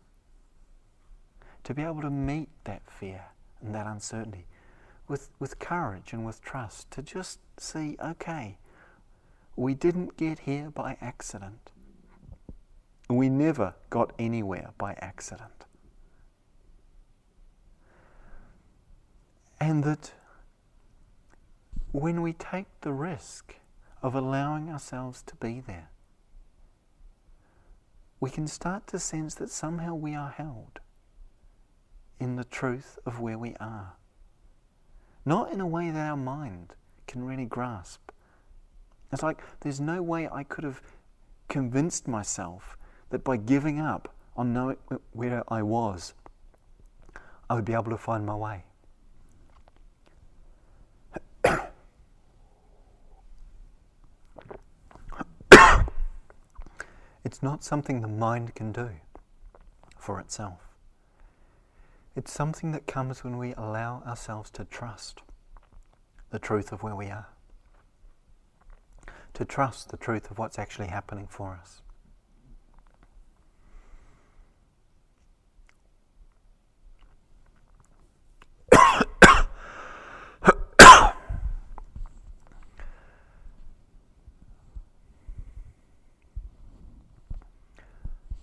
to 1.65 1.75
be 1.75 1.83
able 1.83 2.03
to 2.03 2.11
meet 2.11 2.49
that 2.65 2.83
fear 2.91 3.27
and 3.61 3.75
that 3.75 3.87
uncertainty 3.87 4.47
with, 5.09 5.31
with 5.39 5.59
courage 5.59 6.13
and 6.13 6.25
with 6.25 6.41
trust, 6.41 6.91
to 6.93 7.03
just 7.03 7.39
see, 7.59 7.97
okay, 8.03 8.59
we 9.57 9.75
didn't 9.75 10.17
get 10.17 10.41
here 10.41 10.71
by 10.71 10.97
accident. 11.01 11.71
We 13.09 13.29
never 13.29 13.75
got 13.91 14.13
anywhere 14.19 14.71
by 14.79 14.93
accident. 15.01 15.65
And 19.61 19.83
that 19.85 20.13
when 21.91 22.23
we 22.23 22.33
take 22.33 22.67
the 22.83 22.93
risk 22.93 23.57
of 24.03 24.15
allowing 24.15 24.71
ourselves 24.71 25.23
to 25.23 25.35
be 25.37 25.61
there, 25.61 25.89
we 28.21 28.31
can 28.31 28.47
start 28.47 28.87
to 28.89 28.99
sense 28.99 29.35
that 29.37 29.51
somehow 29.51 29.95
we 29.95 30.15
are 30.15 30.31
held 30.31 30.81
in 32.19 32.37
the 32.37 32.45
truth 32.45 32.99
of 33.07 33.21
where 33.21 33.39
we 33.39 33.55
are. 33.61 33.95
Not 35.25 35.53
in 35.53 35.61
a 35.61 35.67
way 35.67 35.91
that 35.91 36.11
our 36.11 36.17
mind 36.17 36.75
can 37.07 37.25
really 37.25 37.45
grasp, 37.45 38.11
it's 39.13 39.23
like 39.23 39.43
there's 39.61 39.81
no 39.81 40.03
way 40.03 40.29
I 40.31 40.43
could 40.43 40.65
have 40.65 40.83
convinced 41.49 42.07
myself 42.07 42.77
that 43.11 43.25
by 43.25 43.37
giving 43.37 43.81
up 43.81 44.15
on 44.37 44.53
knowing 44.53 44.77
where 45.13 45.43
I 45.49 45.63
was, 45.63 46.15
I 47.49 47.55
would 47.55 47.65
be 47.65 47.73
able 47.73 47.91
to 47.91 47.97
find 47.97 48.27
my 48.27 48.35
way. 48.35 48.65
It's 57.29 57.43
not 57.43 57.63
something 57.63 58.01
the 58.01 58.09
mind 58.09 58.55
can 58.55 58.73
do 58.73 58.89
for 59.99 60.19
itself. 60.19 60.61
It's 62.17 62.33
something 62.33 62.73
that 62.73 62.87
comes 62.87 63.23
when 63.23 63.37
we 63.37 63.53
allow 63.53 64.03
ourselves 64.07 64.49
to 64.53 64.65
trust 64.65 65.21
the 66.31 66.39
truth 66.39 66.73
of 66.73 66.83
where 66.83 66.97
we 66.97 67.09
are 67.09 67.27
to 69.35 69.45
trust 69.45 69.91
the 69.91 69.99
truth 69.99 70.31
of 70.31 70.39
what's 70.39 70.59
actually 70.59 70.87
happening 70.89 71.29
for 71.29 71.59
us. 71.61 71.83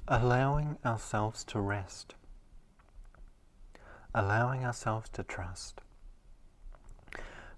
Allowing 0.07 0.77
ourselves 0.85 1.43
to 1.43 1.59
rest, 1.59 2.15
allowing 4.13 4.63
ourselves 4.63 5.09
to 5.09 5.23
trust 5.23 5.81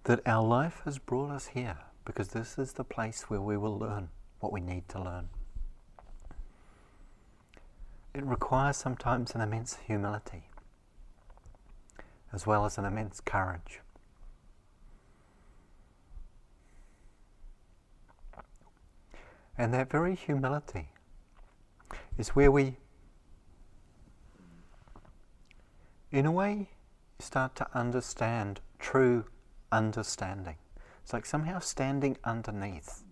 that 0.06 0.26
our 0.26 0.43
life 0.43 0.82
has 0.86 0.98
brought 0.98 1.30
us 1.32 1.48
here 1.48 1.78
because 2.06 2.30
this 2.30 2.58
is 2.58 2.74
the 2.74 2.84
place 2.84 3.24
where 3.30 3.41
we 3.41 3.58
will 3.58 3.78
learn 3.78 4.10
what 4.39 4.54
we 4.54 4.62
need 4.62 4.88
to 4.88 5.02
learn. 5.02 5.28
It 8.14 8.24
requires 8.24 8.78
sometimes 8.78 9.36
an 9.36 9.41
immense 9.41 9.78
humility. 9.86 10.43
as 12.34 12.45
well 12.45 12.66
as 12.66 12.78
an 12.78 12.86
immense 12.86 13.22
courage. 13.22 13.80
And 19.58 19.74
that 19.74 19.89
very 19.89 20.16
humility 20.16 20.89
is 22.18 22.30
where 22.30 22.51
we, 22.51 22.78
in 26.11 26.26
a 26.26 26.32
way, 26.32 26.70
start 27.20 27.55
to 27.55 27.68
understand 27.78 28.61
true 28.80 29.26
understanding. 29.72 30.55
It's 31.03 31.13
like 31.13 31.26
somehow 31.26 31.59
standing 31.59 32.18
underneath. 32.24 33.03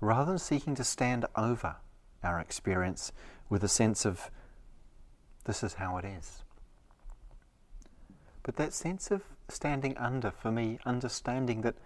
Rather 0.00 0.32
than 0.32 0.38
seeking 0.38 0.74
to 0.74 0.84
stand 0.84 1.24
over 1.36 1.76
our 2.22 2.40
experience 2.40 3.12
with 3.48 3.62
a 3.62 3.68
sense 3.68 4.04
of 4.04 4.30
this 5.44 5.62
is 5.62 5.74
how 5.74 5.96
it 5.98 6.04
is. 6.04 6.42
But 8.42 8.56
that 8.56 8.72
sense 8.72 9.10
of 9.10 9.22
standing 9.48 9.96
under, 9.96 10.30
for 10.30 10.50
me, 10.50 10.78
understanding 10.84 11.62
that 11.62 11.76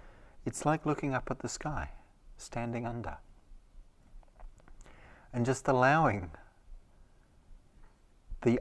it's 0.45 0.65
like 0.65 0.87
looking 0.87 1.15
up 1.15 1.31
at 1.31 1.41
the 1.41 1.49
sky, 1.49 1.91
standing 2.37 2.87
under. 2.87 3.19
And 5.33 5.47
just 5.47 5.69
allowing 5.69 6.31
the 8.43 8.61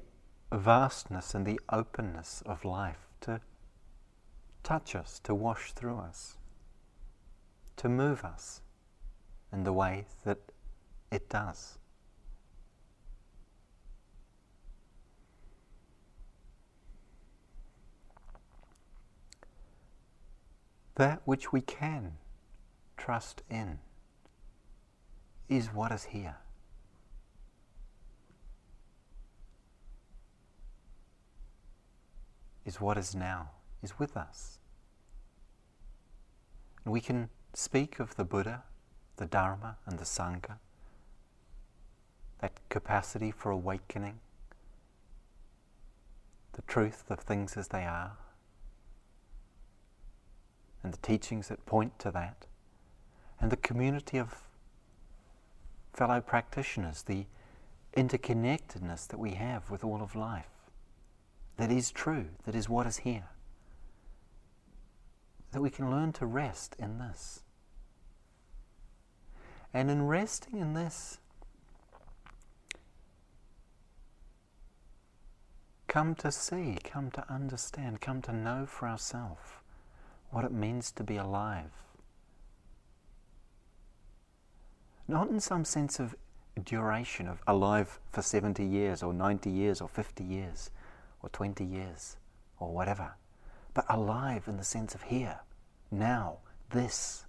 vastness 0.51 1.34
and 1.34 1.45
the 1.45 1.59
openness 1.70 2.43
of 2.45 2.63
life 2.63 3.07
to 3.22 3.41
touch 4.63 4.95
us, 4.95 5.20
to 5.24 5.34
wash 5.34 5.72
through 5.74 5.97
us, 5.97 6.38
to 7.78 7.89
move 7.89 8.24
us 8.24 8.61
in 9.51 9.63
the 9.63 9.74
way 9.74 10.05
that 10.26 10.38
it 11.11 11.28
does. 11.30 11.80
That 20.95 21.22
which 21.26 21.51
we 21.51 21.61
can 21.61 22.17
trust 22.97 23.41
in 23.49 23.80
is 25.47 25.74
what 25.74 25.91
is 25.91 26.03
here. 26.03 26.36
Is 32.70 32.80
what 32.80 32.99
is 32.99 33.15
now, 33.15 33.49
is 33.82 33.97
with 33.97 34.15
us. 34.15 34.59
And 36.86 36.93
we 36.93 37.01
can 37.01 37.30
speak 37.55 37.99
of 37.99 38.15
the 38.15 38.24
Buddha, 38.24 38.61
the 39.17 39.26
Dharma, 39.26 39.78
and 39.88 39.97
the 39.97 40.05
Sangha, 40.05 40.59
that 42.41 42.59
capacity 42.70 43.32
for 43.32 43.49
awakening, 43.49 44.20
the 46.53 46.61
truth 46.61 47.09
of 47.09 47.22
things 47.22 47.57
as 47.57 47.70
they 47.70 47.86
are 47.86 48.11
and 50.84 50.93
the 50.93 50.97
teachings 50.97 51.47
that 51.47 51.65
point 51.65 51.97
to 51.97 52.11
that, 52.11 52.45
and 53.41 53.51
the 53.51 53.57
community 53.57 54.20
of 54.20 54.43
fellow 55.91 56.22
practitioners, 56.22 57.01
the 57.01 57.26
interconnectedness 57.97 59.07
that 59.07 59.17
we 59.17 59.32
have 59.32 59.72
with 59.72 59.84
all 59.84 60.03
of 60.03 60.15
life, 60.15 60.59
that 61.60 61.72
is 61.74 61.91
true, 61.91 62.28
that 62.45 62.55
is 62.55 62.70
what 62.70 62.88
is 62.88 62.99
here. 62.99 63.28
That 65.51 65.62
we 65.62 65.70
can 65.70 65.91
learn 65.91 66.14
to 66.14 66.26
rest 66.26 66.74
in 66.80 66.99
this. 66.99 67.41
And 69.74 69.91
in 69.91 70.07
resting 70.07 70.57
in 70.57 70.74
this, 70.74 71.18
come 75.89 76.16
to 76.16 76.32
see, 76.32 76.78
come 76.82 77.12
to 77.12 77.30
understand, 77.30 77.99
come 77.99 78.22
to 78.22 78.32
know 78.32 78.66
for 78.66 78.88
ourselves 78.88 79.51
what 80.32 80.45
it 80.45 80.53
means 80.53 80.93
to 80.93 81.03
be 81.03 81.18
alive. 81.18 81.72
Not 85.10 85.30
in 85.30 85.41
some 85.41 85.66
sense 85.66 85.99
of 85.99 86.16
duration 86.64 87.28
of 87.28 87.41
alive 87.45 87.99
for 88.14 88.22
70 88.22 88.64
years 88.64 89.03
or 89.03 89.14
90 89.14 89.49
years 89.49 89.82
or 89.82 89.89
50 89.89 90.24
years 90.24 90.70
or 91.22 91.30
20 91.30 91.63
years 91.63 92.17
or 92.59 92.74
whatever, 92.74 93.15
but 93.74 93.86
alive 93.89 94.43
in 94.47 94.57
the 94.57 94.63
sense 94.63 94.95
of 94.95 95.03
here, 95.03 95.39
now, 95.91 96.38
this. 96.72 97.26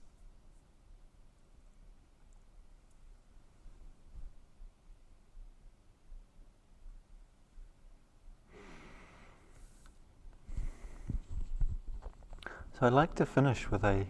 So 12.79 12.87
I'd 12.87 12.95
like 12.95 13.15
to 13.17 13.27
finish 13.27 13.71
with 13.71 13.85
a 13.85 14.07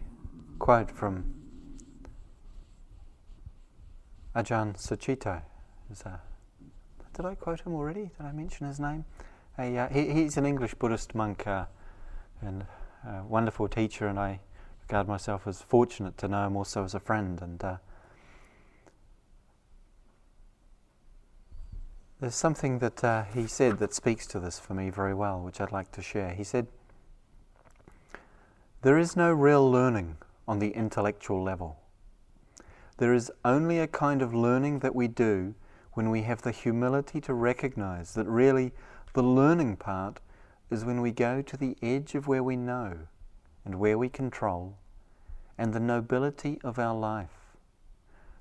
quote 0.60 0.92
from 0.92 1.34
Ajahn 4.36 4.76
Sucitto. 4.76 5.42
did 7.14 7.26
I 7.26 7.34
quote 7.34 7.62
him 7.62 7.74
already? 7.74 8.12
Did 8.16 8.26
I 8.26 8.30
mention 8.30 8.68
his 8.68 8.78
name? 8.78 9.04
A, 9.58 9.76
uh, 9.76 9.88
he, 9.88 10.10
he's 10.12 10.36
an 10.36 10.46
English 10.46 10.74
Buddhist 10.74 11.14
monk 11.14 11.46
uh, 11.46 11.66
and 12.40 12.64
a 13.06 13.24
wonderful 13.24 13.68
teacher, 13.68 14.06
and 14.06 14.18
I 14.18 14.40
regard 14.82 15.08
myself 15.08 15.46
as 15.46 15.62
fortunate 15.62 16.16
to 16.18 16.28
know 16.28 16.46
him 16.46 16.56
also 16.56 16.84
as 16.84 16.94
a 16.94 17.00
friend. 17.00 17.40
And 17.40 17.62
uh, 17.62 17.76
there's 22.20 22.34
something 22.34 22.78
that 22.78 23.04
uh, 23.04 23.24
he 23.24 23.46
said 23.46 23.78
that 23.78 23.94
speaks 23.94 24.26
to 24.28 24.40
this 24.40 24.58
for 24.58 24.74
me 24.74 24.90
very 24.90 25.14
well, 25.14 25.40
which 25.40 25.60
I'd 25.60 25.72
like 25.72 25.92
to 25.92 26.02
share. 26.02 26.34
He 26.34 26.44
said, 26.44 26.66
there 28.82 28.98
is 28.98 29.14
no 29.14 29.30
real 29.30 29.70
learning 29.70 30.16
on 30.48 30.58
the 30.58 30.70
intellectual 30.70 31.42
level. 31.42 31.78
There 32.96 33.12
is 33.12 33.30
only 33.44 33.78
a 33.78 33.86
kind 33.86 34.22
of 34.22 34.34
learning 34.34 34.78
that 34.78 34.94
we 34.94 35.06
do 35.06 35.54
when 35.92 36.10
we 36.10 36.22
have 36.22 36.42
the 36.42 36.50
humility 36.50 37.20
to 37.22 37.34
recognize 37.34 38.14
that 38.14 38.26
really 38.26 38.72
the 39.12 39.22
learning 39.22 39.76
part 39.76 40.20
is 40.70 40.84
when 40.84 41.00
we 41.00 41.10
go 41.10 41.42
to 41.42 41.56
the 41.56 41.76
edge 41.82 42.14
of 42.14 42.28
where 42.28 42.42
we 42.42 42.56
know 42.56 42.98
and 43.64 43.80
where 43.80 43.98
we 43.98 44.08
control 44.08 44.76
and 45.58 45.72
the 45.72 45.80
nobility 45.80 46.60
of 46.62 46.78
our 46.78 46.94
life, 46.94 47.56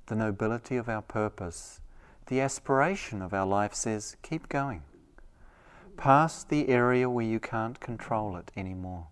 the 0.06 0.16
nobility 0.16 0.78
of 0.78 0.88
our 0.88 1.02
purpose, 1.02 1.82
the 2.28 2.40
aspiration 2.40 3.22
of 3.22 3.34
our 3.34 3.48
life 3.48 3.74
says, 3.74 4.16
keep 4.22 4.48
going. 4.48 4.84
Past 5.98 6.50
the 6.50 6.70
area 6.70 7.10
where 7.10 7.26
you 7.26 7.40
can't 7.40 7.80
control 7.80 8.38
it 8.38 8.52
anymore 8.56 9.08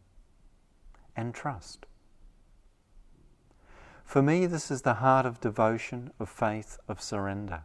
and 1.16 1.34
trust. 1.34 1.86
For 4.06 4.22
me, 4.22 4.46
this 4.46 4.72
is 4.72 4.84
the 4.84 4.96
heart 4.96 5.26
of 5.26 5.42
devotion, 5.42 6.12
of 6.20 6.30
faith, 6.30 6.78
of 6.88 7.02
surrender. 7.02 7.64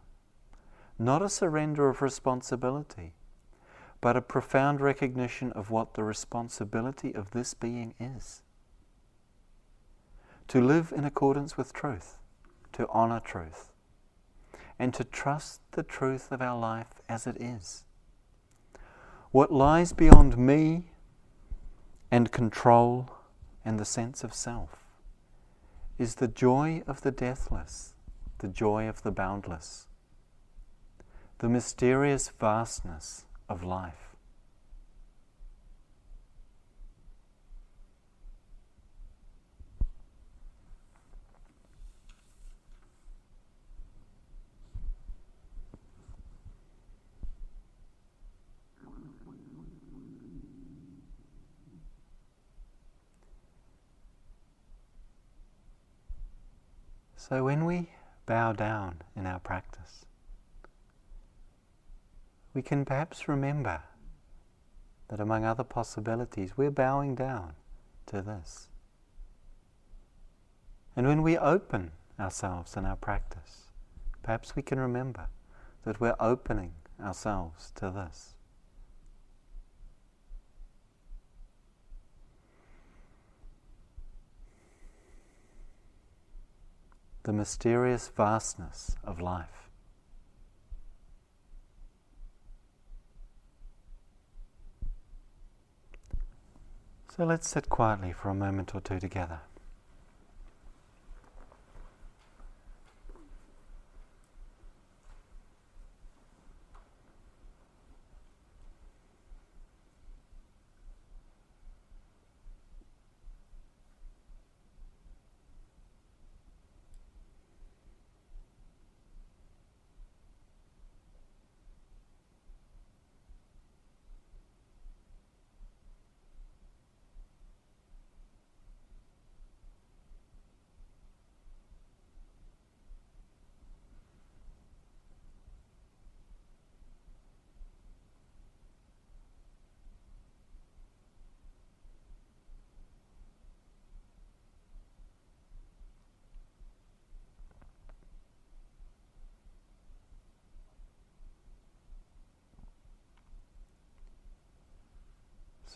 Not 0.99 1.21
a 1.21 1.29
surrender 1.29 1.87
of 1.87 2.01
responsibility, 2.01 3.13
but 4.03 4.17
a 4.17 4.21
profound 4.21 4.81
recognition 4.81 5.49
of 5.53 5.71
what 5.71 5.93
the 5.93 6.03
responsibility 6.03 7.15
of 7.15 7.31
this 7.31 7.53
being 7.53 7.93
is. 8.01 8.41
To 10.49 10.59
live 10.59 10.91
in 10.93 11.05
accordance 11.05 11.55
with 11.55 11.71
truth, 11.71 12.17
to 12.73 12.85
honour 12.89 13.21
truth, 13.21 13.71
and 14.77 14.93
to 14.93 15.05
trust 15.05 15.61
the 15.71 15.83
truth 15.83 16.33
of 16.33 16.41
our 16.41 16.59
life 16.59 16.99
as 17.07 17.25
it 17.25 17.37
is. 17.39 17.85
What 19.31 19.53
lies 19.53 19.93
beyond 19.93 20.37
me 20.37 20.91
and 22.11 22.29
control 22.29 23.09
and 23.63 23.79
the 23.79 23.85
sense 23.85 24.21
of 24.21 24.33
self 24.33 24.83
is 25.97 26.15
the 26.15 26.27
joy 26.27 26.83
of 26.87 27.03
the 27.03 27.11
deathless, 27.11 27.93
the 28.39 28.49
joy 28.49 28.85
of 28.89 29.03
the 29.03 29.11
boundless, 29.11 29.87
the 31.37 31.47
mysterious 31.47 32.27
vastness 32.37 33.23
of 33.49 33.63
life. 33.63 34.13
So 57.15 57.45
when 57.45 57.63
we 57.63 57.89
bow 58.25 58.51
down 58.51 59.01
in 59.15 59.25
our 59.25 59.39
practice, 59.39 60.02
we 62.53 62.61
can 62.61 62.85
perhaps 62.85 63.27
remember 63.27 63.81
that 65.07 65.19
among 65.19 65.43
other 65.43 65.63
possibilities, 65.63 66.57
we're 66.57 66.71
bowing 66.71 67.15
down 67.15 67.53
to 68.05 68.21
this. 68.21 68.69
And 70.95 71.07
when 71.07 71.23
we 71.23 71.37
open 71.37 71.91
ourselves 72.19 72.77
in 72.77 72.85
our 72.85 72.95
practice, 72.95 73.67
perhaps 74.21 74.55
we 74.55 74.61
can 74.61 74.79
remember 74.79 75.27
that 75.83 75.99
we're 75.99 76.15
opening 76.19 76.73
ourselves 77.01 77.71
to 77.75 77.89
this. 77.89 78.35
The 87.23 87.33
mysterious 87.33 88.09
vastness 88.09 88.95
of 89.03 89.21
life. 89.21 89.62
So 97.15 97.25
let's 97.25 97.47
sit 97.47 97.69
quietly 97.69 98.11
for 98.11 98.29
a 98.29 98.33
moment 98.33 98.73
or 98.73 98.81
two 98.81 98.99
together. 98.99 99.41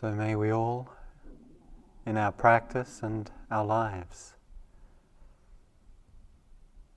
So 0.00 0.12
may 0.12 0.36
we 0.36 0.52
all, 0.52 0.88
in 2.06 2.16
our 2.16 2.30
practice 2.30 3.00
and 3.02 3.28
our 3.50 3.64
lives, 3.64 4.34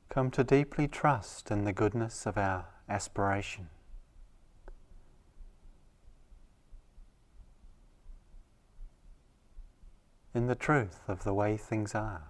come 0.07 0.29
to 0.29 0.43
deeply 0.43 0.87
trust 0.87 1.49
in 1.49 1.63
the 1.63 1.73
goodness 1.73 2.27
of 2.27 2.37
our 2.37 2.67
aspiration. 2.87 3.69
In 10.35 10.45
the 10.45 10.53
truth 10.53 10.99
of 11.07 11.23
the 11.23 11.33
way 11.33 11.57
things 11.57 11.95
are. 11.95 12.27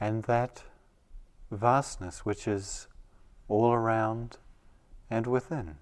And 0.00 0.22
that 0.22 0.62
vastness 1.50 2.24
which 2.24 2.46
is 2.46 2.88
all 3.48 3.72
around 3.72 4.36
and 5.10 5.26
within 5.26 5.76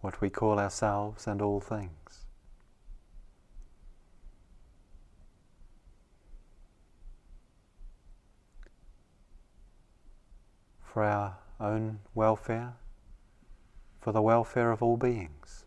what 0.00 0.20
we 0.20 0.30
call 0.30 0.58
ourselves 0.58 1.26
and 1.26 1.42
all 1.42 1.60
things. 1.60 2.24
For 10.82 11.04
our 11.04 11.36
own 11.60 12.00
welfare, 12.14 12.74
for 14.00 14.12
the 14.12 14.22
welfare 14.22 14.72
of 14.72 14.82
all 14.82 14.96
beings. 14.96 15.66